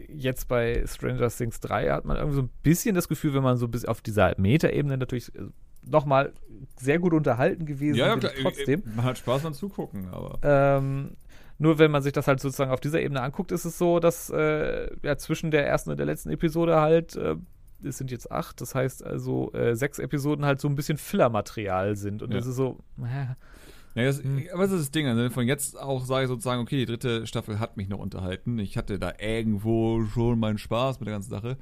[0.08, 3.56] jetzt bei Stranger Things 3 hat man irgendwie so ein bisschen das Gefühl, wenn man
[3.56, 5.48] so bis auf dieser Metaebene natürlich äh,
[5.84, 6.32] nochmal
[6.76, 8.82] sehr gut unterhalten gewesen ja, ja klar, trotzdem.
[8.96, 10.38] Man hat Spaß beim Zugucken, aber.
[10.42, 11.16] Ähm,
[11.58, 14.30] nur wenn man sich das halt sozusagen auf dieser Ebene anguckt, ist es so, dass
[14.30, 17.36] äh, ja zwischen der ersten und der letzten Episode halt, äh,
[17.82, 21.96] es sind jetzt acht, das heißt also äh, sechs Episoden halt so ein bisschen Fillermaterial
[21.96, 22.22] sind.
[22.22, 22.38] Und ja.
[22.38, 23.34] das ist so, äh,
[23.94, 24.44] ja, das, hm.
[24.52, 25.08] aber das ist das Ding.
[25.08, 28.58] Also von jetzt auch sage ich sozusagen, okay, die dritte Staffel hat mich noch unterhalten.
[28.58, 31.56] Ich hatte da irgendwo schon meinen Spaß mit der ganzen Sache.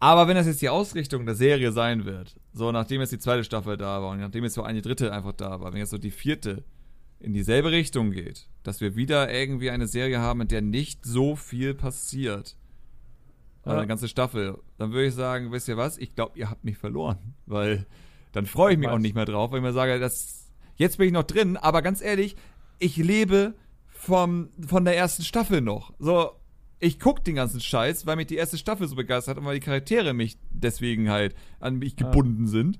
[0.00, 3.44] Aber wenn das jetzt die Ausrichtung der Serie sein wird, so nachdem jetzt die zweite
[3.44, 5.98] Staffel da war und nachdem jetzt so eine dritte einfach da war, wenn jetzt so
[5.98, 6.64] die vierte
[7.20, 11.36] in dieselbe Richtung geht, dass wir wieder irgendwie eine Serie haben, in der nicht so
[11.36, 12.56] viel passiert,
[13.64, 13.72] ja.
[13.72, 16.78] eine ganze Staffel, dann würde ich sagen, wisst ihr was, ich glaube, ihr habt mich
[16.78, 17.86] verloren, weil
[18.32, 21.08] dann freue ich mich auch nicht mehr drauf, weil ich mir sage, das, jetzt bin
[21.08, 22.36] ich noch drin, aber ganz ehrlich,
[22.78, 23.54] ich lebe
[23.86, 25.92] vom, von der ersten Staffel noch.
[25.98, 26.32] So,
[26.78, 29.58] ich guck den ganzen Scheiß, weil mich die erste Staffel so begeistert hat und weil
[29.58, 32.78] die Charaktere mich deswegen halt an mich gebunden sind.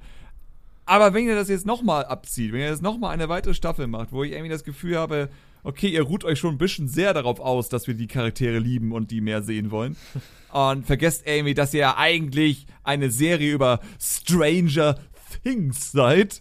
[0.89, 4.11] Aber wenn ihr das jetzt nochmal abzieht, wenn ihr das nochmal eine weitere Staffel macht,
[4.11, 5.29] wo ich irgendwie das Gefühl habe,
[5.63, 8.93] okay, ihr ruht euch schon ein bisschen sehr darauf aus, dass wir die Charaktere lieben
[8.93, 9.97] und die mehr sehen wollen.
[10.51, 14.99] Und vergesst irgendwie, dass ihr ja eigentlich eine Serie über Stranger
[15.43, 16.41] Things seid.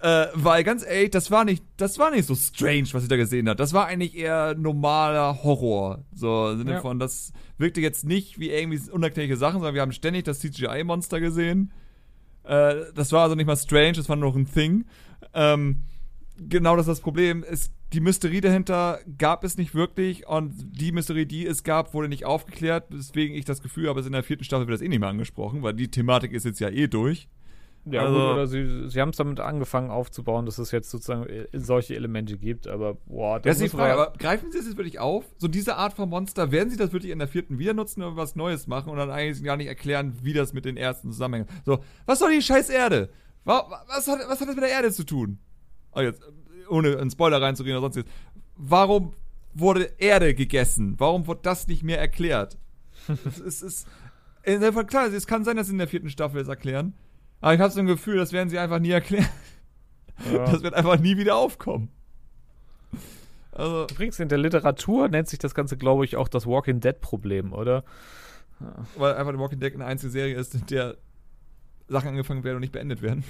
[0.00, 3.16] Äh, weil ganz ehrlich, das war nicht, das war nicht so strange, was ich da
[3.16, 3.56] gesehen habe.
[3.56, 6.04] Das war eigentlich eher normaler Horror.
[6.14, 6.80] So, im Sinne ja.
[6.82, 11.18] von, das wirkte jetzt nicht wie irgendwie unerklärliche Sachen, sondern wir haben ständig das CGI-Monster
[11.18, 11.72] gesehen.
[12.44, 14.84] Äh, das war also nicht mal strange, das war nur noch ein Thing.
[15.34, 15.82] Ähm,
[16.36, 17.44] genau das ist das Problem.
[17.48, 22.08] Es, die Mysterie dahinter gab es nicht wirklich und die Mysterie, die es gab, wurde
[22.08, 25.00] nicht aufgeklärt, weswegen ich das Gefühl habe, in der vierten Staffel wird das eh nicht
[25.00, 27.28] mehr angesprochen, weil die Thematik ist jetzt ja eh durch.
[27.86, 31.26] Ja, also, gut, oder sie, sie haben es damit angefangen aufzubauen, dass es jetzt sozusagen
[31.26, 34.76] äh, solche Elemente gibt, aber boah, das ist die Frage, aber greifen sie es jetzt
[34.76, 35.24] wirklich auf?
[35.38, 38.16] So diese Art von Monster, werden sie das wirklich in der vierten wieder nutzen oder
[38.16, 41.48] was Neues machen und dann eigentlich gar nicht erklären, wie das mit den ersten zusammenhängt?
[41.64, 43.08] So, was soll die scheiß Erde?
[43.44, 45.38] Was, hat, was hat das mit der Erde zu tun?
[45.92, 46.22] Oh, jetzt,
[46.68, 48.10] ohne einen Spoiler reinzureden oder sonst jetzt.
[48.56, 49.14] Warum
[49.54, 50.94] wurde Erde gegessen?
[50.98, 52.58] Warum wird das nicht mehr erklärt?
[53.46, 53.88] es ist,
[54.86, 56.94] klar, es kann sein, dass sie in der vierten Staffel es erklären.
[57.40, 59.28] Aber ich habe so ein Gefühl, das werden sie einfach nie erklären.
[60.30, 60.44] Ja.
[60.44, 61.88] Das wird einfach nie wieder aufkommen.
[63.52, 63.86] Also.
[63.90, 67.84] Übrigens, in der Literatur nennt sich das Ganze, glaube ich, auch das Walking Dead-Problem, oder?
[68.60, 68.86] Ja.
[68.96, 70.96] Weil einfach Walking Dead eine einzige Serie ist, in der
[71.88, 73.24] Sachen angefangen werden und nicht beendet werden.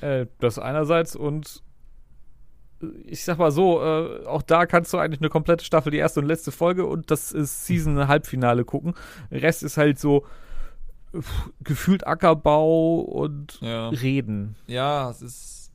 [0.00, 1.62] Äh, das einerseits und
[3.04, 6.20] ich sag mal so, äh, auch da kannst du eigentlich eine komplette Staffel, die erste
[6.20, 8.94] und letzte Folge und das ist Season-Halbfinale gucken.
[9.30, 10.26] Der Rest ist halt so,
[11.62, 13.88] gefühlt Ackerbau und ja.
[13.88, 14.56] Reden.
[14.66, 15.72] Ja, es ist.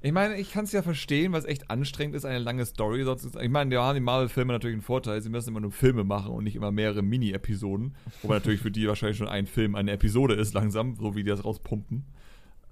[0.00, 3.04] Ich meine, ich kann es ja verstehen, es echt anstrengend ist, eine lange Story.
[3.40, 5.20] Ich meine, ja, die Marvel-Filme natürlich einen Vorteil.
[5.20, 7.96] Sie müssen immer nur Filme machen und nicht immer mehrere Mini-Episoden.
[8.22, 11.30] Wobei natürlich für die wahrscheinlich schon ein Film eine Episode ist, langsam, so wie die
[11.30, 12.04] das rauspumpen.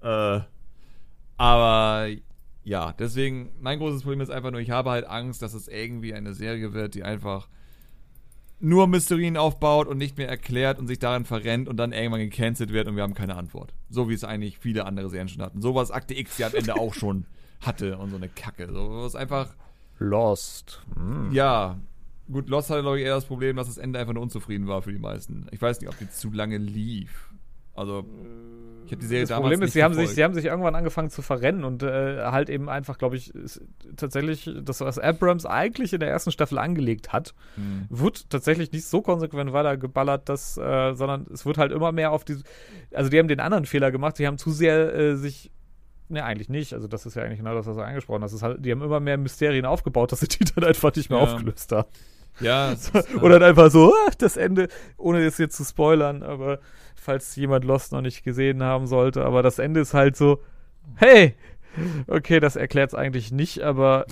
[0.01, 0.39] Äh,
[1.35, 2.07] aber
[2.63, 6.13] ja, deswegen, mein großes Problem ist einfach nur, ich habe halt Angst, dass es irgendwie
[6.13, 7.49] eine Serie wird, die einfach
[8.59, 12.73] nur Mysterien aufbaut und nicht mehr erklärt und sich daran verrennt und dann irgendwann gecancelt
[12.73, 13.73] wird und wir haben keine Antwort.
[13.89, 15.61] So wie es eigentlich viele andere Serien schon hatten.
[15.61, 17.25] So was Akte X ja am Ende auch schon
[17.61, 18.67] hatte und so eine Kacke.
[18.71, 19.55] So was einfach.
[19.99, 20.81] Lost.
[20.95, 21.31] Mm.
[21.31, 21.79] Ja.
[22.31, 24.81] Gut, Lost hatte, glaube ich, eher das Problem, dass das Ende einfach nur unzufrieden war
[24.81, 25.47] für die meisten.
[25.51, 27.29] Ich weiß nicht, ob die zu lange lief.
[27.73, 28.05] Also.
[28.87, 30.75] Ich habe die Serie das damals Problem ist, sie haben, sich, sie haben sich irgendwann
[30.75, 33.33] angefangen zu verrennen und äh, halt eben einfach, glaube ich,
[33.97, 37.85] tatsächlich das, was Abrams eigentlich in der ersten Staffel angelegt hat, mhm.
[37.89, 42.23] wird tatsächlich nicht so konsequent weitergeballert, dass, äh, sondern es wird halt immer mehr auf
[42.23, 42.37] die.
[42.93, 45.51] Also, die haben den anderen Fehler gemacht, die haben zu sehr äh, sich
[46.09, 46.73] Ne, eigentlich nicht.
[46.73, 48.41] Also, das ist ja eigentlich genau das, was du angesprochen hast.
[48.41, 51.25] Halt, die haben immer mehr Mysterien aufgebaut, dass sie die dann einfach nicht mehr ja.
[51.25, 51.89] aufgelöst haben.
[52.39, 52.75] Ja.
[52.75, 54.67] So, oder dann einfach so, ach, das Ende,
[54.97, 56.59] ohne das jetzt zu spoilern, aber
[56.95, 60.41] falls jemand Lost noch nicht gesehen haben sollte, aber das Ende ist halt so,
[60.95, 61.35] hey,
[62.07, 64.05] okay, das erklärt es eigentlich nicht, aber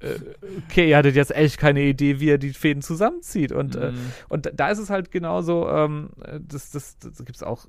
[0.00, 0.18] äh,
[0.66, 3.52] okay, ihr hattet jetzt echt keine Idee, wie er die Fäden zusammenzieht.
[3.52, 3.96] Und, äh, mhm.
[3.96, 7.66] äh, und da ist es halt genauso, ähm, das, das, das gibt es auch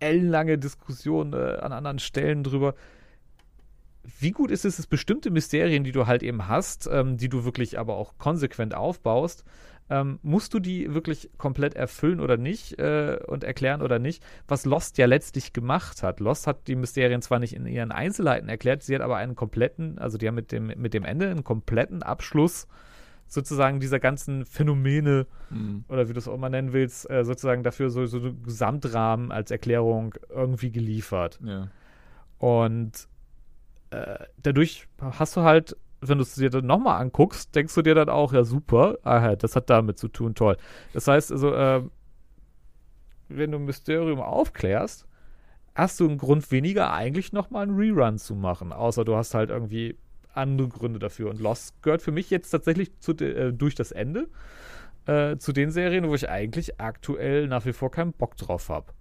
[0.00, 2.74] ellenlange Diskussionen äh, an anderen Stellen drüber
[4.18, 7.44] wie gut ist es, dass bestimmte Mysterien, die du halt eben hast, ähm, die du
[7.44, 9.44] wirklich aber auch konsequent aufbaust,
[9.90, 14.64] ähm, musst du die wirklich komplett erfüllen oder nicht äh, und erklären oder nicht, was
[14.64, 16.20] Lost ja letztlich gemacht hat.
[16.20, 19.98] Lost hat die Mysterien zwar nicht in ihren Einzelheiten erklärt, sie hat aber einen kompletten,
[19.98, 22.66] also die haben mit dem, mit dem Ende einen kompletten Abschluss
[23.26, 25.84] sozusagen dieser ganzen Phänomene mhm.
[25.88, 29.32] oder wie du es auch mal nennen willst, äh, sozusagen dafür so, so einen Gesamtrahmen
[29.32, 31.40] als Erklärung irgendwie geliefert.
[31.44, 31.68] Ja.
[32.38, 33.08] Und
[33.94, 37.94] äh, dadurch hast du halt, wenn du es dir dann nochmal anguckst, denkst du dir
[37.94, 40.56] dann auch, ja super, aha, das hat damit zu tun, toll.
[40.92, 41.82] Das heißt also, äh,
[43.28, 45.06] wenn du Mysterium aufklärst,
[45.74, 48.72] hast du einen Grund weniger, eigentlich nochmal einen Rerun zu machen.
[48.72, 49.96] Außer du hast halt irgendwie
[50.32, 51.30] andere Gründe dafür.
[51.30, 54.28] Und Lost gehört für mich jetzt tatsächlich zu, äh, durch das Ende
[55.06, 58.92] äh, zu den Serien, wo ich eigentlich aktuell nach wie vor keinen Bock drauf habe.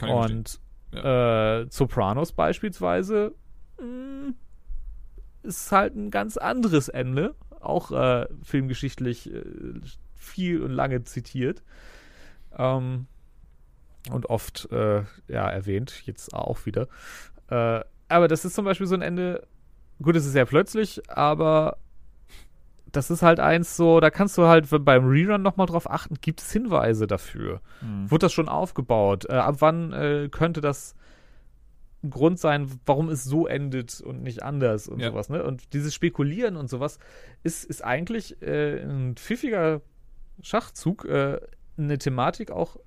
[0.00, 0.60] Und
[0.92, 1.60] ja.
[1.60, 3.34] äh, Sopranos beispielsweise
[3.80, 4.34] mh,
[5.42, 7.34] ist halt ein ganz anderes Ende.
[7.60, 9.42] Auch äh, filmgeschichtlich äh,
[10.14, 11.62] viel und lange zitiert.
[12.56, 13.06] Ähm,
[14.10, 16.88] und oft äh, ja, erwähnt, jetzt auch wieder.
[17.48, 19.46] Äh, aber das ist zum Beispiel so ein Ende,
[20.02, 21.76] gut, es ist sehr plötzlich, aber
[22.92, 26.40] das ist halt eins so, da kannst du halt beim Rerun nochmal drauf achten, gibt
[26.40, 27.60] es Hinweise dafür?
[27.82, 28.10] Mhm.
[28.10, 29.26] Wurde das schon aufgebaut?
[29.28, 30.96] Äh, ab wann äh, könnte das
[32.02, 35.10] ein Grund sein, warum es so endet und nicht anders und ja.
[35.10, 35.44] sowas, ne?
[35.44, 36.98] Und dieses Spekulieren und sowas
[37.42, 39.82] ist, ist eigentlich äh, ein pfiffiger
[40.42, 41.40] Schachzug, äh,
[41.76, 42.78] eine Thematik auch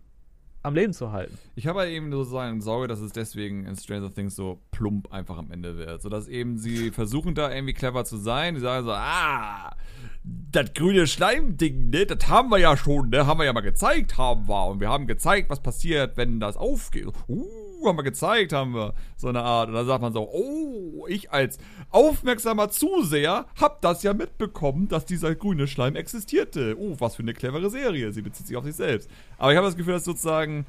[0.63, 1.37] am Leben zu halten.
[1.55, 5.37] Ich habe halt eben sozusagen Sorge, dass es deswegen in Stranger Things so plump einfach
[5.37, 6.01] am Ende wird.
[6.01, 8.55] Sodass eben sie versuchen da irgendwie clever zu sein.
[8.55, 9.75] Die sagen so, ah,
[10.23, 14.17] das grüne Schleimding, ne, das haben wir ja schon, ne, haben wir ja mal gezeigt,
[14.17, 14.67] haben wir.
[14.67, 17.07] Und wir haben gezeigt, was passiert, wenn das aufgeht.
[17.27, 17.45] Uh,
[17.87, 19.69] haben wir gezeigt, haben wir so eine Art.
[19.69, 21.57] Und dann sagt man so, oh, ich als
[21.89, 26.75] aufmerksamer Zuseher hab das ja mitbekommen, dass dieser grüne Schleim existierte.
[26.77, 28.11] Oh, was für eine clevere Serie.
[28.11, 29.09] Sie bezieht sich auf sich selbst.
[29.37, 30.65] Aber ich habe das Gefühl, dass sozusagen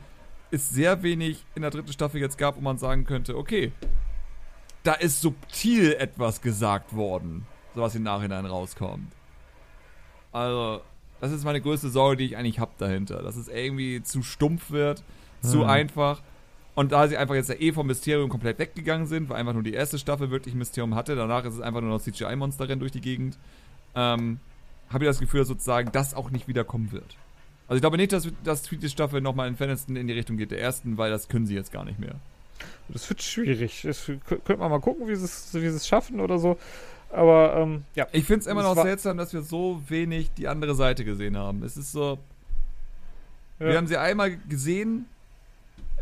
[0.51, 3.73] es sehr wenig in der dritten Staffel jetzt gab, wo man sagen könnte, okay,
[4.85, 9.13] da ist subtil etwas gesagt worden, so was im Nachhinein rauskommt.
[10.31, 10.83] Also,
[11.21, 13.23] das ist meine größte Sorge, die ich eigentlich habe dahinter.
[13.23, 15.03] Dass es irgendwie zu stumpf wird,
[15.41, 15.69] zu hm.
[15.69, 16.23] einfach.
[16.75, 19.63] Und da sie einfach jetzt ja eh vom Mysterium komplett weggegangen sind, weil einfach nur
[19.63, 22.93] die erste Staffel wirklich Mysterium hatte, danach ist es einfach nur noch CGI-Monster rennen durch
[22.93, 23.39] die Gegend,
[23.95, 24.41] ähm,
[24.91, 27.17] habe ich das Gefühl, dass sozusagen das auch nicht wiederkommen wird.
[27.69, 30.51] Also ich glaube nicht, dass, dass die Staffel nochmal in Faniston in die Richtung geht
[30.51, 32.17] der ersten, weil das können sie jetzt gar nicht mehr.
[32.89, 33.83] Das wird schwierig.
[33.83, 36.59] Das könnte man mal gucken, wie sie es, wie sie es schaffen oder so.
[37.11, 38.07] Aber ähm, ja.
[38.13, 41.63] Ich finde es immer noch seltsam, dass wir so wenig die andere Seite gesehen haben.
[41.63, 42.19] Es ist so.
[43.61, 43.69] Ja.
[43.69, 45.07] Wir haben sie einmal gesehen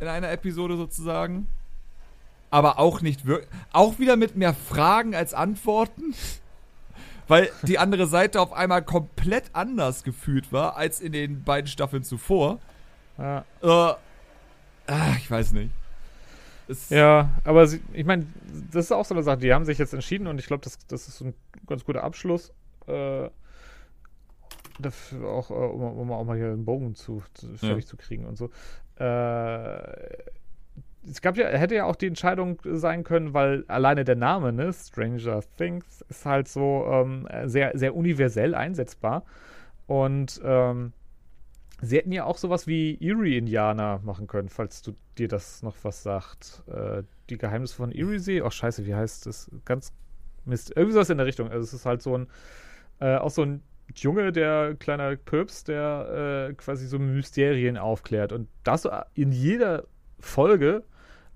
[0.03, 1.47] in einer Episode sozusagen.
[2.51, 3.49] Aber auch nicht wirklich.
[3.73, 6.15] Auch wieder mit mehr Fragen als Antworten.
[7.29, 12.03] Weil die andere Seite auf einmal komplett anders gefühlt war als in den beiden Staffeln
[12.03, 12.59] zuvor.
[13.17, 13.45] Ja.
[13.63, 13.95] Äh,
[14.89, 15.71] ach, ich weiß nicht.
[16.67, 18.27] Es ja, aber sie, ich meine,
[18.73, 19.39] das ist auch so eine Sache.
[19.39, 21.35] Die haben sich jetzt entschieden und ich glaube, das, das ist ein
[21.67, 22.53] ganz guter Abschluss.
[22.87, 23.31] Äh,
[24.81, 27.91] dafür auch, äh, um, um, auch mal hier einen Bogen zu, zu fertig ja.
[27.91, 28.51] zu kriegen und so.
[29.03, 30.33] Äh,
[31.09, 34.73] es gab ja, hätte ja auch die Entscheidung sein können, weil alleine der Name, ne,
[34.73, 39.25] Stranger Things, ist halt so ähm, sehr, sehr universell einsetzbar.
[39.89, 40.93] Und ähm,
[41.81, 46.05] sie hätten ja auch sowas wie Erie-Indianer machen können, falls du dir das noch was
[46.05, 46.63] sagt.
[46.69, 48.41] Äh, die Geheimnisse von Erie-See.
[48.43, 49.51] Oh, scheiße, wie heißt das?
[49.65, 49.93] Ganz
[50.45, 50.73] Mist.
[50.77, 51.51] Irgendwie sowas in der Richtung.
[51.51, 52.29] Also, es ist halt so ein,
[53.01, 53.63] äh, auch so ein
[53.95, 58.33] Junge, der kleiner Pöps, der äh, quasi so Mysterien aufklärt.
[58.33, 59.85] Und das in jeder
[60.19, 60.83] Folge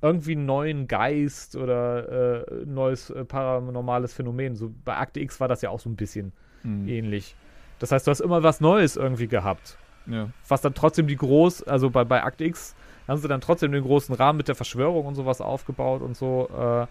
[0.03, 4.55] irgendwie einen neuen Geist oder äh, neues äh, paranormales Phänomen.
[4.55, 6.33] So bei Akte X war das ja auch so ein bisschen
[6.63, 6.89] mhm.
[6.89, 7.35] ähnlich.
[7.79, 9.79] Das heißt, du hast immer was Neues irgendwie gehabt.
[10.07, 10.31] Ja.
[10.49, 12.75] Was dann trotzdem die groß, also bei, bei Akte X
[13.09, 16.49] haben sie dann trotzdem den großen Rahmen mit der Verschwörung und sowas aufgebaut und so.
[16.49, 16.87] Äh,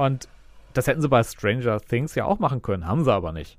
[0.00, 0.28] und
[0.72, 3.58] das hätten sie bei Stranger Things ja auch machen können, haben sie aber nicht.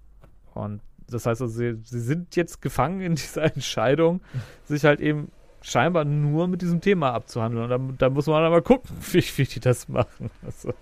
[0.54, 4.22] Und das heißt also, sie, sie sind jetzt gefangen in dieser Entscheidung,
[4.66, 5.32] sich halt eben
[5.62, 7.72] scheinbar nur mit diesem Thema abzuhandeln.
[7.72, 10.30] Und da, da muss man mal gucken, wie, wie die das machen.
[10.46, 10.74] Also,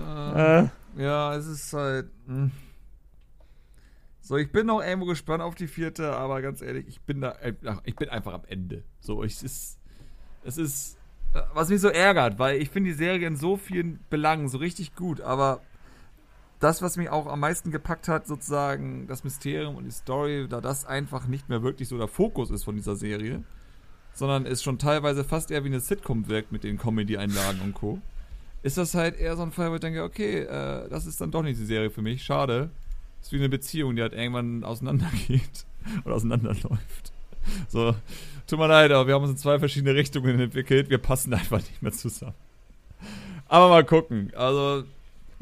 [0.00, 0.68] äh, äh.
[0.96, 2.06] Ja, es ist halt.
[2.26, 2.34] Mh.
[2.34, 2.50] Hm.
[4.24, 7.32] So, ich bin noch irgendwo gespannt auf die vierte, aber ganz ehrlich, ich bin da,
[7.32, 8.84] äh, ich bin einfach am Ende.
[9.00, 9.78] So, ich, es ist,
[10.44, 10.98] es ist,
[11.34, 14.58] äh, was mich so ärgert, weil ich finde die Serie in so vielen Belangen so
[14.58, 15.60] richtig gut, aber
[16.62, 20.60] das, was mich auch am meisten gepackt hat, sozusagen das Mysterium und die Story, da
[20.60, 23.42] das einfach nicht mehr wirklich so der Fokus ist von dieser Serie,
[24.14, 28.00] sondern es schon teilweise fast eher wie eine Sitcom wirkt mit den Comedy-Einlagen und Co.,
[28.62, 31.32] ist das halt eher so ein Fall, wo ich denke, okay, äh, das ist dann
[31.32, 32.70] doch nicht die Serie für mich, schade.
[33.20, 35.66] Ist wie eine Beziehung, die halt irgendwann auseinandergeht
[36.04, 37.12] oder auseinanderläuft.
[37.68, 37.96] So,
[38.46, 40.90] tut mir leid, aber wir haben uns in zwei verschiedene Richtungen entwickelt.
[40.90, 42.34] Wir passen einfach nicht mehr zusammen.
[43.48, 44.32] Aber mal gucken.
[44.36, 44.84] Also,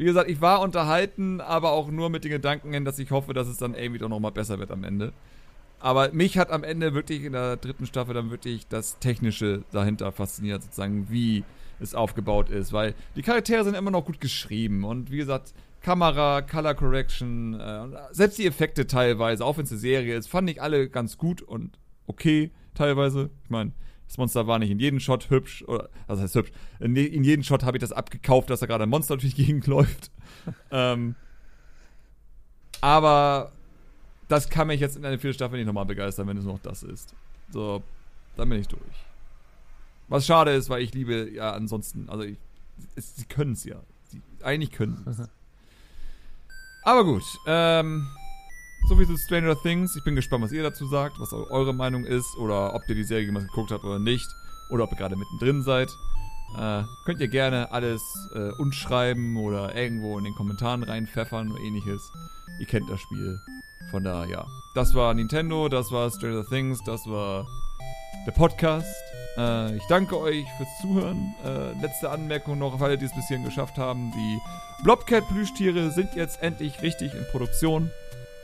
[0.00, 3.48] wie gesagt, ich war unterhalten, aber auch nur mit den Gedanken dass ich hoffe, dass
[3.48, 5.12] es dann irgendwie doch nochmal besser wird am Ende.
[5.78, 10.10] Aber mich hat am Ende wirklich in der dritten Staffel dann wirklich das Technische dahinter
[10.10, 11.44] fasziniert, sozusagen, wie
[11.80, 15.52] es aufgebaut ist, weil die Charaktere sind immer noch gut geschrieben und wie gesagt,
[15.82, 20.48] Kamera, Color Correction, äh, selbst die Effekte teilweise, auch wenn es eine Serie ist, fand
[20.48, 23.28] ich alle ganz gut und okay teilweise.
[23.44, 23.72] Ich meine,
[24.10, 26.50] das Monster war nicht in jedem Shot hübsch, oder, was heißt hübsch?
[26.80, 29.44] In, in jedem Shot habe ich das abgekauft, dass da gerade ein Monster durch die
[29.44, 30.10] Gegend läuft.
[30.72, 31.14] ähm,
[32.80, 33.52] aber
[34.26, 36.82] das kann mich jetzt in einer vierten Staffel nicht nochmal begeistern, wenn es noch das
[36.82, 37.14] ist.
[37.52, 37.84] So,
[38.36, 38.82] dann bin ich durch.
[40.08, 42.36] Was schade ist, weil ich liebe ja ansonsten, also ich,
[42.96, 43.76] es, sie können es ja.
[44.06, 45.20] Sie, eigentlich können es.
[46.82, 48.08] Aber gut, ähm,
[48.88, 49.96] so viel zu Stranger Things.
[49.96, 53.04] Ich bin gespannt, was ihr dazu sagt, was eure Meinung ist oder ob ihr die
[53.04, 54.28] Serie jemals geguckt habt oder nicht.
[54.70, 55.90] Oder ob ihr gerade mittendrin seid.
[56.58, 58.02] Äh, könnt ihr gerne alles
[58.34, 62.12] äh, uns schreiben oder irgendwo in den Kommentaren reinpfeffern oder ähnliches.
[62.58, 63.40] Ihr kennt das Spiel.
[63.90, 64.46] Von daher, ja.
[64.74, 67.46] Das war Nintendo, das war Stranger Things, das war
[68.26, 68.86] der Podcast.
[69.36, 71.34] Äh, ich danke euch fürs Zuhören.
[71.44, 74.12] Äh, letzte Anmerkung noch, auf alle, die es bis hierhin geschafft haben.
[74.12, 74.38] Die
[74.82, 77.90] Blobcat-Plüschtiere sind jetzt endlich richtig in Produktion.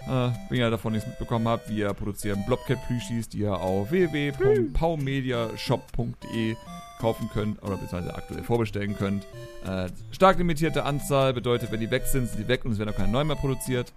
[0.07, 6.57] Äh, wenn ihr davon nichts mitbekommen habt, wir produzieren Blobcat-Plüschis, die ihr auf www.paumediashop.de
[7.01, 9.27] kaufen könnt oder beziehungsweise aktuell vorbestellen könnt.
[9.67, 12.91] Äh, stark limitierte Anzahl bedeutet, wenn die weg sind, sind die weg und es werden
[12.91, 13.93] auch keine neuen mehr produziert.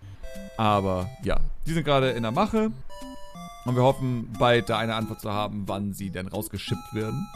[0.58, 2.72] Aber ja, die sind gerade in der Mache.
[3.66, 7.28] Und wir hoffen, bald da eine Antwort zu haben, wann sie denn rausgeschippt werden.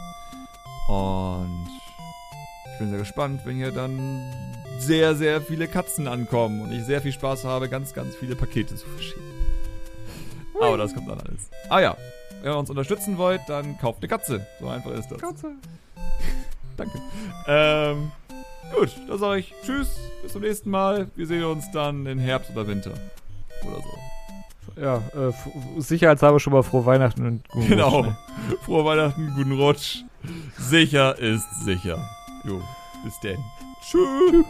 [0.88, 1.68] Und
[2.74, 4.20] ich bin sehr gespannt, wenn hier dann
[4.78, 8.74] sehr, sehr viele Katzen ankommen und ich sehr viel Spaß habe, ganz, ganz viele Pakete
[8.74, 9.22] zu verschicken.
[10.60, 11.50] Aber das kommt dann alles.
[11.68, 11.96] Ah ja,
[12.42, 14.44] wenn ihr uns unterstützen wollt, dann kauft eine Katze.
[14.60, 15.18] So einfach ist das.
[15.20, 15.52] Katze.
[16.76, 16.98] Danke.
[17.46, 18.10] Ähm,
[18.74, 21.06] gut, dann sage ich Tschüss, bis zum nächsten Mal.
[21.14, 22.92] Wir sehen uns dann in Herbst oder Winter.
[23.64, 24.80] Oder so.
[24.80, 25.32] Ja, äh,
[25.80, 28.00] sicherheitshalber schon mal frohe Weihnachten und guten Genau.
[28.00, 28.16] Rutsch, ne?
[28.64, 29.98] Frohe Weihnachten, guten Rutsch.
[30.58, 32.04] Sicher ist sicher.
[32.44, 32.60] Jo,
[33.02, 33.42] bis denn.
[33.80, 34.44] Tschüss.